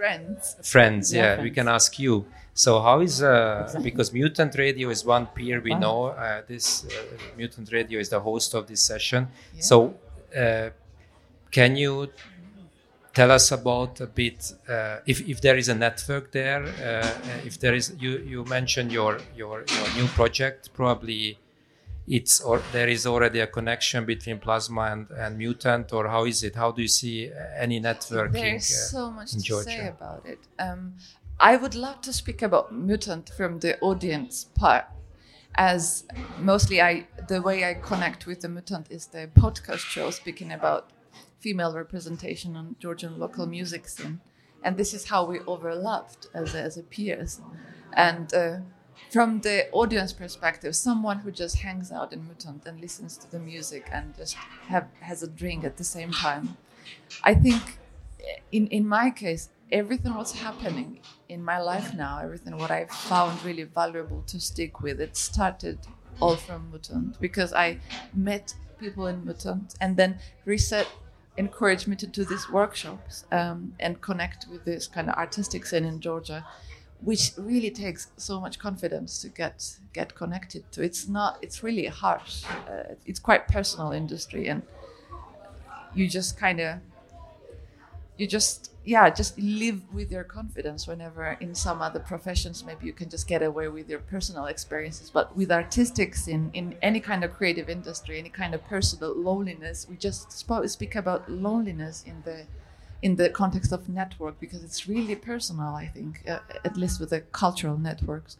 Friends. 0.01 0.43
friends. 0.73 1.03
Yeah, 1.13 1.21
Yeah, 1.35 1.43
we 1.47 1.51
can 1.57 1.67
ask 1.77 1.91
you. 2.05 2.15
So 2.53 2.71
how 2.87 2.97
is 3.07 3.15
uh, 3.21 3.29
Exactly. 3.65 3.89
because 3.91 4.07
Mutant 4.19 4.53
Radio 4.65 4.87
is 4.95 5.01
one 5.17 5.25
peer 5.35 5.57
we 5.61 5.71
Wow. 5.71 5.79
know. 5.85 5.99
Uh, 6.07 6.41
this 6.51 6.65
uh, 6.85 6.89
Mutant 7.37 7.67
Radio 7.77 7.97
is 8.03 8.09
the 8.15 8.19
host 8.29 8.49
of 8.57 8.63
this 8.71 8.81
session. 8.91 9.21
Yeah. 9.55 9.61
So 9.69 9.75
uh, 10.43 10.69
can 11.57 11.71
you 11.83 11.93
tell 13.13 13.31
us 13.31 13.51
about 13.51 13.99
a 14.01 14.07
bit 14.07 14.39
uh, 14.67 14.97
if, 15.11 15.17
if 15.33 15.37
there 15.45 15.57
is 15.57 15.67
a 15.69 15.75
network 15.75 16.25
there? 16.31 16.63
Uh, 16.63 17.45
if 17.49 17.59
there 17.63 17.75
is, 17.79 17.85
you 18.03 18.11
you 18.33 18.39
mentioned 18.57 18.89
your 18.99 19.13
your, 19.41 19.57
your 19.77 19.87
new 19.97 20.07
project 20.19 20.61
probably. 20.73 21.37
It's 22.07 22.41
or 22.41 22.61
there 22.71 22.89
is 22.89 23.05
already 23.05 23.39
a 23.39 23.47
connection 23.47 24.05
between 24.05 24.39
plasma 24.39 24.81
and, 24.81 25.09
and 25.11 25.37
mutant, 25.37 25.93
or 25.93 26.07
how 26.07 26.25
is 26.25 26.43
it? 26.43 26.55
How 26.55 26.71
do 26.71 26.81
you 26.81 26.87
see 26.87 27.31
any 27.57 27.79
networking? 27.79 28.33
There's 28.33 28.71
uh, 28.71 28.97
so 28.97 29.11
much 29.11 29.31
to 29.31 29.63
say 29.63 29.87
about 29.87 30.25
it. 30.25 30.39
Um, 30.57 30.95
I 31.39 31.55
would 31.57 31.75
love 31.75 32.01
to 32.01 32.13
speak 32.13 32.41
about 32.41 32.73
mutant 32.73 33.29
from 33.29 33.59
the 33.59 33.79
audience 33.79 34.45
part, 34.55 34.85
as 35.55 36.05
mostly 36.39 36.81
I 36.81 37.07
the 37.27 37.41
way 37.41 37.63
I 37.69 37.75
connect 37.75 38.25
with 38.25 38.41
the 38.41 38.49
mutant 38.49 38.87
is 38.89 39.07
the 39.07 39.29
podcast 39.35 39.85
show 39.85 40.09
speaking 40.09 40.51
about 40.51 40.89
female 41.39 41.73
representation 41.73 42.55
on 42.55 42.75
Georgian 42.79 43.19
local 43.19 43.45
music 43.45 43.87
scene, 43.87 44.21
and 44.63 44.75
this 44.75 44.93
is 44.93 45.05
how 45.05 45.25
we 45.25 45.39
overlapped 45.41 46.27
as 46.33 46.55
a, 46.55 46.61
as 46.61 46.77
a 46.77 46.83
peers. 46.83 47.41
And 47.93 48.33
uh, 48.33 48.57
from 49.11 49.41
the 49.41 49.69
audience 49.71 50.13
perspective, 50.13 50.75
someone 50.75 51.19
who 51.19 51.31
just 51.31 51.57
hangs 51.57 51.91
out 51.91 52.13
in 52.13 52.25
Mutant 52.25 52.65
and 52.65 52.79
listens 52.79 53.17
to 53.17 53.29
the 53.29 53.39
music 53.39 53.89
and 53.91 54.15
just 54.15 54.35
have 54.67 54.87
has 55.01 55.21
a 55.21 55.27
drink 55.27 55.65
at 55.65 55.75
the 55.77 55.83
same 55.83 56.11
time, 56.11 56.57
I 57.23 57.33
think 57.33 57.61
in 58.51 58.67
in 58.67 58.87
my 58.87 59.09
case, 59.09 59.49
everything 59.71 60.15
what's 60.15 60.31
happening 60.33 60.99
in 61.27 61.43
my 61.43 61.59
life 61.59 61.93
now, 61.93 62.19
everything 62.23 62.57
what 62.57 62.71
I 62.71 62.85
found 62.85 63.43
really 63.43 63.63
valuable 63.63 64.23
to 64.27 64.39
stick 64.39 64.81
with, 64.81 65.01
it 65.01 65.17
started 65.17 65.79
all 66.21 66.37
from 66.37 66.69
Mutant 66.69 67.19
because 67.19 67.51
I 67.53 67.79
met 68.13 68.53
people 68.79 69.07
in 69.07 69.25
Mutant 69.25 69.75
and 69.81 69.97
then 69.97 70.19
reset 70.45 70.87
encouraged 71.37 71.87
me 71.87 71.95
to 71.95 72.07
do 72.07 72.25
these 72.25 72.49
workshops 72.49 73.25
um, 73.31 73.73
and 73.79 74.01
connect 74.01 74.47
with 74.51 74.65
this 74.65 74.87
kind 74.87 75.09
of 75.09 75.15
artistic 75.15 75.65
scene 75.65 75.85
in 75.85 75.99
Georgia, 75.99 76.45
which 77.03 77.31
really 77.37 77.71
takes 77.71 78.07
so 78.17 78.39
much 78.39 78.59
confidence 78.59 79.21
to 79.21 79.29
get 79.29 79.77
get 79.93 80.15
connected 80.15 80.71
to. 80.73 80.83
It's 80.83 81.07
not. 81.07 81.37
It's 81.41 81.63
really 81.63 81.85
harsh. 81.87 82.43
Uh, 82.69 82.95
it's 83.05 83.19
quite 83.19 83.47
personal 83.47 83.91
industry, 83.91 84.47
and 84.47 84.61
you 85.93 86.07
just 86.07 86.37
kind 86.37 86.59
of 86.59 86.79
you 88.17 88.27
just 88.27 88.71
yeah 88.83 89.09
just 89.09 89.37
live 89.39 89.81
with 89.93 90.11
your 90.11 90.23
confidence 90.23 90.87
whenever 90.87 91.37
in 91.39 91.53
some 91.53 91.81
other 91.81 91.99
professions 91.99 92.63
maybe 92.63 92.85
you 92.85 92.93
can 92.93 93.09
just 93.09 93.27
get 93.27 93.41
away 93.43 93.67
with 93.67 93.89
your 93.89 93.99
personal 93.99 94.45
experiences 94.45 95.09
but 95.09 95.35
with 95.35 95.51
artistics 95.51 96.27
in 96.27 96.49
in 96.53 96.75
any 96.81 96.99
kind 96.99 97.23
of 97.23 97.31
creative 97.33 97.69
industry 97.69 98.17
any 98.17 98.29
kind 98.29 98.53
of 98.53 98.63
personal 98.65 99.15
loneliness 99.15 99.87
we 99.89 99.95
just 99.95 100.31
spoke, 100.31 100.67
speak 100.67 100.95
about 100.95 101.29
loneliness 101.29 102.03
in 102.07 102.21
the 102.25 102.45
in 103.01 103.15
the 103.15 103.29
context 103.29 103.71
of 103.71 103.89
network 103.89 104.39
because 104.39 104.63
it's 104.63 104.87
really 104.87 105.15
personal 105.15 105.73
i 105.75 105.87
think 105.87 106.23
uh, 106.27 106.39
at 106.65 106.77
least 106.77 106.99
with 106.99 107.09
the 107.09 107.21
cultural 107.31 107.77
networks 107.77 108.37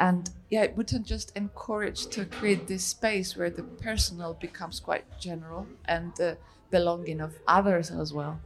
and 0.00 0.30
yeah 0.50 0.62
it 0.62 0.76
wouldn't 0.76 1.06
just 1.06 1.34
encourage 1.36 2.06
to 2.06 2.24
create 2.24 2.66
this 2.66 2.84
space 2.84 3.36
where 3.36 3.50
the 3.50 3.62
personal 3.62 4.34
becomes 4.34 4.80
quite 4.80 5.04
general 5.20 5.66
and 5.84 6.14
the 6.16 6.36
belonging 6.70 7.20
of 7.20 7.34
others 7.46 7.90
as 7.90 8.12
well 8.12 8.40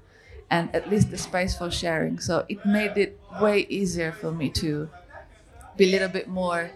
and 0.50 0.74
at 0.74 0.88
least 0.88 1.10
the 1.10 1.18
space 1.18 1.56
for 1.56 1.70
sharing. 1.70 2.18
So 2.18 2.44
it 2.48 2.64
made 2.64 2.96
it 2.96 3.18
way 3.40 3.66
easier 3.68 4.12
for 4.12 4.32
me 4.32 4.48
to 4.50 4.88
be 5.76 5.88
a 5.88 5.90
little 5.90 6.08
bit 6.08 6.28
more 6.28 6.70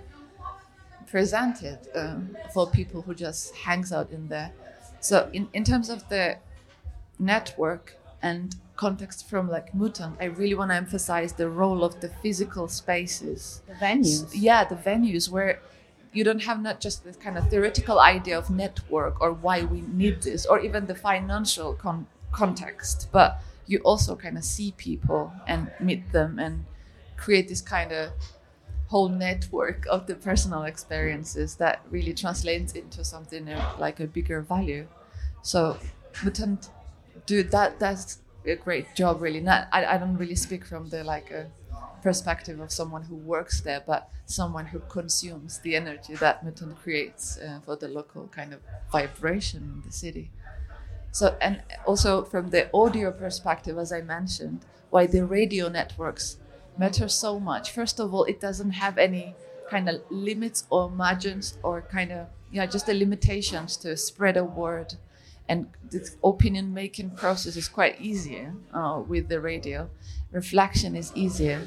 presented 1.06 1.78
um, 1.94 2.36
for 2.52 2.68
people 2.68 3.02
who 3.02 3.14
just 3.14 3.54
hangs 3.54 3.92
out 3.92 4.10
in 4.10 4.28
there. 4.28 4.52
So 5.00 5.30
in, 5.32 5.48
in 5.52 5.64
terms 5.64 5.88
of 5.88 6.08
the 6.08 6.38
network 7.18 7.96
and 8.22 8.56
context 8.76 9.28
from 9.28 9.48
like 9.48 9.74
Mutant, 9.74 10.16
I 10.20 10.24
really 10.24 10.54
want 10.54 10.70
to 10.70 10.74
emphasize 10.74 11.32
the 11.34 11.48
role 11.48 11.84
of 11.84 12.00
the 12.00 12.08
physical 12.08 12.68
spaces. 12.68 13.62
The 13.66 13.74
venues. 13.74 14.30
Yeah, 14.32 14.64
the 14.64 14.76
venues 14.76 15.30
where 15.30 15.60
you 16.12 16.24
don't 16.24 16.42
have 16.42 16.60
not 16.60 16.80
just 16.80 17.04
this 17.04 17.16
kind 17.16 17.38
of 17.38 17.48
theoretical 17.50 18.00
idea 18.00 18.36
of 18.36 18.50
network 18.50 19.20
or 19.20 19.32
why 19.32 19.62
we 19.62 19.82
need 19.82 20.22
this 20.22 20.44
or 20.46 20.60
even 20.60 20.86
the 20.86 20.94
financial 20.94 21.74
con- 21.74 22.06
context, 22.32 23.08
but 23.12 23.42
you 23.66 23.78
also 23.80 24.16
kind 24.16 24.36
of 24.36 24.44
see 24.44 24.72
people 24.76 25.32
and 25.46 25.70
meet 25.78 26.10
them 26.12 26.38
and 26.38 26.64
create 27.16 27.48
this 27.48 27.60
kind 27.60 27.92
of 27.92 28.10
whole 28.88 29.08
network 29.08 29.86
of 29.88 30.08
the 30.08 30.14
personal 30.16 30.64
experiences 30.64 31.54
that 31.56 31.80
really 31.90 32.12
translates 32.12 32.72
into 32.72 33.04
something 33.04 33.48
uh, 33.48 33.76
like 33.78 34.00
a 34.00 34.06
bigger 34.06 34.40
value. 34.40 34.86
So 35.42 35.78
Mutant 36.24 36.70
do 37.30 37.38
that 37.56 37.78
that's 37.84 38.18
a 38.54 38.56
great 38.66 38.86
job 39.00 39.14
really. 39.24 39.42
Not 39.50 39.68
I, 39.76 39.80
I 39.92 39.96
don't 40.00 40.18
really 40.22 40.40
speak 40.46 40.62
from 40.70 40.82
the 40.92 41.00
like 41.14 41.28
a 41.40 41.42
perspective 42.02 42.58
of 42.60 42.70
someone 42.80 43.02
who 43.02 43.16
works 43.34 43.60
there, 43.60 43.82
but 43.92 44.02
someone 44.26 44.66
who 44.72 44.80
consumes 44.98 45.58
the 45.64 45.76
energy 45.76 46.14
that 46.14 46.42
Mutant 46.44 46.74
creates 46.82 47.24
uh, 47.38 47.60
for 47.64 47.76
the 47.76 47.88
local 47.88 48.22
kind 48.38 48.52
of 48.54 48.60
vibration 48.90 49.60
in 49.74 49.82
the 49.86 49.92
city. 49.92 50.30
So, 51.12 51.36
and 51.40 51.62
also 51.86 52.24
from 52.24 52.50
the 52.50 52.62
audio 52.72 53.10
perspective, 53.12 53.76
as 53.78 53.92
I 53.92 54.00
mentioned, 54.00 54.60
why 54.90 55.06
the 55.06 55.24
radio 55.26 55.68
networks 55.68 56.36
matter 56.78 57.08
so 57.08 57.40
much. 57.40 57.72
First 57.72 58.00
of 58.00 58.14
all, 58.14 58.24
it 58.24 58.40
doesn't 58.40 58.72
have 58.84 58.96
any 58.96 59.34
kind 59.68 59.88
of 59.88 60.00
limits 60.10 60.64
or 60.70 60.90
margins 60.90 61.58
or 61.62 61.82
kind 61.82 62.10
of, 62.12 62.28
yeah, 62.50 62.66
just 62.66 62.86
the 62.86 62.94
limitations 62.94 63.76
to 63.78 63.96
spread 63.96 64.36
a 64.36 64.44
word. 64.44 64.94
And 65.50 65.66
the 65.90 66.08
opinion 66.22 66.72
making 66.72 67.10
process 67.10 67.56
is 67.56 67.68
quite 67.68 68.00
easier 68.00 68.54
uh, 68.72 69.02
with 69.06 69.28
the 69.28 69.40
radio. 69.40 69.90
Reflection 70.30 70.94
is 70.94 71.12
easier. 71.16 71.60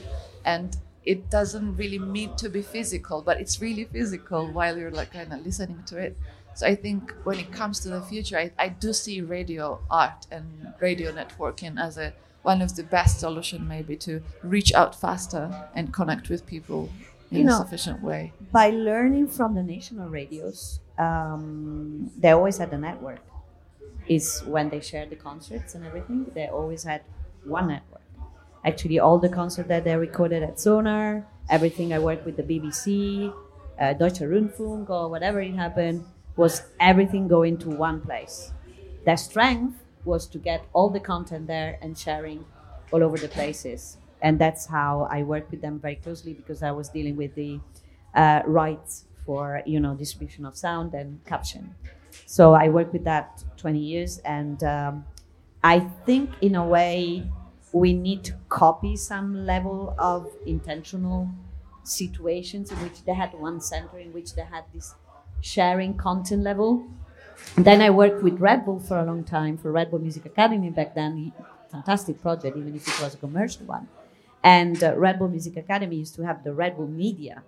And 0.45 0.77
it 1.03 1.29
doesn't 1.29 1.75
really 1.75 1.99
need 1.99 2.37
to 2.37 2.47
be 2.47 2.61
physical, 2.61 3.21
but 3.21 3.41
it's 3.41 3.61
really 3.61 3.83
physical 3.83 4.47
while 4.47 4.77
you're 4.77 4.97
like 5.01 5.11
kind 5.11 5.33
of 5.33 5.45
listening 5.45 5.83
to 5.87 5.97
it. 5.97 6.17
So 6.55 6.65
I 6.65 6.75
think 6.75 7.13
when 7.25 7.39
it 7.39 7.51
comes 7.51 7.81
to 7.81 7.89
the 7.89 8.01
future, 8.01 8.37
I, 8.37 8.51
I 8.57 8.69
do 8.69 8.93
see 8.93 9.19
radio 9.19 9.81
art 9.91 10.27
and 10.31 10.73
radio 10.79 11.11
networking 11.11 11.77
as 11.77 11.97
a 11.97 12.13
one 12.43 12.61
of 12.61 12.75
the 12.75 12.83
best 12.83 13.19
solution 13.19 13.67
maybe 13.67 13.95
to 13.97 14.21
reach 14.43 14.73
out 14.73 14.93
faster 14.99 15.49
and 15.75 15.93
connect 15.93 16.29
with 16.29 16.45
people 16.45 16.89
in 17.31 17.39
you 17.39 17.43
know, 17.45 17.55
a 17.55 17.57
sufficient 17.57 18.01
way. 18.01 18.31
By 18.51 18.69
learning 18.69 19.27
from 19.27 19.55
the 19.55 19.63
national 19.63 20.09
radios, 20.09 20.79
um, 20.97 22.11
they 22.17 22.31
always 22.31 22.57
had 22.57 22.71
a 22.73 22.77
network. 22.77 23.19
Is 24.07 24.41
when 24.45 24.69
they 24.69 24.81
shared 24.81 25.09
the 25.09 25.15
concerts 25.15 25.75
and 25.75 25.85
everything, 25.85 26.25
they 26.33 26.47
always 26.47 26.83
had 26.83 27.01
one 27.45 27.67
network. 27.69 28.01
Actually, 28.65 28.99
all 28.99 29.17
the 29.17 29.29
concerts 29.29 29.67
that 29.69 29.83
they 29.83 29.95
recorded 29.95 30.43
at 30.43 30.59
Sonar, 30.59 31.25
everything 31.49 31.93
I 31.93 31.99
worked 31.99 32.25
with 32.25 32.37
the 32.37 32.43
BBC, 32.43 33.33
uh, 33.79 33.93
Deutsche 33.93 34.19
Rundfunk, 34.19 34.89
or 34.89 35.09
whatever 35.09 35.41
it 35.41 35.53
happened, 35.55 36.05
was 36.35 36.63
everything 36.79 37.27
going 37.27 37.57
to 37.59 37.69
one 37.69 38.01
place. 38.01 38.51
Their 39.05 39.17
strength 39.17 39.83
was 40.05 40.27
to 40.27 40.37
get 40.37 40.65
all 40.73 40.89
the 40.89 40.99
content 40.99 41.47
there 41.47 41.77
and 41.81 41.97
sharing 41.97 42.45
all 42.91 43.03
over 43.03 43.17
the 43.17 43.27
places. 43.27 43.97
And 44.21 44.39
that's 44.39 44.65
how 44.65 45.07
I 45.11 45.23
worked 45.23 45.51
with 45.51 45.61
them 45.61 45.79
very 45.79 45.95
closely 45.95 46.33
because 46.33 46.63
I 46.63 46.71
was 46.71 46.89
dealing 46.89 47.15
with 47.17 47.35
the 47.35 47.59
uh, 48.15 48.41
rights 48.45 49.05
for 49.25 49.61
you 49.65 49.79
know 49.79 49.95
distribution 49.95 50.45
of 50.45 50.55
sound 50.55 50.93
and 50.93 51.23
caption. 51.25 51.75
So 52.25 52.53
I 52.53 52.69
worked 52.69 52.93
with 52.93 53.03
that 53.05 53.43
20 53.63 53.79
years, 53.79 54.17
and 54.25 54.61
um, 54.65 55.05
I 55.63 55.79
think 56.05 56.29
in 56.41 56.55
a 56.55 56.65
way 56.65 57.23
we 57.71 57.93
need 57.93 58.25
to 58.25 58.33
copy 58.49 58.97
some 58.97 59.45
level 59.45 59.95
of 59.97 60.27
intentional 60.45 61.29
situations 61.85 62.71
in 62.73 62.77
which 62.83 63.05
they 63.05 63.13
had 63.13 63.31
one 63.33 63.61
center 63.61 63.97
in 63.99 64.11
which 64.11 64.35
they 64.35 64.43
had 64.43 64.65
this 64.73 64.95
sharing 65.39 65.95
content 65.95 66.43
level. 66.43 66.85
And 67.55 67.63
then 67.63 67.81
I 67.81 67.89
worked 67.89 68.21
with 68.21 68.37
Red 68.41 68.65
Bull 68.65 68.81
for 68.81 68.99
a 68.99 69.05
long 69.05 69.23
time 69.23 69.57
for 69.57 69.71
Red 69.71 69.89
Bull 69.91 69.99
Music 69.99 70.25
Academy 70.25 70.69
back 70.69 70.93
then. 70.93 71.31
Fantastic 71.71 72.21
project, 72.21 72.57
even 72.57 72.75
if 72.75 72.85
it 72.85 73.01
was 73.01 73.13
a 73.13 73.17
commercial 73.17 73.65
one. 73.65 73.87
And 74.43 74.83
uh, 74.83 74.97
Red 74.97 75.17
Bull 75.19 75.29
Music 75.29 75.55
Academy 75.55 75.95
used 75.95 76.15
to 76.15 76.23
have 76.23 76.43
the 76.43 76.53
Red 76.53 76.75
Bull 76.75 76.87
Media. 76.87 77.43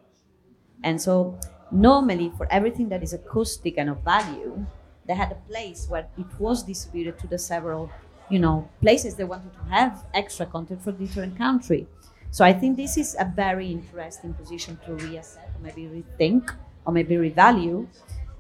And 0.82 1.02
so, 1.02 1.38
normally, 1.72 2.32
for 2.38 2.48
everything 2.50 2.88
that 2.90 3.04
is 3.04 3.12
acoustic 3.12 3.78
and 3.78 3.90
of 3.90 4.00
value, 4.04 4.66
they 5.08 5.14
had 5.14 5.32
a 5.32 5.36
place 5.50 5.88
where 5.88 6.08
it 6.18 6.26
was 6.40 6.64
distributed 6.64 7.20
to 7.20 7.28
the 7.28 7.38
several, 7.38 7.90
you 8.30 8.40
know, 8.40 8.68
places 8.82 9.16
they 9.16 9.24
wanted 9.24 9.54
to 9.54 9.64
have 9.70 10.06
extra 10.14 10.46
content 10.46 10.82
for 10.84 10.92
different 10.92 11.38
country. 11.38 11.88
So 12.32 12.44
I 12.44 12.54
think 12.54 12.76
this 12.76 12.98
is 12.98 13.16
a 13.20 13.26
very 13.26 13.72
interesting 13.72 14.34
position 14.34 14.78
to 14.86 14.92
reassess 14.92 15.56
or 15.56 15.62
maybe 15.62 15.84
rethink 15.84 16.54
or 16.86 16.92
maybe 16.92 17.16
revalue. 17.16 17.88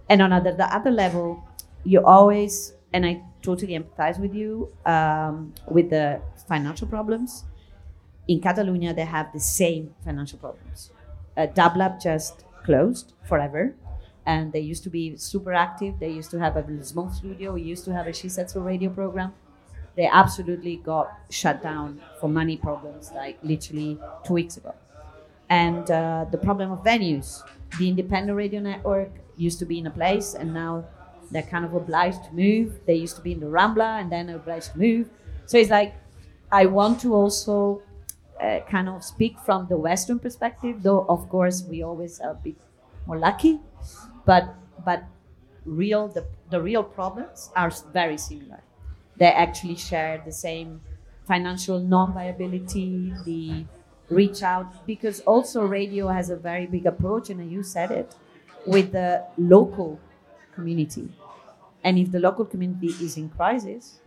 And 0.09 0.21
on 0.21 0.33
other, 0.33 0.53
the 0.53 0.73
other 0.73 0.91
level, 0.91 1.43
you 1.83 2.03
always, 2.03 2.73
and 2.93 3.05
I 3.05 3.21
totally 3.41 3.77
empathize 3.79 4.19
with 4.19 4.33
you 4.33 4.69
um, 4.85 5.53
with 5.69 5.91
the 5.91 6.21
financial 6.47 6.87
problems. 6.87 7.45
In 8.27 8.41
Catalonia, 8.41 8.93
they 8.93 9.05
have 9.05 9.31
the 9.31 9.39
same 9.39 9.93
financial 10.03 10.39
problems. 10.39 10.91
Uh, 11.37 11.47
Dublab 11.47 12.01
just 12.01 12.43
closed 12.63 13.13
forever, 13.23 13.75
and 14.25 14.51
they 14.53 14.59
used 14.59 14.83
to 14.83 14.89
be 14.89 15.15
super 15.17 15.53
active. 15.53 15.99
They 15.99 16.09
used 16.09 16.31
to 16.31 16.39
have 16.39 16.55
a 16.57 16.83
small 16.83 17.09
studio. 17.09 17.53
We 17.53 17.61
used 17.61 17.85
to 17.85 17.93
have 17.93 18.07
a 18.07 18.13
So 18.13 18.61
radio 18.61 18.89
program. 18.89 19.33
They 19.95 20.07
absolutely 20.07 20.77
got 20.77 21.11
shut 21.29 21.63
down 21.63 22.01
for 22.19 22.27
money 22.27 22.57
problems, 22.57 23.11
like 23.15 23.37
literally 23.43 23.97
two 24.25 24.33
weeks 24.33 24.57
ago. 24.57 24.73
And 25.49 25.89
uh, 25.89 26.25
the 26.31 26.37
problem 26.37 26.71
of 26.71 26.83
venues 26.83 27.43
the 27.77 27.89
independent 27.89 28.37
radio 28.37 28.61
network 28.61 29.11
used 29.37 29.59
to 29.59 29.65
be 29.65 29.79
in 29.79 29.87
a 29.87 29.91
place 29.91 30.33
and 30.33 30.53
now 30.53 30.85
they're 31.31 31.41
kind 31.43 31.65
of 31.65 31.73
obliged 31.73 32.23
to 32.23 32.33
move. 32.33 32.79
They 32.85 32.95
used 32.95 33.15
to 33.17 33.21
be 33.21 33.31
in 33.31 33.39
the 33.39 33.47
Rambla 33.47 33.99
and 34.01 34.11
then 34.11 34.29
obliged 34.29 34.73
to 34.73 34.79
move. 34.79 35.09
So 35.45 35.57
it's 35.57 35.69
like 35.69 35.93
I 36.51 36.67
want 36.67 37.01
to 37.01 37.13
also 37.13 37.81
uh, 38.41 38.59
kind 38.69 38.87
of 38.87 39.03
speak 39.03 39.37
from 39.39 39.67
the 39.67 39.77
Western 39.77 40.19
perspective, 40.19 40.83
though 40.83 41.05
of 41.09 41.27
course 41.29 41.63
we 41.63 41.83
always 41.83 42.19
are 42.19 42.31
a 42.31 42.35
bit 42.35 42.55
more 43.07 43.17
lucky, 43.17 43.59
but 44.25 44.55
but 44.83 45.03
real 45.65 46.07
the, 46.07 46.25
the 46.49 46.61
real 46.61 46.83
problems 46.83 47.49
are 47.55 47.71
very 47.93 48.17
similar. 48.17 48.61
They 49.17 49.27
actually 49.31 49.75
share 49.77 50.21
the 50.25 50.31
same 50.31 50.81
financial 51.25 51.79
non-viability, 51.79 53.13
the 53.25 53.65
reach 54.09 54.43
out, 54.43 54.85
because 54.85 55.21
also 55.21 55.65
radio 55.65 56.07
has 56.09 56.29
a 56.29 56.35
very 56.35 56.67
big 56.67 56.85
approach, 56.85 57.29
and 57.29 57.51
you 57.51 57.63
said 57.63 57.91
it, 57.91 58.15
with 58.67 58.91
the 58.91 59.25
local 59.37 59.99
community. 60.53 61.09
And 61.83 61.97
if 61.97 62.11
the 62.11 62.19
local 62.19 62.45
community 62.45 62.87
is 62.87 63.17
in 63.17 63.29
crisis, 63.29 63.99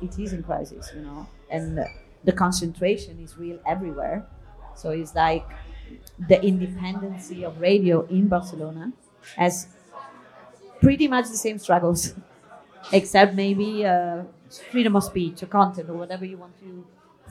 it 0.00 0.18
is 0.18 0.32
in 0.32 0.42
crisis, 0.42 0.90
you 0.94 1.02
know, 1.02 1.26
and 1.50 1.78
the 2.24 2.32
concentration 2.32 3.20
is 3.22 3.36
real 3.38 3.58
everywhere. 3.66 4.26
So 4.74 4.90
it's 4.90 5.14
like 5.14 5.46
the 6.28 6.42
independency 6.44 7.44
of 7.44 7.60
radio 7.60 8.06
in 8.06 8.28
Barcelona 8.28 8.92
has 9.36 9.68
pretty 10.80 11.08
much 11.08 11.28
the 11.28 11.36
same 11.36 11.58
struggles, 11.58 12.14
except 12.92 13.34
maybe 13.34 13.84
uh, 13.84 14.22
freedom 14.70 14.96
of 14.96 15.04
speech 15.04 15.42
or 15.42 15.46
content 15.46 15.88
or 15.88 15.94
whatever 15.94 16.24
you 16.24 16.36
want 16.36 16.58
to 16.60 16.86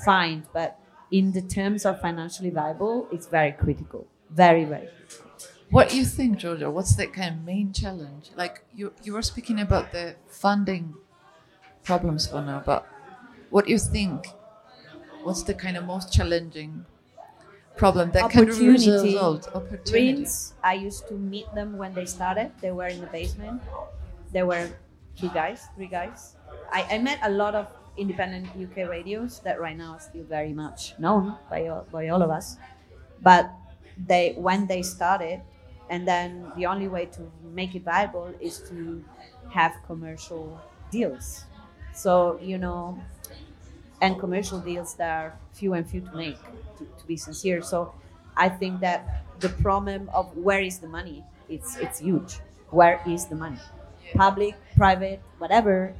find. 0.05 0.43
But 0.53 0.79
in 1.11 1.31
the 1.31 1.41
terms 1.41 1.85
of 1.85 1.99
financially 2.01 2.49
viable, 2.49 3.07
it's 3.11 3.27
very 3.27 3.51
critical, 3.51 4.07
very 4.29 4.65
very. 4.65 4.87
Critical. 4.87 5.25
What 5.71 5.89
do 5.89 5.97
you 5.97 6.05
think, 6.05 6.37
Georgia? 6.39 6.71
What's 6.71 6.95
the 6.95 7.07
kind 7.07 7.35
of 7.35 7.43
main 7.45 7.73
challenge? 7.73 8.31
Like 8.35 8.63
you, 8.75 8.91
you 9.03 9.13
were 9.13 9.21
speaking 9.21 9.59
about 9.59 9.91
the 9.91 10.15
funding 10.27 10.95
problems 11.83 12.27
for 12.27 12.41
now, 12.41 12.63
but 12.65 12.87
what 13.49 13.65
do 13.65 13.71
you 13.71 13.79
think? 13.79 14.27
What's 15.23 15.43
the 15.43 15.53
kind 15.53 15.77
of 15.77 15.85
most 15.85 16.11
challenging 16.13 16.85
problem 17.79 18.11
that 18.11 18.29
can? 18.29 18.43
Opportunity. 18.43 19.17
Dreams. 19.85 20.53
I 20.63 20.73
used 20.73 21.07
to 21.07 21.15
meet 21.15 21.47
them 21.55 21.77
when 21.77 21.93
they 21.93 22.05
started. 22.05 22.51
They 22.61 22.71
were 22.71 22.87
in 22.87 22.99
the 23.01 23.07
basement. 23.07 23.61
There 24.33 24.45
were 24.45 24.69
two 25.15 25.29
guys, 25.29 25.67
three 25.75 25.87
guys. 25.87 26.35
I, 26.71 26.81
I 26.91 26.97
met 26.99 27.19
a 27.23 27.31
lot 27.31 27.55
of 27.55 27.67
independent 27.97 28.47
UK 28.55 28.89
radios 28.89 29.39
that 29.41 29.59
right 29.59 29.77
now 29.77 29.93
are 29.93 29.99
still 29.99 30.23
very 30.23 30.53
much 30.53 30.93
known 30.99 31.35
by 31.49 31.67
all, 31.67 31.87
by 31.91 32.09
all 32.09 32.21
of 32.21 32.29
us. 32.29 32.57
But 33.21 33.51
they 33.97 34.33
when 34.37 34.67
they 34.67 34.81
started, 34.81 35.41
and 35.89 36.07
then 36.07 36.51
the 36.55 36.65
only 36.65 36.87
way 36.87 37.05
to 37.17 37.21
make 37.43 37.75
it 37.75 37.83
viable 37.83 38.33
is 38.39 38.59
to 38.69 39.03
have 39.49 39.73
commercial 39.87 40.61
deals 40.91 41.45
so 41.93 42.39
you 42.41 42.57
know 42.57 42.97
and 44.01 44.19
commercial 44.19 44.59
deals 44.59 44.93
that 44.95 45.09
are 45.09 45.33
few 45.53 45.73
and 45.73 45.89
few 45.89 46.01
to 46.01 46.15
make 46.15 46.37
to, 46.77 46.85
to 46.85 47.05
be 47.07 47.17
sincere. 47.17 47.61
So 47.61 47.93
i 48.37 48.47
think 48.47 48.79
that 48.79 49.25
the 49.39 49.49
problem 49.49 50.09
of 50.13 50.25
where 50.37 50.61
is 50.61 50.79
the 50.79 50.87
money 50.87 51.23
it's 51.49 51.77
it's 51.77 51.99
huge. 51.99 52.39
Where 52.69 53.01
is 53.07 53.25
the 53.25 53.35
money? 53.35 53.59
Public 54.15 54.55
private 54.77 55.19
whatever 55.39 55.93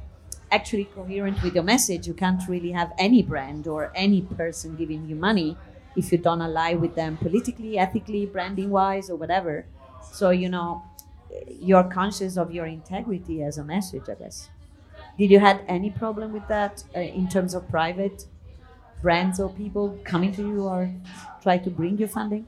actually 0.52 0.84
coherent 0.84 1.42
with 1.42 1.54
your 1.54 1.64
message 1.64 2.06
you 2.06 2.14
can't 2.14 2.42
really 2.48 2.72
have 2.72 2.92
any 2.98 3.22
brand 3.22 3.66
or 3.66 3.90
any 3.94 4.22
person 4.22 4.74
giving 4.76 5.06
you 5.08 5.14
money 5.16 5.56
if 5.96 6.10
you 6.12 6.18
don't 6.18 6.40
align 6.40 6.80
with 6.80 6.94
them 6.94 7.16
politically 7.16 7.78
ethically 7.78 8.26
branding 8.26 8.70
wise 8.70 9.10
or 9.10 9.16
whatever. 9.16 9.66
So, 10.12 10.30
you 10.30 10.48
know, 10.48 10.82
you're 11.48 11.84
conscious 11.84 12.36
of 12.36 12.52
your 12.52 12.66
integrity 12.66 13.42
as 13.42 13.58
a 13.58 13.64
message, 13.64 14.08
I 14.08 14.14
guess. 14.14 14.50
Did 15.18 15.30
you 15.30 15.40
had 15.40 15.62
any 15.68 15.90
problem 15.90 16.32
with 16.32 16.46
that 16.48 16.82
uh, 16.96 17.00
in 17.00 17.28
terms 17.28 17.54
of 17.54 17.68
private 17.68 18.26
brands 19.02 19.40
or 19.40 19.50
people 19.50 19.98
coming 20.04 20.32
to 20.32 20.42
you 20.42 20.62
or 20.62 20.90
try 21.42 21.58
to 21.58 21.70
bring 21.70 21.98
you 21.98 22.06
funding? 22.06 22.46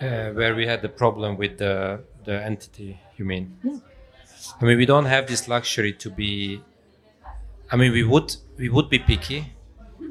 Uh, 0.00 0.30
where 0.30 0.54
we 0.54 0.66
had 0.66 0.82
the 0.82 0.88
problem 0.88 1.36
with 1.36 1.58
the 1.58 2.00
the 2.24 2.42
entity, 2.44 2.98
you 3.16 3.24
mean? 3.24 3.56
Yeah. 3.62 3.78
I 4.60 4.64
mean, 4.64 4.76
we 4.76 4.86
don't 4.86 5.06
have 5.06 5.26
this 5.26 5.48
luxury 5.48 5.92
to 5.94 6.10
be. 6.10 6.60
I 7.70 7.76
mean, 7.76 7.92
we 7.92 8.04
would 8.04 8.36
we 8.56 8.68
would 8.68 8.88
be 8.88 8.98
picky, 8.98 9.52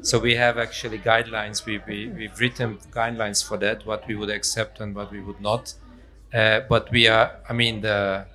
so 0.02 0.18
we 0.18 0.34
have 0.34 0.58
actually 0.58 0.98
guidelines. 0.98 1.64
We, 1.64 1.80
we, 1.86 2.08
we've 2.08 2.38
written 2.40 2.78
guidelines 2.90 3.46
for 3.46 3.56
that, 3.58 3.86
what 3.86 4.06
we 4.08 4.16
would 4.16 4.30
accept 4.30 4.80
and 4.80 4.94
what 4.94 5.12
we 5.12 5.20
would 5.20 5.40
not. 5.40 5.74
Uh, 6.34 6.60
but 6.68 6.90
we 6.90 7.06
are, 7.06 7.36
I 7.48 7.52
mean, 7.52 7.82
the, 7.82 8.26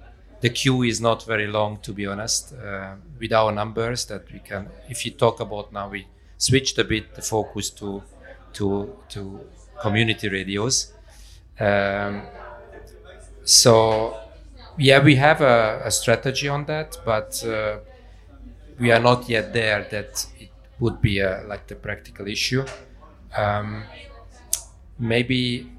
the 0.41 0.49
queue 0.49 0.83
is 0.83 1.01
not 1.01 1.25
very 1.25 1.47
long, 1.47 1.77
to 1.77 1.93
be 1.93 2.05
honest, 2.05 2.53
uh, 2.53 2.95
with 3.19 3.33
our 3.33 3.51
numbers 3.51 4.05
that 4.05 4.31
we 4.31 4.39
can, 4.39 4.69
if 4.89 5.05
you 5.05 5.11
talk 5.11 5.39
about 5.39 5.73
now, 5.73 5.89
we 5.89 6.07
switched 6.37 6.77
a 6.77 6.83
bit 6.83 7.15
the 7.15 7.21
focus 7.21 7.69
to, 7.71 8.03
to, 8.53 8.95
to 9.09 9.41
community 9.81 10.29
radios. 10.29 10.93
Um, 11.59 12.21
so, 13.43 14.17
yeah, 14.77 15.03
we 15.03 15.15
have 15.15 15.41
a, 15.41 15.81
a, 15.85 15.91
strategy 15.91 16.47
on 16.47 16.65
that, 16.65 16.97
but 17.03 17.43
uh, 17.43 17.77
we 18.79 18.91
are 18.91 18.99
not 18.99 19.27
yet 19.27 19.53
there 19.53 19.87
that 19.89 20.27
it 20.39 20.51
would 20.79 21.01
be 21.01 21.19
a, 21.19 21.43
like 21.47 21.65
the 21.65 21.75
practical 21.75 22.27
issue. 22.27 22.63
Um, 23.35 23.83
maybe 24.99 25.71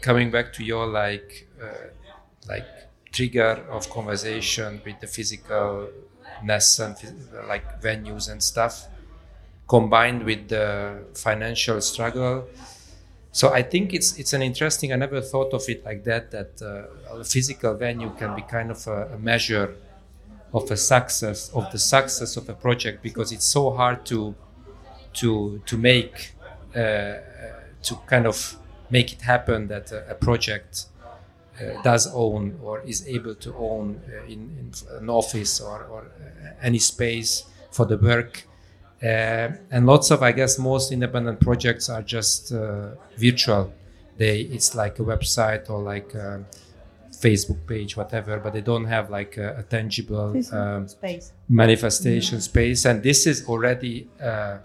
coming 0.00 0.30
back 0.30 0.52
to 0.54 0.64
your 0.64 0.86
like 0.86 1.46
uh, 1.62 1.88
like 2.48 2.66
trigger 3.16 3.52
of 3.70 3.88
conversation 3.90 4.80
with 4.84 5.00
the 5.00 5.06
physicalness 5.16 6.68
and 6.84 6.96
like 7.48 7.66
venues 7.82 8.30
and 8.30 8.42
stuff 8.42 8.86
combined 9.68 10.22
with 10.24 10.48
the 10.48 11.04
financial 11.14 11.80
struggle. 11.80 12.46
So 13.32 13.52
i 13.52 13.62
think 13.62 13.92
it's 13.92 14.18
it's 14.20 14.32
an 14.32 14.42
interesting 14.42 14.92
i 14.94 14.96
never 14.96 15.20
thought 15.20 15.52
of 15.52 15.62
it 15.68 15.84
like 15.84 16.04
that 16.04 16.30
that 16.30 16.52
uh, 16.62 17.20
a 17.20 17.24
physical 17.24 17.74
venue 17.74 18.10
can 18.20 18.34
be 18.34 18.42
kind 18.42 18.70
of 18.70 18.86
a, 18.86 18.98
a 19.16 19.18
measure 19.18 19.74
of 20.54 20.70
a 20.70 20.76
success 20.76 21.50
of 21.54 21.70
the 21.72 21.78
success 21.78 22.36
of 22.36 22.48
a 22.48 22.54
project 22.54 23.02
because 23.02 23.32
it's 23.32 23.44
so 23.44 23.70
hard 23.72 24.06
to 24.06 24.34
to 25.12 25.60
to 25.66 25.76
make 25.76 26.32
uh, 26.74 27.14
to 27.82 27.94
kind 28.06 28.26
of 28.26 28.56
make 28.90 29.12
it 29.12 29.22
happen 29.22 29.68
that 29.68 29.92
a, 29.92 30.12
a 30.12 30.14
project 30.14 30.72
uh, 30.76 30.95
does 31.82 32.06
own 32.14 32.58
or 32.62 32.80
is 32.80 33.06
able 33.08 33.34
to 33.34 33.54
own 33.56 34.00
uh, 34.08 34.24
in, 34.24 34.40
in, 34.58 34.72
an 34.98 35.08
office 35.10 35.60
or, 35.60 35.84
or 35.84 36.00
uh, 36.00 36.50
any 36.62 36.78
space 36.78 37.44
for 37.70 37.86
the 37.86 37.96
work. 37.96 38.46
Uh, 39.02 39.52
and 39.70 39.86
lots 39.86 40.10
of, 40.10 40.22
I 40.22 40.32
guess, 40.32 40.58
most 40.58 40.92
independent 40.92 41.40
projects 41.40 41.88
are 41.88 42.02
just 42.02 42.52
uh, 42.52 42.90
virtual. 43.16 43.72
They, 44.16 44.40
it's 44.40 44.74
like 44.74 44.98
a 44.98 45.02
website 45.02 45.68
or 45.68 45.82
like 45.82 46.14
um, 46.14 46.46
Facebook 47.10 47.66
page, 47.66 47.96
whatever, 47.96 48.38
but 48.38 48.52
they 48.52 48.62
don't 48.62 48.86
have 48.86 49.10
like 49.10 49.36
a, 49.36 49.58
a 49.58 49.62
tangible 49.62 50.34
um, 50.52 50.88
space 50.88 51.32
manifestation 51.48 52.40
space. 52.40 52.84
And 52.84 53.02
this 53.02 53.26
is 53.26 53.46
already, 53.46 54.08
uh, 54.22 54.58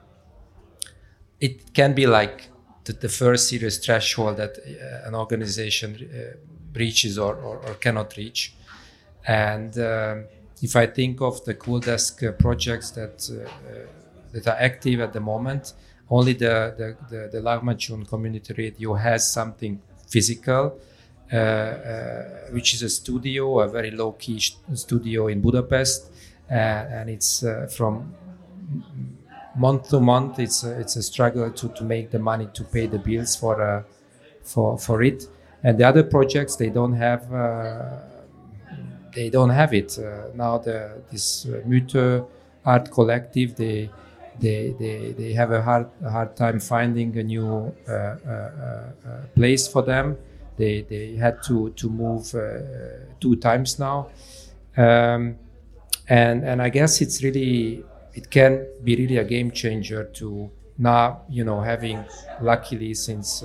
it 1.39 1.73
can 1.73 1.93
be 1.93 2.07
like 2.07 2.49
the, 2.85 2.93
the, 2.93 3.09
first 3.09 3.49
serious 3.49 3.77
threshold 3.77 4.37
that 4.37 4.57
uh, 4.57 5.07
an 5.07 5.15
organization 5.15 5.89
uh, 5.95 6.37
reaches 6.73 7.17
or, 7.17 7.35
or, 7.35 7.57
or, 7.57 7.73
cannot 7.75 8.15
reach. 8.17 8.53
And 9.27 9.77
um, 9.77 10.25
if 10.61 10.75
I 10.75 10.87
think 10.87 11.21
of 11.21 11.43
the 11.45 11.55
CoolDesk 11.55 12.27
uh, 12.27 12.31
projects 12.33 12.91
that 12.91 13.29
uh, 13.29 13.43
uh, 13.43 13.85
that 14.31 14.47
are 14.47 14.57
active 14.59 14.99
at 15.01 15.13
the 15.13 15.19
moment, 15.19 15.73
only 16.09 16.33
the 16.33 16.73
the, 16.77 17.29
the, 17.31 17.39
the 17.41 18.05
community 18.09 18.53
radio 18.53 18.93
has 18.93 19.31
something 19.31 19.81
physical 20.07 20.79
uh, 21.31 21.37
uh, 21.37 22.23
which 22.49 22.73
is 22.73 22.83
a 22.83 22.89
studio, 22.89 23.61
a 23.61 23.67
very 23.69 23.89
low 23.89 24.11
key 24.11 24.37
studio 24.73 25.27
in 25.27 25.39
Budapest, 25.39 26.11
uh, 26.51 26.53
and 26.53 27.09
it's 27.09 27.45
from 27.73 28.13
month 29.55 29.87
to 29.91 30.01
month. 30.01 30.39
It's 30.39 30.65
a, 30.65 30.77
it's 30.77 30.97
a 30.97 31.01
struggle 31.01 31.49
to, 31.49 31.69
to 31.69 31.83
make 31.85 32.11
the 32.11 32.19
money 32.19 32.49
to 32.53 32.65
pay 32.65 32.87
the 32.87 32.99
bills 32.99 33.37
for 33.37 33.85
for 34.43 34.77
for 34.77 35.03
it. 35.03 35.25
And 35.63 35.77
the 35.77 35.83
other 35.83 36.03
projects 36.03 36.55
they 36.55 36.69
don't 36.69 36.93
have 36.93 37.29
they 39.13 39.29
don't 39.29 39.49
have 39.49 39.73
it 39.73 39.97
now. 40.35 40.57
The 40.57 41.01
this 41.11 41.45
uh, 41.45 42.23
Art 42.65 42.91
Collective 42.91 43.55
they 43.55 43.89
they, 44.39 44.73
they, 44.79 45.11
they 45.11 45.33
have 45.33 45.51
a 45.51 45.61
hard, 45.61 45.87
hard 46.09 46.35
time 46.35 46.59
finding 46.59 47.15
a 47.17 47.23
new 47.23 47.73
uh, 47.87 47.91
uh, 47.91 48.27
uh, 48.27 48.91
place 49.35 49.67
for 49.67 49.83
them 49.83 50.17
they 50.57 50.81
they 50.81 51.15
had 51.15 51.41
to 51.43 51.71
to 51.71 51.89
move 51.89 52.35
uh, 52.35 52.59
two 53.19 53.35
times 53.35 53.79
now, 53.79 54.09
um, 54.77 55.37
and 56.07 56.43
and 56.43 56.61
I 56.61 56.69
guess 56.69 57.01
it's 57.01 57.23
really 57.23 57.83
it 58.13 58.29
can 58.29 58.67
be 58.83 58.95
really 58.95 59.17
a 59.17 59.23
game 59.23 59.51
changer 59.51 60.03
to 60.19 60.51
now 60.77 61.21
you 61.29 61.43
know 61.43 61.61
having 61.61 62.03
luckily 62.41 62.93
since 62.93 63.43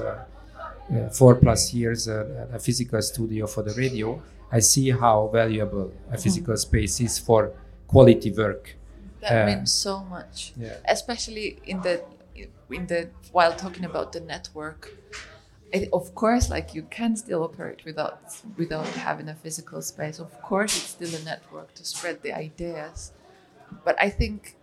uh, 0.92 1.08
four 1.10 1.34
plus 1.36 1.72
years 1.74 2.08
uh, 2.08 2.46
a 2.52 2.58
physical 2.58 3.00
studio 3.02 3.46
for 3.46 3.62
the 3.62 3.74
radio. 3.74 4.22
I 4.50 4.60
see 4.60 4.90
how 4.90 5.28
valuable 5.32 5.92
a 6.10 6.18
physical 6.18 6.54
mm. 6.54 6.58
space 6.58 7.00
is 7.00 7.18
for 7.18 7.52
quality 7.88 8.30
work. 8.32 8.76
That 9.20 9.42
uh, 9.42 9.46
means 9.46 9.72
so 9.72 10.04
much, 10.04 10.52
yeah. 10.56 10.76
especially 10.86 11.58
in 11.64 11.80
the 11.82 12.04
in 12.70 12.86
the 12.86 13.08
while 13.32 13.54
talking 13.54 13.84
about 13.84 14.12
the 14.12 14.20
network 14.20 14.92
it, 15.72 15.88
of 15.92 16.14
course, 16.14 16.48
like 16.50 16.74
you 16.74 16.82
can 16.82 17.16
still 17.16 17.42
operate 17.42 17.84
without 17.84 18.20
without 18.56 18.86
having 18.86 19.28
a 19.28 19.34
physical 19.34 19.82
space. 19.82 20.18
Of 20.18 20.32
course, 20.42 20.76
it's 20.76 20.90
still 20.96 21.14
a 21.20 21.24
network 21.24 21.74
to 21.74 21.84
spread 21.84 22.22
the 22.22 22.32
ideas. 22.32 23.12
But 23.84 23.96
I 24.00 24.10
think 24.10 24.56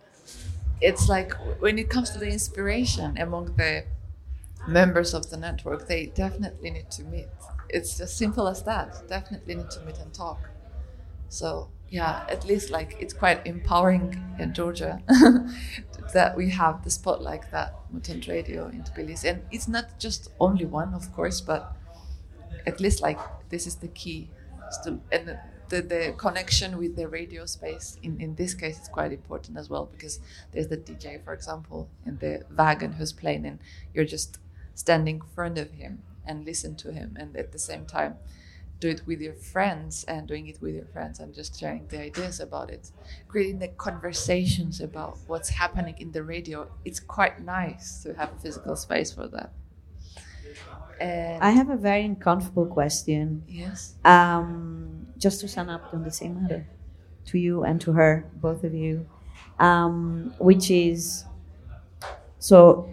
it's 0.80 1.08
like 1.08 1.32
when 1.60 1.78
it 1.78 1.88
comes 1.90 2.10
to 2.10 2.18
the 2.18 2.28
inspiration 2.28 3.18
among 3.18 3.54
the 3.56 3.84
members 4.66 5.14
of 5.14 5.30
the 5.30 5.36
network, 5.36 5.86
they 5.86 6.06
definitely 6.06 6.70
need 6.70 6.90
to 6.92 7.04
meet. 7.04 7.28
It's 7.68 8.00
as 8.00 8.14
simple 8.14 8.48
as 8.48 8.62
that. 8.64 9.08
Definitely 9.08 9.56
need 9.56 9.70
to 9.70 9.80
meet 9.80 9.98
and 9.98 10.12
talk. 10.12 10.50
So 11.28 11.68
yeah, 11.88 12.24
at 12.28 12.44
least 12.44 12.70
like 12.70 12.96
it's 12.98 13.14
quite 13.14 13.46
empowering 13.46 14.20
in 14.38 14.52
Georgia 14.54 15.00
that 16.12 16.36
we 16.36 16.50
have 16.50 16.82
the 16.82 16.90
spot 16.90 17.22
like 17.22 17.50
that, 17.50 17.74
Mutant 17.92 18.26
Radio 18.26 18.66
in 18.68 18.82
Tbilisi. 18.82 19.30
And 19.30 19.42
it's 19.50 19.68
not 19.68 19.98
just 19.98 20.30
only 20.40 20.64
one, 20.64 20.94
of 20.94 21.12
course, 21.12 21.40
but 21.40 21.76
at 22.66 22.80
least 22.80 23.00
like 23.00 23.18
this 23.48 23.66
is 23.66 23.76
the 23.76 23.88
key. 23.88 24.30
Still, 24.70 25.00
and 25.12 25.28
the, 25.28 25.38
the, 25.68 25.82
the 25.82 26.14
connection 26.16 26.78
with 26.78 26.96
the 26.96 27.06
radio 27.06 27.46
space 27.46 27.98
in, 28.02 28.20
in 28.20 28.34
this 28.34 28.54
case 28.54 28.80
is 28.80 28.88
quite 28.88 29.12
important 29.12 29.56
as 29.56 29.70
well 29.70 29.86
because 29.86 30.20
there's 30.52 30.68
the 30.68 30.76
DJ, 30.76 31.22
for 31.22 31.32
example, 31.32 31.88
in 32.06 32.18
the 32.18 32.42
wagon 32.56 32.92
who's 32.92 33.12
playing, 33.12 33.46
and 33.46 33.58
you're 33.92 34.04
just 34.04 34.38
standing 34.74 35.16
in 35.16 35.22
front 35.34 35.58
of 35.58 35.70
him 35.72 36.02
and 36.26 36.44
listen 36.44 36.74
to 36.76 36.92
him, 36.92 37.16
and 37.18 37.36
at 37.36 37.52
the 37.52 37.58
same 37.58 37.86
time 37.86 38.16
do 38.80 38.88
it 38.88 39.06
with 39.06 39.20
your 39.20 39.34
friends 39.34 40.04
and 40.04 40.26
doing 40.26 40.46
it 40.48 40.60
with 40.60 40.74
your 40.74 40.84
friends 40.86 41.18
and 41.20 41.32
just 41.34 41.58
sharing 41.58 41.86
the 41.88 42.00
ideas 42.00 42.40
about 42.40 42.70
it. 42.70 42.90
Creating 43.28 43.58
the 43.58 43.68
conversations 43.68 44.80
about 44.80 45.16
what's 45.26 45.48
happening 45.48 45.94
in 45.98 46.12
the 46.12 46.22
radio 46.22 46.68
it's 46.84 47.00
quite 47.00 47.42
nice 47.42 48.02
to 48.02 48.12
have 48.14 48.32
a 48.32 48.38
physical 48.38 48.76
space 48.76 49.12
for 49.12 49.26
that. 49.28 49.52
And 51.00 51.42
I 51.42 51.50
have 51.50 51.70
a 51.70 51.76
very 51.76 52.04
uncomfortable 52.04 52.66
question. 52.66 53.42
yes. 53.48 53.94
Um, 54.04 55.06
just 55.18 55.40
to 55.40 55.48
sum 55.48 55.68
up 55.68 55.92
on 55.92 56.04
the 56.04 56.10
same 56.10 56.42
matter, 56.42 56.66
to 57.26 57.38
you 57.38 57.64
and 57.64 57.80
to 57.80 57.92
her, 57.92 58.30
both 58.34 58.64
of 58.64 58.74
you, 58.74 59.06
um, 59.58 60.34
which 60.38 60.70
is 60.70 61.24
so 62.38 62.88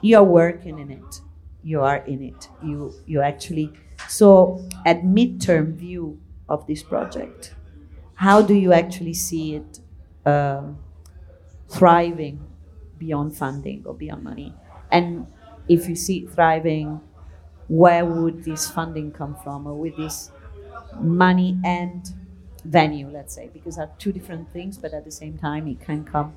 you 0.00 0.16
are 0.16 0.24
working 0.24 0.78
in 0.78 0.90
it, 0.90 1.20
you 1.62 1.80
are 1.82 1.98
in 1.98 2.22
it, 2.22 2.48
you 2.62 2.94
you 3.06 3.20
actually. 3.20 3.72
So 4.08 4.66
at 4.86 5.02
midterm 5.02 5.74
view 5.74 6.18
of 6.48 6.66
this 6.66 6.82
project, 6.82 7.54
how 8.14 8.42
do 8.42 8.54
you 8.54 8.72
actually 8.72 9.14
see 9.14 9.56
it 9.56 9.80
um, 10.26 10.78
thriving 11.68 12.40
beyond 12.98 13.36
funding 13.36 13.82
or 13.86 13.94
beyond 13.94 14.24
money? 14.24 14.54
And 14.90 15.26
if 15.68 15.88
you 15.88 15.94
see 15.94 16.24
it 16.24 16.30
thriving, 16.30 17.00
where 17.68 18.04
would 18.04 18.42
this 18.44 18.68
funding 18.70 19.12
come 19.12 19.36
from, 19.44 19.66
or 19.66 19.74
with 19.74 19.96
this 19.96 20.30
money 20.98 21.58
and 21.64 22.12
venue, 22.64 23.08
let's 23.08 23.34
say, 23.34 23.48
because 23.52 23.78
are 23.78 23.90
two 23.98 24.12
different 24.12 24.52
things, 24.52 24.76
but 24.76 24.92
at 24.92 25.04
the 25.04 25.10
same 25.10 25.38
time 25.38 25.68
it 25.68 25.80
can 25.80 26.04
come. 26.04 26.34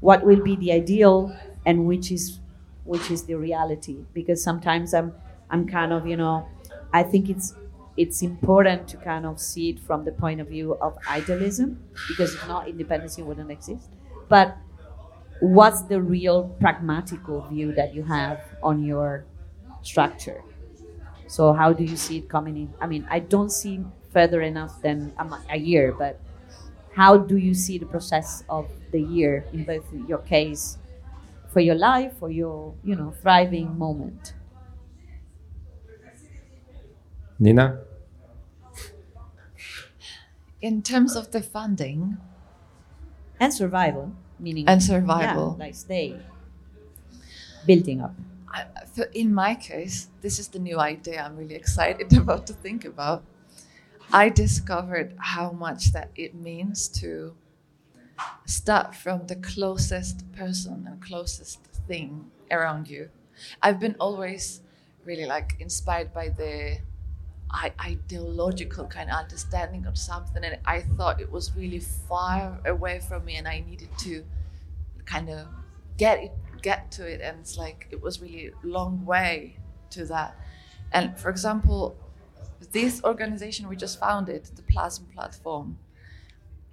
What 0.00 0.24
will 0.24 0.42
be 0.42 0.56
the 0.56 0.72
ideal, 0.72 1.36
and 1.64 1.86
which 1.86 2.10
is 2.10 2.40
which 2.84 3.10
is 3.10 3.24
the 3.24 3.34
reality? 3.34 4.04
Because 4.12 4.42
sometimes 4.42 4.94
I'm 4.94 5.14
I'm 5.50 5.66
kind 5.66 5.92
of 5.92 6.06
you 6.06 6.16
know, 6.16 6.46
I 6.92 7.02
think 7.02 7.30
it's 7.30 7.54
it's 7.96 8.22
important 8.22 8.88
to 8.88 8.96
kind 8.96 9.24
of 9.24 9.40
see 9.40 9.70
it 9.70 9.78
from 9.80 10.04
the 10.04 10.12
point 10.12 10.40
of 10.40 10.48
view 10.48 10.74
of 10.80 10.96
idealism, 11.08 11.78
because 12.08 12.34
if 12.34 12.46
not, 12.48 12.68
independence 12.68 13.18
wouldn't 13.18 13.50
exist. 13.50 13.88
But 14.28 14.56
what's 15.40 15.82
the 15.82 16.00
real 16.00 16.44
pragmatical 16.60 17.42
view 17.42 17.72
that 17.74 17.94
you 17.94 18.02
have 18.04 18.40
on 18.62 18.84
your 18.84 19.24
structure? 19.82 20.42
So 21.26 21.52
how 21.52 21.72
do 21.72 21.84
you 21.84 21.96
see 21.96 22.18
it 22.18 22.28
coming 22.28 22.56
in? 22.56 22.74
I 22.80 22.86
mean, 22.86 23.06
I 23.10 23.18
don't 23.20 23.50
see 23.50 23.80
further 24.12 24.42
enough 24.42 24.80
than 24.82 25.12
a, 25.18 25.28
a 25.50 25.58
year, 25.58 25.94
but 25.96 26.20
how 26.94 27.16
do 27.16 27.36
you 27.36 27.54
see 27.54 27.78
the 27.78 27.86
process 27.86 28.44
of 28.48 28.68
the 28.92 29.00
year 29.00 29.44
in 29.52 29.64
both 29.64 29.84
your 30.08 30.18
case 30.18 30.78
for 31.54 31.60
your 31.60 31.76
life 31.76 32.14
or 32.20 32.30
your, 32.30 32.74
you 32.84 32.96
know, 32.96 33.12
thriving 33.22 33.78
moment? 33.78 34.34
Nina? 37.38 37.80
in 40.60 40.82
terms 40.82 41.14
of 41.14 41.30
the 41.30 41.42
funding 41.42 42.16
And 43.38 43.52
survival, 43.54 44.12
meaning 44.40 44.66
and 44.68 44.82
survival 44.82 45.56
yeah, 45.58 45.64
like 45.66 45.74
stay 45.76 46.20
building 47.66 48.00
up. 48.00 48.14
I, 48.52 48.64
for- 48.86 49.10
in 49.14 49.34
my 49.34 49.54
case, 49.54 50.08
this 50.22 50.38
is 50.38 50.48
the 50.48 50.58
new 50.58 50.78
idea 50.78 51.22
I'm 51.22 51.36
really 51.36 51.54
excited 51.54 52.12
about 52.16 52.46
to 52.48 52.52
think 52.52 52.84
about. 52.84 53.24
I 54.12 54.28
discovered 54.28 55.14
how 55.18 55.52
much 55.52 55.92
that 55.92 56.10
it 56.16 56.34
means 56.34 56.88
to 57.00 57.34
start 58.46 58.94
from 58.94 59.26
the 59.26 59.36
closest 59.36 60.30
person 60.32 60.86
and 60.88 61.00
closest 61.02 61.60
thing 61.88 62.30
around 62.50 62.88
you. 62.88 63.10
I've 63.62 63.80
been 63.80 63.96
always 63.98 64.60
really 65.04 65.26
like 65.26 65.56
inspired 65.60 66.12
by 66.12 66.28
the 66.28 66.78
ideological 67.80 68.86
kind 68.86 69.10
of 69.10 69.16
understanding 69.16 69.86
of 69.86 69.96
something, 69.96 70.42
and 70.42 70.58
I 70.64 70.80
thought 70.80 71.20
it 71.20 71.30
was 71.30 71.54
really 71.54 71.80
far 71.80 72.58
away 72.66 73.00
from 73.00 73.24
me, 73.24 73.36
and 73.36 73.46
I 73.46 73.60
needed 73.60 73.90
to 73.98 74.24
kind 75.04 75.28
of 75.30 75.46
get 75.96 76.18
it, 76.18 76.32
get 76.62 76.90
to 76.92 77.06
it, 77.06 77.20
and 77.20 77.38
it's 77.40 77.56
like 77.56 77.86
it 77.90 78.02
was 78.02 78.20
really 78.20 78.48
a 78.48 78.66
long 78.66 79.04
way 79.04 79.58
to 79.90 80.04
that. 80.06 80.36
And 80.92 81.18
for 81.18 81.28
example, 81.30 81.96
this 82.72 83.02
organization 83.04 83.68
we 83.68 83.76
just 83.76 84.00
founded, 84.00 84.44
the 84.56 84.62
Plasma 84.62 85.06
Platform, 85.14 85.78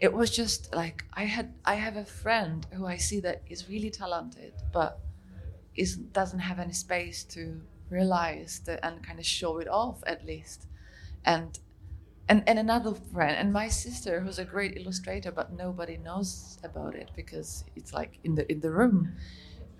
it 0.01 0.11
was 0.11 0.31
just 0.31 0.73
like 0.73 1.05
I 1.13 1.25
had 1.25 1.53
I 1.63 1.75
have 1.75 1.95
a 1.95 2.03
friend 2.05 2.65
who 2.73 2.87
I 2.87 2.97
see 2.97 3.19
that 3.21 3.43
is 3.47 3.69
really 3.69 3.91
talented, 3.91 4.53
but 4.73 4.99
is 5.75 5.95
doesn't 5.95 6.39
have 6.39 6.59
any 6.59 6.73
space 6.73 7.23
to 7.35 7.61
realize 7.89 8.61
and 8.67 9.03
kind 9.03 9.19
of 9.19 9.25
show 9.25 9.59
it 9.59 9.67
off 9.67 10.03
at 10.07 10.25
least. 10.25 10.65
And 11.23 11.57
and, 12.27 12.43
and 12.47 12.57
another 12.57 12.93
friend 12.93 13.35
and 13.37 13.51
my 13.51 13.67
sister 13.67 14.21
who's 14.21 14.39
a 14.39 14.45
great 14.45 14.77
illustrator 14.77 15.31
but 15.31 15.53
nobody 15.53 15.97
knows 15.97 16.57
about 16.63 16.95
it 16.95 17.11
because 17.15 17.65
it's 17.75 17.93
like 17.93 18.19
in 18.23 18.35
the 18.35 18.49
in 18.49 18.61
the 18.61 18.71
room 18.71 19.13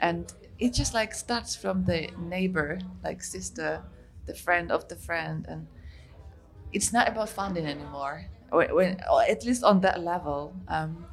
and 0.02 0.34
it 0.60 0.74
just 0.74 0.94
like 0.94 1.14
starts 1.14 1.56
from 1.56 1.86
the 1.86 2.10
neighbor 2.18 2.80
like 3.04 3.24
sister 3.24 3.82
the 4.26 4.34
friend 4.34 4.70
of 4.70 4.88
the 4.90 4.96
friend 4.98 5.46
and 5.48 5.66
it's 6.74 6.92
not 6.92 7.08
about 7.08 7.30
funding 7.30 7.66
anymore 7.66 8.26
when, 8.52 9.00
at 9.30 9.44
least 9.46 9.64
on 9.64 9.82
that 9.82 10.04
level 10.04 10.54
um, 10.68 11.06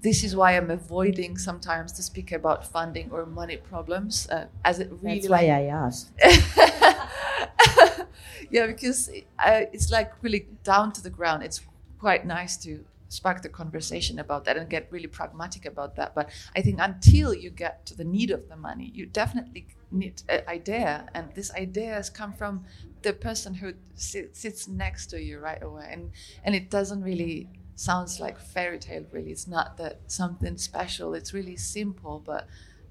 this 0.00 0.22
is 0.22 0.36
why 0.36 0.56
i'm 0.56 0.70
avoiding 0.70 1.36
sometimes 1.36 1.92
to 1.92 2.02
speak 2.02 2.32
about 2.32 2.66
funding 2.66 3.10
or 3.10 3.26
money 3.26 3.56
problems 3.56 4.28
uh, 4.30 4.46
as 4.64 4.80
it 4.80 4.90
really 5.02 5.20
That's 5.20 5.28
like 5.28 5.48
why 5.48 5.58
I 5.58 5.62
asked. 5.64 6.12
yeah, 8.50 8.66
because 8.66 9.10
uh, 9.38 9.62
it's 9.72 9.90
like 9.90 10.12
really 10.22 10.46
down 10.64 10.92
to 10.92 11.02
the 11.02 11.10
ground. 11.10 11.42
It's 11.42 11.60
quite 11.98 12.26
nice 12.26 12.56
to 12.58 12.84
spark 13.08 13.42
the 13.42 13.48
conversation 13.48 14.18
about 14.18 14.44
that 14.44 14.56
and 14.56 14.68
get 14.68 14.86
really 14.90 15.06
pragmatic 15.06 15.64
about 15.64 15.96
that. 15.96 16.14
But 16.14 16.30
I 16.54 16.60
think 16.60 16.78
until 16.80 17.34
you 17.34 17.50
get 17.50 17.86
to 17.86 17.96
the 17.96 18.04
need 18.04 18.30
of 18.30 18.48
the 18.48 18.56
money, 18.56 18.90
you 18.94 19.06
definitely 19.06 19.66
need 19.90 20.22
an 20.28 20.42
idea, 20.46 21.08
and 21.14 21.34
this 21.34 21.50
idea 21.54 21.94
has 21.94 22.10
come 22.10 22.32
from 22.32 22.64
the 23.02 23.12
person 23.12 23.54
who 23.54 23.74
sit, 23.94 24.36
sits 24.36 24.68
next 24.68 25.06
to 25.08 25.22
you 25.22 25.38
right 25.38 25.62
away, 25.62 25.88
and 25.90 26.10
and 26.44 26.54
it 26.54 26.70
doesn't 26.70 27.02
really 27.02 27.48
sounds 27.74 28.20
like 28.20 28.38
fairy 28.38 28.78
tale. 28.78 29.04
Really, 29.12 29.30
it's 29.30 29.46
not 29.48 29.76
that 29.78 30.00
something 30.10 30.56
special. 30.56 31.14
It's 31.14 31.32
really 31.34 31.56
simple, 31.56 32.20
but 32.24 32.48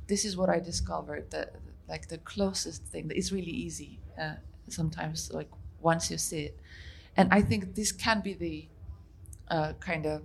this 0.07 0.25
is 0.25 0.37
what 0.37 0.49
I 0.49 0.59
discovered 0.59 1.31
that 1.31 1.55
like 1.87 2.07
the 2.09 2.17
closest 2.19 2.83
thing 2.85 3.07
that 3.09 3.17
is 3.17 3.31
really 3.31 3.51
easy 3.51 3.99
uh, 4.19 4.35
sometimes 4.67 5.31
like 5.31 5.49
once 5.79 6.11
you 6.11 6.17
see 6.17 6.41
it 6.41 6.59
and 7.15 7.33
I 7.33 7.41
think 7.41 7.75
this 7.75 7.91
can 7.91 8.21
be 8.21 8.33
the 8.33 8.67
uh, 9.49 9.73
kind 9.79 10.05
of 10.05 10.23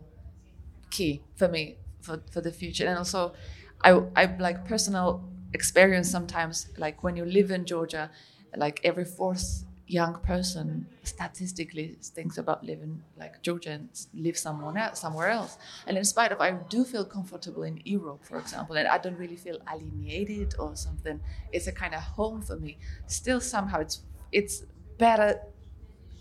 key 0.90 1.22
for 1.36 1.48
me 1.48 1.78
for, 2.00 2.22
for 2.30 2.40
the 2.40 2.52
future 2.52 2.86
and 2.86 2.98
also 2.98 3.34
I, 3.82 4.00
I 4.16 4.36
like 4.38 4.64
personal 4.66 5.28
experience 5.52 6.10
sometimes 6.10 6.68
like 6.76 7.02
when 7.02 7.16
you 7.16 7.24
live 7.24 7.50
in 7.50 7.64
Georgia 7.64 8.10
like 8.56 8.80
every 8.84 9.04
fourth 9.04 9.64
young 9.92 10.14
person 10.20 10.86
statistically 11.02 11.96
thinks 12.00 12.38
about 12.38 12.64
living 12.64 13.02
like 13.16 13.42
Georgia 13.42 13.70
and 13.72 13.88
live 14.14 14.38
someone 14.38 14.76
else, 14.78 15.00
somewhere 15.00 15.28
else. 15.28 15.58
And 15.86 15.98
in 15.98 16.04
spite 16.04 16.32
of 16.32 16.40
I 16.40 16.52
do 16.74 16.84
feel 16.84 17.04
comfortable 17.04 17.62
in 17.64 17.80
Europe, 17.84 18.24
for 18.24 18.38
example, 18.38 18.76
and 18.76 18.88
I 18.88 18.98
don't 18.98 19.18
really 19.18 19.36
feel 19.36 19.58
alienated 19.70 20.54
or 20.58 20.74
something. 20.76 21.20
It's 21.52 21.66
a 21.66 21.72
kind 21.72 21.94
of 21.94 22.00
home 22.02 22.40
for 22.42 22.56
me. 22.56 22.78
Still 23.06 23.40
somehow 23.40 23.80
it's 23.80 24.02
it's 24.32 24.64
better. 24.98 25.40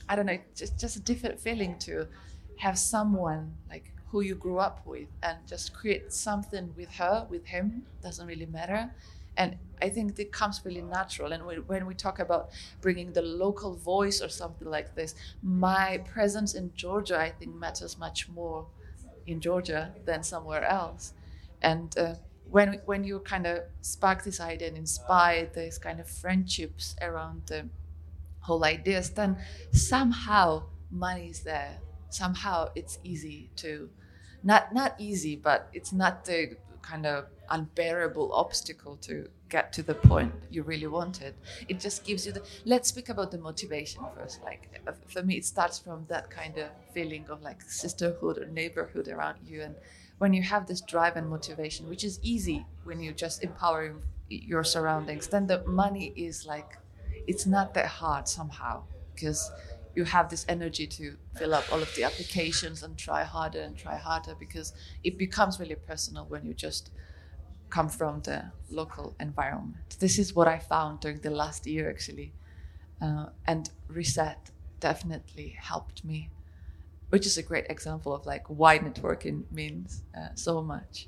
I 0.10 0.16
don't 0.16 0.26
know, 0.26 0.40
just 0.56 0.80
just 0.80 0.98
a 0.98 1.00
different 1.02 1.40
feeling 1.40 1.78
to 1.80 2.08
have 2.58 2.78
someone 2.78 3.56
like 3.70 3.94
who 4.10 4.22
you 4.22 4.36
grew 4.36 4.58
up 4.60 4.86
with 4.86 5.08
and 5.24 5.38
just 5.48 5.74
create 5.74 6.12
something 6.12 6.74
with 6.76 6.92
her, 6.96 7.26
with 7.30 7.46
him, 7.46 7.84
doesn't 8.02 8.28
really 8.28 8.46
matter. 8.46 8.92
And 9.38 9.58
I 9.82 9.90
think 9.90 10.20
it 10.20 10.32
comes 10.32 10.62
really 10.66 10.82
natural. 10.82 11.32
And 11.34 11.46
when, 11.46 11.58
when 11.68 11.86
we 11.86 11.96
talk 11.96 12.20
about 12.20 12.52
bringing 12.82 13.14
the 13.14 13.22
local 13.22 13.76
voice 13.76 14.22
or 14.22 14.30
something 14.30 14.68
like 14.70 14.96
this, 14.96 15.16
my 15.42 16.00
presence 16.00 16.54
in 16.54 16.74
Georgia, 16.76 17.20
I 17.20 17.32
think, 17.32 17.56
matters 17.56 17.98
much 17.98 18.30
more 18.30 18.68
in 19.26 19.40
Georgia 19.42 19.96
than 20.06 20.24
somewhere 20.24 20.64
else. 20.66 21.14
And 21.62 21.98
uh, 21.98 22.16
when 22.46 22.82
when 22.86 23.04
you 23.04 23.20
kind 23.20 23.48
of 23.48 23.64
spark 23.82 24.24
this 24.24 24.40
idea 24.40 24.68
and 24.68 24.78
inspire 24.78 25.46
these 25.54 25.78
kind 25.78 26.00
of 26.00 26.10
friendships 26.10 26.96
around 27.02 27.44
the 27.48 27.70
whole 28.42 28.64
ideas, 28.64 29.12
then 29.12 29.38
somehow 29.72 30.64
money 30.90 31.30
is 31.30 31.42
there. 31.44 31.80
Somehow 32.10 32.70
it's 32.76 33.00
easy 33.04 33.52
to, 33.58 33.90
not 34.44 34.74
not 34.74 34.96
easy, 35.00 35.36
but 35.36 35.70
it's 35.74 35.94
not 35.94 36.26
the 36.26 36.58
kind 36.82 37.06
of 37.06 37.26
unbearable 37.50 38.34
obstacle 38.34 38.96
to 38.98 39.30
get 39.50 39.74
to 39.74 39.84
the 39.84 39.94
point 39.96 40.34
you 40.50 40.64
really 40.64 40.88
wanted. 40.88 41.36
It 41.68 41.80
just 41.80 42.04
gives 42.06 42.26
you 42.26 42.32
the. 42.32 42.44
Let's 42.66 42.90
speak 42.90 43.10
about 43.10 43.32
the 43.32 43.38
motivation 43.38 44.04
first. 44.16 44.42
Like 44.44 44.82
uh, 44.88 44.94
for 45.08 45.24
me, 45.24 45.38
it 45.38 45.46
starts 45.46 45.80
from 45.80 46.06
that 46.08 46.30
kind 46.30 46.58
of 46.58 46.70
feeling 46.94 47.26
of 47.30 47.42
like 47.42 47.62
sisterhood 47.62 48.38
or 48.38 48.46
neighborhood 48.48 49.08
around 49.08 49.40
you, 49.46 49.62
and 49.62 49.76
when 50.18 50.34
you 50.34 50.44
have 50.44 50.68
this 50.68 50.82
drive 50.82 51.16
and 51.16 51.28
motivation, 51.30 51.88
which 51.90 52.04
is 52.04 52.20
easy 52.22 52.66
when 52.84 53.00
you 53.00 53.12
just 53.14 53.44
empower 53.44 53.96
your 54.30 54.64
surroundings, 54.64 55.28
then 55.28 55.48
the 55.48 55.64
money 55.66 56.14
is 56.16 56.46
like, 56.46 56.78
it's 57.28 57.46
not 57.46 57.74
that 57.74 57.88
hard 57.88 58.28
somehow 58.28 58.84
because 59.14 59.52
you 59.96 60.04
have 60.06 60.30
this 60.30 60.46
energy 60.48 60.88
to 60.88 61.18
fill 61.38 61.54
up 61.54 61.66
all 61.72 61.82
of 61.82 61.94
the 61.96 62.04
applications 62.04 62.84
and 62.84 62.98
try 62.98 63.24
harder 63.24 63.62
and 63.62 63.78
try 63.78 63.98
harder 63.98 64.36
because 64.40 64.74
it 65.04 65.18
becomes 65.18 65.60
really 65.60 65.76
personal 65.76 66.26
when 66.26 66.46
you 66.46 66.54
just 66.54 66.92
come 67.70 67.90
from 67.90 68.22
the 68.22 68.52
local 68.70 69.16
environment. 69.20 69.98
This 70.00 70.20
is 70.20 70.36
what 70.36 70.48
I 70.48 70.60
found 70.60 71.00
during 71.00 71.20
the 71.20 71.32
last 71.32 71.66
year 71.66 71.90
actually. 71.90 72.34
Uh, 73.02 73.28
and 73.48 73.72
reset 73.88 74.52
definitely 74.80 75.56
helped 75.60 76.06
me, 76.06 76.30
which 77.10 77.26
is 77.26 77.38
a 77.38 77.44
great 77.44 77.66
example 77.70 78.14
of 78.14 78.26
like 78.26 78.46
why 78.48 78.78
networking 78.78 79.44
means 79.52 80.04
uh, 80.16 80.30
so 80.36 80.62
much. 80.62 81.08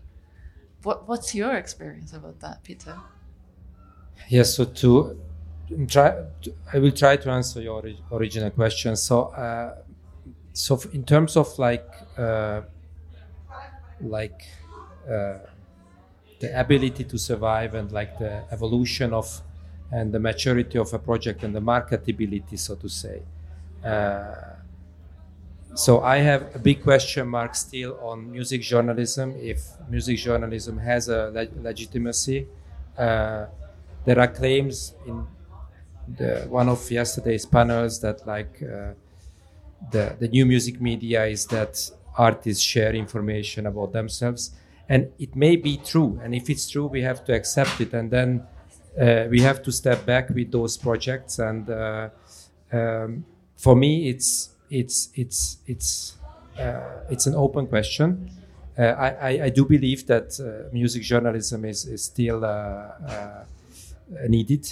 What, 0.81 1.07
what's 1.07 1.35
your 1.35 1.55
experience 1.55 2.13
about 2.13 2.39
that, 2.39 2.63
Peter? 2.63 2.97
Yes, 4.27 4.55
so 4.55 4.65
to 4.65 5.19
try, 5.87 6.23
I 6.73 6.79
will 6.79 6.91
try 6.91 7.17
to 7.17 7.29
answer 7.29 7.61
your 7.61 7.75
ori- 7.75 7.99
original 8.11 8.51
question. 8.51 8.95
So, 8.95 9.23
uh, 9.27 9.75
so 10.53 10.79
in 10.93 11.03
terms 11.03 11.37
of 11.37 11.57
like, 11.59 11.87
uh, 12.17 12.61
like 14.01 14.43
uh, 15.09 15.37
the 16.39 16.59
ability 16.59 17.03
to 17.05 17.17
survive 17.17 17.73
and 17.75 17.91
like 17.91 18.17
the 18.19 18.43
evolution 18.51 19.13
of 19.13 19.41
and 19.91 20.11
the 20.11 20.19
maturity 20.19 20.77
of 20.79 20.91
a 20.93 20.99
project 20.99 21.43
and 21.43 21.55
the 21.55 21.59
marketability, 21.61 22.57
so 22.57 22.75
to 22.75 22.89
say. 22.89 23.21
Uh, 23.83 24.33
so 25.75 26.01
I 26.01 26.17
have 26.17 26.55
a 26.55 26.59
big 26.59 26.83
question 26.83 27.27
mark 27.27 27.55
still 27.55 27.97
on 28.01 28.31
music 28.31 28.61
journalism. 28.61 29.35
If 29.39 29.59
music 29.89 30.17
journalism 30.17 30.77
has 30.77 31.09
a 31.09 31.29
le- 31.31 31.61
legitimacy, 31.61 32.47
uh, 32.97 33.45
there 34.05 34.19
are 34.19 34.27
claims 34.27 34.93
in 35.07 35.25
the 36.07 36.45
one 36.49 36.69
of 36.69 36.89
yesterday's 36.91 37.45
panels 37.45 38.01
that 38.01 38.25
like 38.27 38.61
uh, 38.61 38.93
the 39.91 40.15
the 40.19 40.27
new 40.27 40.45
music 40.45 40.81
media 40.81 41.25
is 41.25 41.45
that 41.47 41.91
artists 42.17 42.63
share 42.63 42.93
information 42.93 43.65
about 43.65 43.93
themselves. 43.93 44.51
And 44.89 45.11
it 45.17 45.35
may 45.35 45.55
be 45.55 45.77
true. 45.77 46.19
And 46.23 46.35
if 46.35 46.49
it's 46.49 46.69
true 46.69 46.87
we 46.87 47.01
have 47.01 47.23
to 47.25 47.33
accept 47.33 47.81
it. 47.81 47.93
And 47.93 48.11
then 48.11 48.43
uh, 48.99 49.25
we 49.29 49.41
have 49.41 49.63
to 49.63 49.71
step 49.71 50.05
back 50.05 50.29
with 50.29 50.51
those 50.51 50.77
projects. 50.77 51.39
And 51.39 51.69
uh, 51.69 52.09
um, 52.71 53.25
for 53.55 53.75
me 53.75 54.09
it's 54.09 54.49
it's 54.69 55.09
it's 55.15 55.57
it's 55.67 56.17
uh, 56.59 56.81
it's 57.09 57.25
an 57.25 57.35
open 57.35 57.67
question. 57.67 58.29
Uh, 58.77 58.81
I, 58.81 59.09
I, 59.09 59.43
I 59.45 59.49
do 59.49 59.65
believe 59.65 60.07
that 60.07 60.39
uh, 60.39 60.73
music 60.73 61.03
journalism 61.03 61.63
is, 61.63 61.85
is 61.85 62.05
still 62.05 62.43
needed 64.27 64.67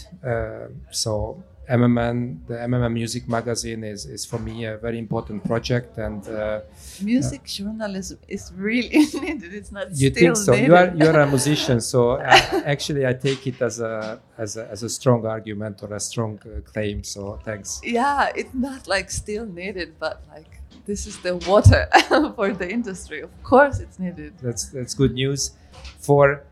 so 0.92 1.44
MMN, 1.72 2.48
the 2.48 2.56
MMN 2.56 2.92
Music 2.92 3.30
Magazine 3.30 3.84
is, 3.84 4.06
is 4.06 4.26
for 4.26 4.40
me 4.40 4.66
a 4.66 4.78
very 4.78 5.00
important 5.00 5.44
project. 5.46 5.98
And 5.98 6.28
uh, 6.28 6.62
music 7.02 7.42
uh, 7.42 7.48
journalism 7.48 8.20
is 8.28 8.52
really 8.56 8.90
needed. 9.22 9.54
It's 9.54 9.72
not. 9.72 9.88
You 9.94 10.10
think 10.10 10.36
so? 10.36 10.52
Needed. 10.52 10.68
You 10.68 10.76
are 10.76 10.96
you 10.96 11.06
are 11.08 11.20
a 11.22 11.28
musician, 11.28 11.80
so 11.80 12.12
uh, 12.34 12.62
actually 12.66 13.06
I 13.08 13.14
take 13.14 13.48
it 13.48 13.62
as 13.62 13.80
a 13.80 14.20
as 14.38 14.58
a 14.58 14.68
as 14.70 14.84
a 14.84 14.90
strong 14.90 15.26
argument 15.26 15.82
or 15.84 15.94
a 15.94 16.00
strong 16.00 16.40
uh, 16.46 16.60
claim. 16.62 17.04
So 17.04 17.40
thanks. 17.46 17.80
Yeah, 17.84 18.32
it's 18.36 18.54
not 18.54 18.88
like 18.88 19.10
still 19.10 19.46
needed, 19.46 19.96
but 19.98 20.24
like 20.34 20.62
this 20.86 21.08
is 21.08 21.20
the 21.20 21.38
water 21.38 21.88
for 22.36 22.52
the 22.52 22.70
industry. 22.70 23.22
Of 23.22 23.32
course, 23.44 23.80
it's 23.80 23.98
needed. 23.98 24.34
That's 24.42 24.66
that's 24.66 24.94
good 24.94 25.14
news 25.14 25.52
for 26.00 26.44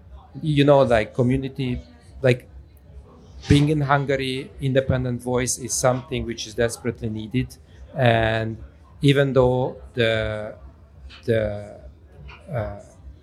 you 0.41 0.63
know 0.63 0.79
like 0.83 1.13
community 1.13 1.81
like 2.21 2.47
being 3.47 3.69
in 3.69 3.81
Hungary, 3.81 4.51
independent 4.61 5.21
voice 5.21 5.57
is 5.57 5.73
something 5.73 6.25
which 6.25 6.47
is 6.47 6.55
desperately 6.55 7.09
needed. 7.09 7.55
And 7.95 8.57
even 9.01 9.33
though 9.33 9.81
the 9.93 10.55
the 11.25 11.79
uh, 12.51 12.79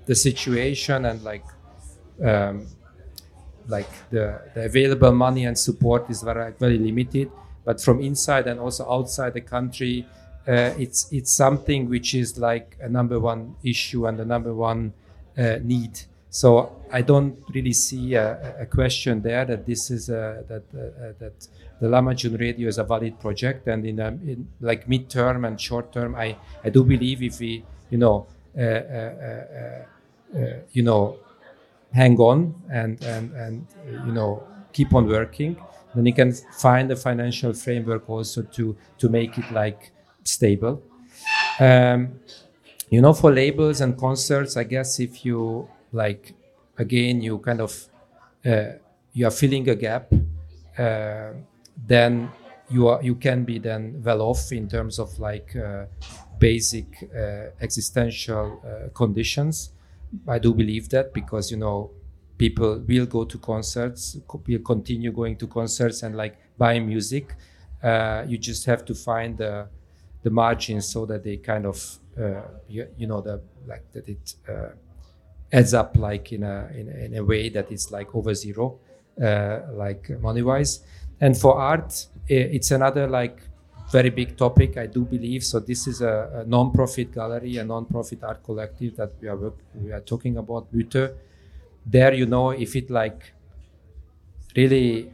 the 0.06 0.14
situation 0.14 1.04
and 1.04 1.22
like 1.22 1.44
um, 2.24 2.66
like 3.68 3.90
the, 4.10 4.40
the 4.54 4.64
available 4.64 5.12
money 5.12 5.44
and 5.44 5.58
support 5.58 6.08
is 6.08 6.22
very 6.22 6.52
very 6.58 6.78
limited, 6.78 7.30
but 7.64 7.80
from 7.80 8.00
inside 8.00 8.46
and 8.46 8.60
also 8.60 8.90
outside 8.90 9.34
the 9.34 9.40
country, 9.40 10.06
uh, 10.48 10.72
it's 10.78 11.12
it's 11.12 11.32
something 11.32 11.88
which 11.88 12.14
is 12.14 12.38
like 12.38 12.76
a 12.80 12.88
number 12.88 13.18
one 13.20 13.56
issue 13.62 14.06
and 14.06 14.18
the 14.18 14.24
number 14.24 14.54
one 14.54 14.92
uh, 15.36 15.58
need 15.62 16.00
so 16.36 16.48
I 16.92 17.00
don't 17.00 17.38
really 17.54 17.72
see 17.72 18.12
a, 18.12 18.56
a 18.60 18.66
question 18.66 19.22
there 19.22 19.46
that 19.46 19.64
this 19.64 19.90
is 19.90 20.10
a, 20.10 20.44
that 20.50 20.64
uh, 20.74 21.12
that 21.18 21.48
the 21.80 21.88
Lahmacun 21.88 22.38
Radio 22.38 22.68
is 22.68 22.76
a 22.76 22.84
valid 22.84 23.18
project, 23.18 23.66
and 23.68 23.86
in, 23.86 23.98
a, 24.00 24.08
in 24.08 24.46
like 24.60 24.86
midterm 24.86 25.46
and 25.46 25.58
short 25.58 25.94
term, 25.94 26.14
I, 26.14 26.36
I 26.62 26.68
do 26.68 26.84
believe 26.84 27.22
if 27.22 27.40
we 27.40 27.64
you 27.88 27.96
know 27.96 28.26
uh, 28.54 28.60
uh, 28.60 29.84
you 30.72 30.82
know 30.82 31.16
hang 31.94 32.18
on 32.18 32.54
and 32.70 33.02
and 33.02 33.32
and 33.32 33.66
you 34.06 34.12
know 34.12 34.46
keep 34.74 34.92
on 34.92 35.08
working, 35.08 35.56
then 35.94 36.04
you 36.04 36.12
can 36.12 36.34
find 36.58 36.90
a 36.90 36.96
financial 36.96 37.54
framework 37.54 38.10
also 38.10 38.42
to 38.42 38.76
to 38.98 39.08
make 39.08 39.38
it 39.38 39.50
like 39.52 39.90
stable. 40.22 40.82
Um, 41.58 42.20
you 42.90 43.00
know, 43.00 43.14
for 43.14 43.32
labels 43.32 43.80
and 43.80 43.96
concerts, 43.96 44.58
I 44.58 44.64
guess 44.64 45.00
if 45.00 45.24
you 45.24 45.68
like 45.92 46.34
again 46.78 47.20
you 47.22 47.38
kind 47.38 47.60
of 47.60 47.88
uh, 48.44 48.72
you 49.12 49.26
are 49.26 49.30
filling 49.30 49.68
a 49.68 49.74
gap 49.74 50.12
uh, 50.78 51.32
then 51.86 52.30
you 52.68 52.88
are 52.88 53.02
you 53.02 53.14
can 53.14 53.44
be 53.44 53.58
then 53.58 54.02
well 54.04 54.22
off 54.22 54.52
in 54.52 54.68
terms 54.68 54.98
of 54.98 55.18
like 55.18 55.54
uh, 55.56 55.84
basic 56.38 57.08
uh, 57.14 57.50
existential 57.60 58.60
uh, 58.64 58.88
conditions. 58.92 59.72
I 60.28 60.38
do 60.38 60.54
believe 60.54 60.88
that 60.90 61.12
because 61.12 61.50
you 61.50 61.56
know 61.56 61.90
people 62.38 62.82
will 62.86 63.06
go 63.06 63.24
to 63.24 63.38
concerts 63.38 64.18
will 64.46 64.58
continue 64.60 65.12
going 65.12 65.36
to 65.36 65.46
concerts 65.46 66.02
and 66.02 66.16
like 66.16 66.36
buy 66.58 66.78
music. 66.78 67.34
Uh, 67.82 68.24
you 68.26 68.38
just 68.38 68.66
have 68.66 68.84
to 68.86 68.94
find 68.94 69.38
the 69.38 69.68
the 70.22 70.30
margins 70.30 70.88
so 70.88 71.06
that 71.06 71.22
they 71.22 71.36
kind 71.36 71.66
of 71.66 71.98
you, 72.68 72.86
you 72.96 73.06
know 73.06 73.20
the 73.20 73.40
like 73.66 73.84
that 73.92 74.08
it 74.08 74.34
adds 75.52 75.74
up 75.74 75.96
like 75.96 76.32
in 76.32 76.42
a 76.42 76.68
in, 76.74 76.88
in 76.88 77.14
a 77.16 77.24
way 77.24 77.48
that 77.50 77.70
is 77.70 77.90
like 77.90 78.14
over 78.14 78.34
zero, 78.34 78.78
uh, 79.22 79.60
like 79.72 80.10
money 80.20 80.42
wise. 80.42 80.80
And 81.20 81.36
for 81.36 81.58
art, 81.58 82.06
it's 82.28 82.70
another 82.70 83.06
like 83.06 83.40
very 83.90 84.10
big 84.10 84.36
topic. 84.36 84.76
I 84.76 84.86
do 84.86 85.04
believe 85.04 85.44
so. 85.44 85.60
This 85.60 85.86
is 85.86 86.02
a, 86.02 86.44
a 86.44 86.48
non-profit 86.48 87.12
gallery, 87.12 87.56
a 87.56 87.64
non-profit 87.64 88.22
art 88.22 88.42
collective 88.42 88.96
that 88.96 89.12
we 89.20 89.28
are 89.28 89.52
we 89.74 89.92
are 89.92 90.00
talking 90.00 90.36
about. 90.36 90.72
Büte. 90.72 91.14
There, 91.86 92.14
you 92.14 92.26
know, 92.26 92.50
if 92.50 92.74
it 92.74 92.90
like 92.90 93.32
really, 94.56 95.10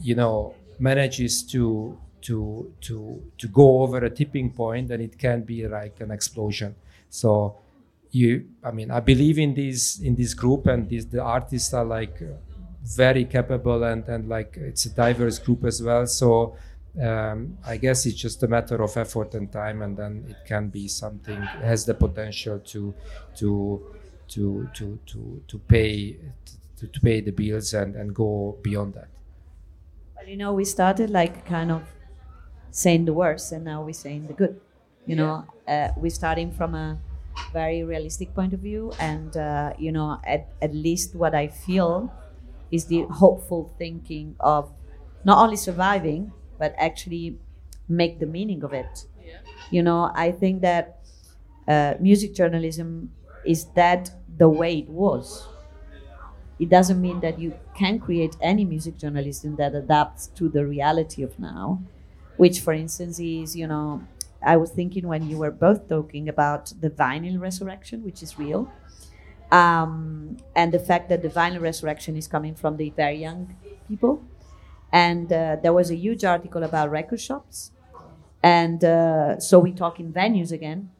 you 0.00 0.16
know, 0.16 0.54
manages 0.78 1.44
to 1.44 1.96
to 2.22 2.72
to 2.80 3.22
to 3.38 3.48
go 3.48 3.82
over 3.82 3.98
a 3.98 4.10
tipping 4.10 4.50
point, 4.50 4.88
then 4.88 5.00
it 5.00 5.16
can 5.16 5.42
be 5.42 5.66
like 5.68 6.00
an 6.00 6.10
explosion. 6.10 6.74
So 7.08 7.56
you 8.10 8.46
i 8.64 8.70
mean 8.70 8.90
i 8.90 9.00
believe 9.00 9.38
in 9.38 9.54
this 9.54 9.98
in 10.00 10.14
this 10.14 10.34
group 10.34 10.66
and 10.66 10.88
these 10.88 11.06
the 11.06 11.22
artists 11.22 11.74
are 11.74 11.84
like 11.84 12.22
very 12.82 13.24
capable 13.24 13.82
and 13.84 14.08
and 14.08 14.28
like 14.28 14.56
it's 14.56 14.86
a 14.86 14.90
diverse 14.90 15.38
group 15.38 15.64
as 15.64 15.82
well 15.82 16.06
so 16.06 16.56
um, 17.00 17.58
I 17.64 17.76
guess 17.76 18.06
it's 18.06 18.16
just 18.16 18.42
a 18.42 18.48
matter 18.48 18.82
of 18.82 18.96
effort 18.96 19.34
and 19.34 19.52
time, 19.52 19.82
and 19.82 19.96
then 19.96 20.24
it 20.28 20.36
can 20.46 20.68
be 20.68 20.88
something 20.88 21.40
has 21.42 21.84
the 21.84 21.94
potential 21.94 22.58
to 22.60 22.94
to 23.36 23.94
to 24.28 24.68
to 24.74 24.98
to 25.06 25.42
to 25.46 25.58
pay 25.58 26.16
to, 26.76 26.86
to 26.86 27.00
pay 27.00 27.20
the 27.20 27.32
bills 27.32 27.74
and 27.74 27.96
and 27.96 28.14
go 28.14 28.56
beyond 28.62 28.94
that. 28.94 29.08
Well, 30.16 30.26
you 30.26 30.36
know, 30.36 30.54
we 30.54 30.64
started 30.64 31.10
like 31.10 31.44
kind 31.44 31.70
of 31.70 31.82
saying 32.70 33.04
the 33.04 33.12
worst, 33.12 33.52
and 33.52 33.64
now 33.64 33.82
we're 33.82 33.92
saying 33.92 34.28
the 34.28 34.32
good. 34.32 34.60
You 35.04 35.16
know, 35.16 35.44
uh, 35.68 35.88
we're 35.96 36.10
starting 36.10 36.50
from 36.50 36.74
a 36.74 36.98
very 37.52 37.82
realistic 37.84 38.34
point 38.34 38.52
of 38.52 38.60
view, 38.60 38.92
and 38.98 39.36
uh, 39.36 39.72
you 39.78 39.92
know, 39.92 40.20
at, 40.24 40.48
at 40.62 40.74
least 40.74 41.14
what 41.14 41.34
I 41.34 41.48
feel 41.48 42.12
is 42.70 42.86
the 42.86 43.02
hopeful 43.10 43.72
thinking 43.78 44.36
of 44.40 44.72
not 45.24 45.38
only 45.42 45.56
surviving 45.56 46.32
but 46.58 46.74
actually 46.78 47.38
make 47.88 48.18
the 48.18 48.26
meaning 48.26 48.62
of 48.64 48.72
it. 48.72 49.06
Yeah. 49.24 49.38
You 49.70 49.82
know, 49.82 50.10
I 50.14 50.32
think 50.32 50.62
that 50.62 51.00
uh, 51.68 51.94
music 52.00 52.34
journalism 52.34 53.12
is 53.44 53.66
that 53.76 54.10
the 54.38 54.48
way 54.48 54.78
it 54.78 54.88
was. 54.88 55.48
It 56.58 56.68
doesn't 56.70 57.00
mean 57.00 57.20
that 57.20 57.38
you 57.38 57.54
can 57.74 57.98
create 57.98 58.36
any 58.40 58.64
music 58.64 58.96
journalism 58.96 59.56
that 59.56 59.74
adapts 59.74 60.28
to 60.36 60.48
the 60.48 60.66
reality 60.66 61.22
of 61.22 61.38
now, 61.38 61.82
which, 62.36 62.60
for 62.60 62.72
instance, 62.72 63.20
is 63.20 63.54
you 63.54 63.66
know 63.66 64.02
I 64.46 64.56
was 64.56 64.70
thinking 64.70 65.08
when 65.08 65.28
you 65.28 65.38
were 65.38 65.50
both 65.50 65.88
talking 65.88 66.28
about 66.28 66.72
the 66.80 66.90
vinyl 66.90 67.40
resurrection, 67.40 68.04
which 68.04 68.22
is 68.22 68.38
real, 68.38 68.70
um, 69.50 70.36
and 70.54 70.72
the 70.72 70.78
fact 70.78 71.08
that 71.10 71.22
the 71.22 71.28
vinyl 71.28 71.60
resurrection 71.60 72.16
is 72.16 72.26
coming 72.28 72.54
from 72.54 72.76
the 72.76 72.90
very 72.90 73.18
young 73.18 73.56
people. 73.88 74.22
And 74.92 75.32
uh, 75.32 75.56
there 75.62 75.72
was 75.72 75.90
a 75.90 75.96
huge 75.96 76.24
article 76.24 76.62
about 76.62 76.90
record 76.90 77.20
shops. 77.20 77.72
And 78.42 78.84
uh, 78.84 79.40
so 79.40 79.58
we 79.58 79.72
talk 79.72 79.98
in 80.00 80.12
venues 80.12 80.52
again, 80.52 80.90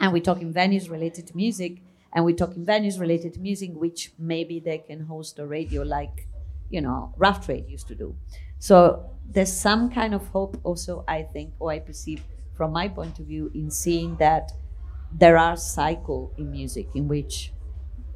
and 0.00 0.12
we 0.12 0.20
talk 0.20 0.40
in 0.42 0.52
venues 0.52 0.90
related 0.90 1.26
to 1.28 1.36
music, 1.36 1.78
and 2.12 2.24
we 2.24 2.34
talk 2.34 2.56
in 2.56 2.64
venues 2.66 3.00
related 3.00 3.34
to 3.34 3.40
music, 3.40 3.70
which 3.74 4.12
maybe 4.18 4.60
they 4.60 4.78
can 4.78 5.00
host 5.06 5.38
a 5.38 5.46
radio 5.46 5.82
like, 5.82 6.26
you 6.70 6.80
know, 6.80 7.14
Rough 7.16 7.44
Trade 7.46 7.66
used 7.68 7.88
to 7.88 7.94
do. 7.94 8.14
So 8.58 9.10
there's 9.28 9.52
some 9.52 9.90
kind 9.90 10.14
of 10.14 10.28
hope 10.28 10.60
also, 10.64 11.04
I 11.08 11.22
think, 11.22 11.54
or 11.58 11.70
I 11.70 11.78
perceive 11.78 12.22
from 12.58 12.72
my 12.72 12.88
point 12.88 13.20
of 13.20 13.26
view, 13.26 13.52
in 13.54 13.70
seeing 13.70 14.16
that 14.18 14.52
there 15.12 15.38
are 15.38 15.56
cycles 15.56 16.32
in 16.38 16.50
music 16.50 16.88
in 16.94 17.08
which 17.08 17.52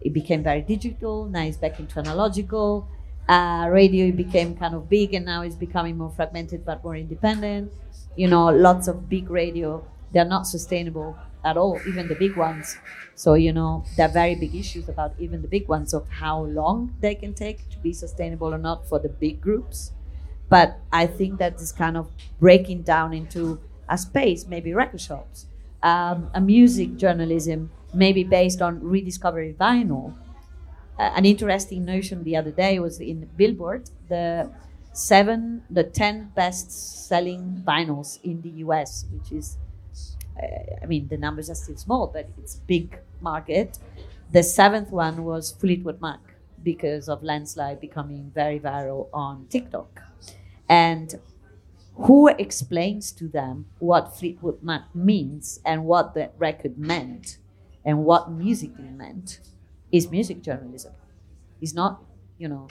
it 0.01 0.13
became 0.13 0.43
very 0.43 0.63
digital, 0.63 1.27
now 1.27 1.43
it's 1.43 1.57
back 1.57 1.79
into 1.79 1.99
analogical. 2.01 2.89
Uh, 3.29 3.69
radio 3.71 4.11
became 4.13 4.57
kind 4.57 4.75
of 4.75 4.89
big 4.89 5.15
and 5.15 5.25
now 5.25 5.43
it's 5.43 5.55
becoming 5.55 5.97
more 5.97 6.11
fragmented 6.11 6.65
but 6.65 6.83
more 6.83 6.97
independent. 6.97 7.73
You 8.17 8.29
know, 8.29 8.47
lots 8.47 8.89
of 8.89 9.09
big 9.09 9.31
radio, 9.31 9.87
they're 10.13 10.25
not 10.25 10.47
sustainable 10.47 11.17
at 11.45 11.57
all, 11.57 11.81
even 11.87 12.09
the 12.09 12.17
big 12.17 12.37
ones. 12.37 12.77
So, 13.15 13.35
you 13.35 13.53
know, 13.53 13.85
there 13.97 14.09
are 14.09 14.13
very 14.13 14.35
big 14.35 14.55
issues 14.55 14.89
about 14.89 15.15
even 15.19 15.43
the 15.43 15.49
big 15.49 15.69
ones 15.69 15.95
of 15.95 16.09
how 16.09 16.43
long 16.45 16.95
they 17.01 17.15
can 17.15 17.35
take 17.35 17.69
to 17.71 17.79
be 17.79 17.93
sustainable 17.93 18.53
or 18.53 18.59
not 18.59 18.89
for 18.89 18.99
the 18.99 19.09
big 19.09 19.41
groups. 19.41 19.93
But 20.49 20.79
I 20.93 21.07
think 21.07 21.39
that 21.39 21.61
is 21.61 21.73
kind 21.73 21.97
of 21.97 22.11
breaking 22.39 22.83
down 22.83 23.13
into 23.15 23.61
a 23.93 23.99
space, 23.99 24.47
maybe 24.47 24.73
record 24.73 25.01
shops, 25.01 25.47
um, 25.83 26.31
a 26.35 26.41
music 26.41 26.97
journalism, 26.97 27.71
maybe 27.93 28.25
based 28.25 28.63
on 28.63 28.81
rediscovery 28.83 29.55
vinyl. 29.61 30.15
Uh, 30.99 31.11
an 31.17 31.25
interesting 31.27 31.85
notion 31.85 32.25
the 32.25 32.37
other 32.37 32.51
day 32.51 32.79
was 32.79 33.01
in 33.01 33.29
Billboard, 33.37 33.91
the 34.09 34.51
seven, 34.93 35.63
the 35.71 35.85
10 35.85 36.33
best 36.35 36.71
selling 37.09 37.63
vinyls 37.67 38.19
in 38.25 38.41
the 38.43 38.51
US, 38.67 39.05
which 39.13 39.31
is, 39.33 39.59
uh, 40.43 40.83
I 40.83 40.87
mean, 40.87 41.09
the 41.09 41.19
numbers 41.19 41.51
are 41.51 41.55
still 41.55 41.77
small, 41.77 42.07
but 42.07 42.29
it's 42.39 42.57
big 42.57 42.99
market. 43.21 43.79
The 44.33 44.43
seventh 44.43 44.91
one 44.91 45.25
was 45.25 45.53
Fleetwood 45.53 46.01
Mac 46.01 46.21
because 46.63 47.09
of 47.09 47.23
Landslide 47.23 47.81
becoming 47.81 48.31
very 48.35 48.59
viral 48.59 49.09
on 49.13 49.47
TikTok. 49.51 50.01
And 50.69 51.15
who 51.95 52.29
explains 52.29 53.13
to 53.13 53.29
them 53.29 53.67
what 53.79 54.17
Fleetwood 54.17 54.63
Mac 54.63 54.95
means 54.95 55.61
and 55.65 55.85
what 55.85 56.15
that 56.15 56.35
record 56.39 56.79
meant 56.79 57.39
and 57.85 58.05
what 58.05 58.31
musically 58.31 58.89
meant 58.89 59.41
is 59.91 60.11
music 60.11 60.43
journalism. 60.43 60.93
It's 61.61 61.75
not, 61.75 62.03
you 62.39 62.49
know, 62.49 62.69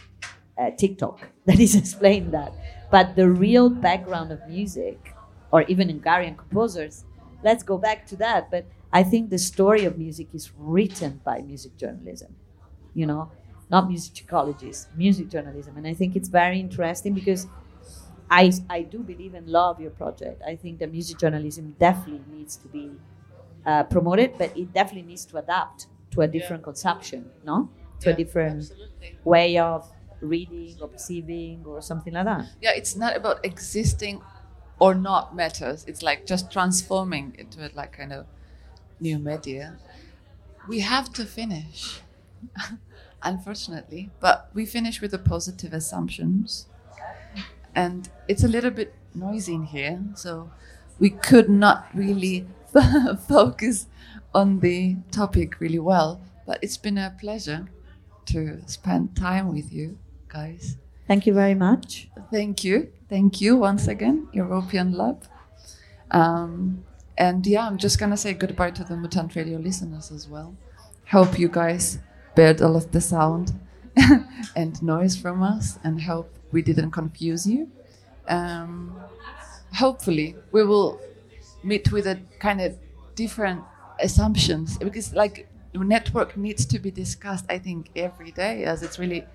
uh, 0.58 0.72
TikTok 0.72 1.20
that 1.46 1.60
is 1.60 1.76
explaining 1.76 2.32
that. 2.32 2.54
But 2.90 3.16
the 3.16 3.30
real 3.30 3.70
background 3.70 4.32
of 4.32 4.48
music, 4.48 5.14
or 5.52 5.64
even 5.64 5.90
Hungarian 5.90 6.36
composers, 6.36 7.06
let's 7.44 7.64
go 7.64 7.78
back 7.78 8.06
to 8.08 8.16
that. 8.18 8.52
But 8.52 8.66
I 8.92 9.04
think 9.04 9.30
the 9.30 9.38
story 9.38 9.86
of 9.86 9.98
music 9.98 10.28
is 10.34 10.52
written 10.58 11.22
by 11.24 11.42
music 11.42 11.78
journalism, 11.78 12.36
you 12.94 13.06
know, 13.06 13.32
not 13.70 13.88
musicologists, 13.90 14.88
music 14.96 15.30
journalism. 15.30 15.78
And 15.78 15.88
I 15.88 15.94
think 15.94 16.16
it's 16.16 16.28
very 16.28 16.60
interesting 16.60 17.14
because 17.14 17.48
I, 18.32 18.54
I 18.70 18.84
do 18.84 19.00
believe 19.00 19.34
and 19.34 19.46
love 19.48 19.82
your 19.82 19.92
project. 19.92 20.42
I 20.48 20.56
think 20.56 20.80
that 20.80 20.90
music 20.90 21.20
journalism 21.20 21.76
definitely 21.78 22.24
needs 22.34 22.56
to 22.58 22.68
be 22.70 22.92
uh, 23.66 23.84
promoted, 23.84 24.38
but 24.38 24.58
it 24.58 24.74
definitely 24.74 25.08
needs 25.10 25.26
to 25.26 25.38
adapt 25.38 25.88
to 26.12 26.22
a 26.22 26.28
different 26.28 26.62
yeah. 26.62 26.66
consumption, 26.66 27.30
no? 27.46 27.70
To 28.00 28.10
yeah, 28.10 28.14
a 28.14 28.18
different 28.18 28.62
absolutely. 28.62 29.18
way 29.26 29.58
of 29.58 29.92
reading 30.22 30.78
or 30.82 30.88
perceiving 30.88 31.64
or 31.66 31.82
something 31.82 32.14
like 32.14 32.26
that. 32.26 32.46
Yeah, 32.62 32.72
it's 32.74 32.96
not 32.96 33.18
about 33.18 33.44
existing 33.46 34.22
or 34.80 34.96
not 34.96 35.36
matters. 35.36 35.84
It's 35.86 36.02
like 36.02 36.26
just 36.26 36.52
transforming 36.52 37.36
into 37.38 37.68
a 37.68 37.70
like 37.76 37.92
kind 37.92 38.14
of 38.14 38.28
new 39.02 39.20
media. 39.20 39.78
We 40.70 40.80
have 40.80 41.12
to 41.14 41.26
finish, 41.26 42.00
unfortunately, 43.24 44.10
but 44.22 44.50
we 44.54 44.66
finish 44.66 45.02
with 45.02 45.12
the 45.12 45.20
positive 45.20 45.74
assumptions 45.74 46.68
and 47.76 48.10
it's 48.28 48.44
a 48.44 48.48
little 48.48 48.72
bit 48.72 48.94
noisy 49.14 49.54
in 49.54 49.64
here, 49.64 50.02
so 50.16 50.52
we 51.00 51.10
could 51.10 51.50
not 51.50 51.88
really 51.94 52.48
focus 53.28 53.88
on 54.34 54.60
the 54.60 54.98
topic 55.12 55.60
really 55.60 55.80
well. 55.80 56.22
But 56.46 56.60
it's 56.62 56.78
been 56.78 56.98
a 56.98 57.16
pleasure 57.20 57.68
to 58.26 58.62
spend 58.68 59.16
time 59.16 59.54
with 59.54 59.72
you 59.72 59.98
guys. 60.28 60.78
Thank 61.08 61.26
you 61.26 61.34
very 61.34 61.56
much. 61.56 62.08
Thank 62.32 62.64
you. 62.64 62.92
Thank 63.10 63.42
you 63.42 63.58
once 63.58 63.88
again, 63.88 64.28
European 64.32 64.94
Lab. 64.94 65.24
Um, 66.12 66.84
and 67.18 67.46
yeah, 67.46 67.68
I'm 67.68 67.78
just 67.78 68.00
gonna 68.00 68.18
say 68.18 68.34
goodbye 68.34 68.72
to 68.72 68.84
the 68.84 68.96
Mutant 68.96 69.36
Radio 69.36 69.58
listeners 69.60 70.12
as 70.12 70.28
well. 70.28 70.56
Hope 71.10 71.38
you 71.38 71.50
guys 71.50 72.00
bared 72.36 72.62
all 72.62 72.76
of 72.76 72.92
the 72.92 73.02
sound 73.02 73.54
and 74.56 74.82
noise 74.82 75.16
from 75.18 75.44
us, 75.44 75.80
and 75.84 76.02
hope 76.02 76.34
we 76.52 76.62
didn't 76.62 76.92
confuse 76.92 77.46
you. 77.46 77.70
Um, 78.28 78.96
hopefully, 79.74 80.36
we 80.52 80.64
will 80.64 81.00
meet 81.64 81.92
with 81.92 82.08
a 82.08 82.20
kind 82.40 82.62
of 82.62 82.78
different 83.16 83.64
assumptions 84.00 84.78
because, 84.78 85.14
like, 85.14 85.48
network 85.74 86.38
needs 86.38 86.66
to 86.66 86.80
be 86.80 86.92
discussed. 86.92 87.46
I 87.50 87.58
think 87.60 87.90
every 87.96 88.32
day, 88.32 88.64
as 88.66 88.84
it's 88.84 89.00
really 89.00 89.26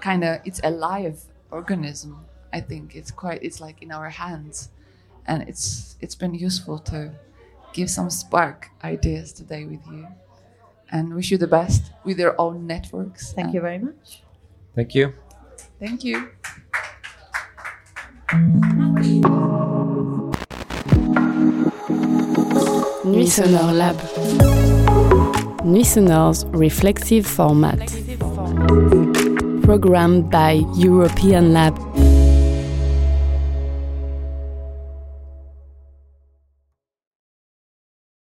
kind 0.00 0.24
of 0.24 0.40
it's 0.44 0.60
a 0.62 0.70
live 0.70 1.20
organism. 1.50 2.24
I 2.52 2.60
think 2.60 2.94
it's 2.96 3.10
quite 3.10 3.42
it's 3.42 3.60
like 3.60 3.82
in 3.82 3.92
our 3.92 4.10
hands, 4.10 4.70
and 5.26 5.42
it's 5.48 5.96
it's 6.00 6.14
been 6.14 6.34
useful 6.34 6.78
to 6.78 7.12
give 7.72 7.90
some 7.90 8.10
spark 8.10 8.70
ideas 8.82 9.32
today 9.32 9.64
with 9.64 9.86
you 9.86 10.06
and 10.90 11.14
wish 11.14 11.30
you 11.30 11.38
the 11.38 11.46
best 11.46 11.92
with 12.04 12.18
your 12.18 12.34
own 12.40 12.66
networks. 12.66 13.32
Thank 13.32 13.54
you 13.54 13.60
very 13.60 13.78
much. 13.78 14.22
Thank 14.74 14.94
you. 14.94 15.14
Thank 15.78 16.04
you. 16.04 16.30
Nuits 23.04 23.38
Sonores 23.38 23.76
Lab. 23.76 23.96
Nuits 25.64 25.96
Sonores' 25.96 26.44
reflexive 26.52 27.26
format. 27.26 27.80
Programmed 29.62 30.30
by 30.30 30.62
European 30.76 31.52
Lab 31.52 31.78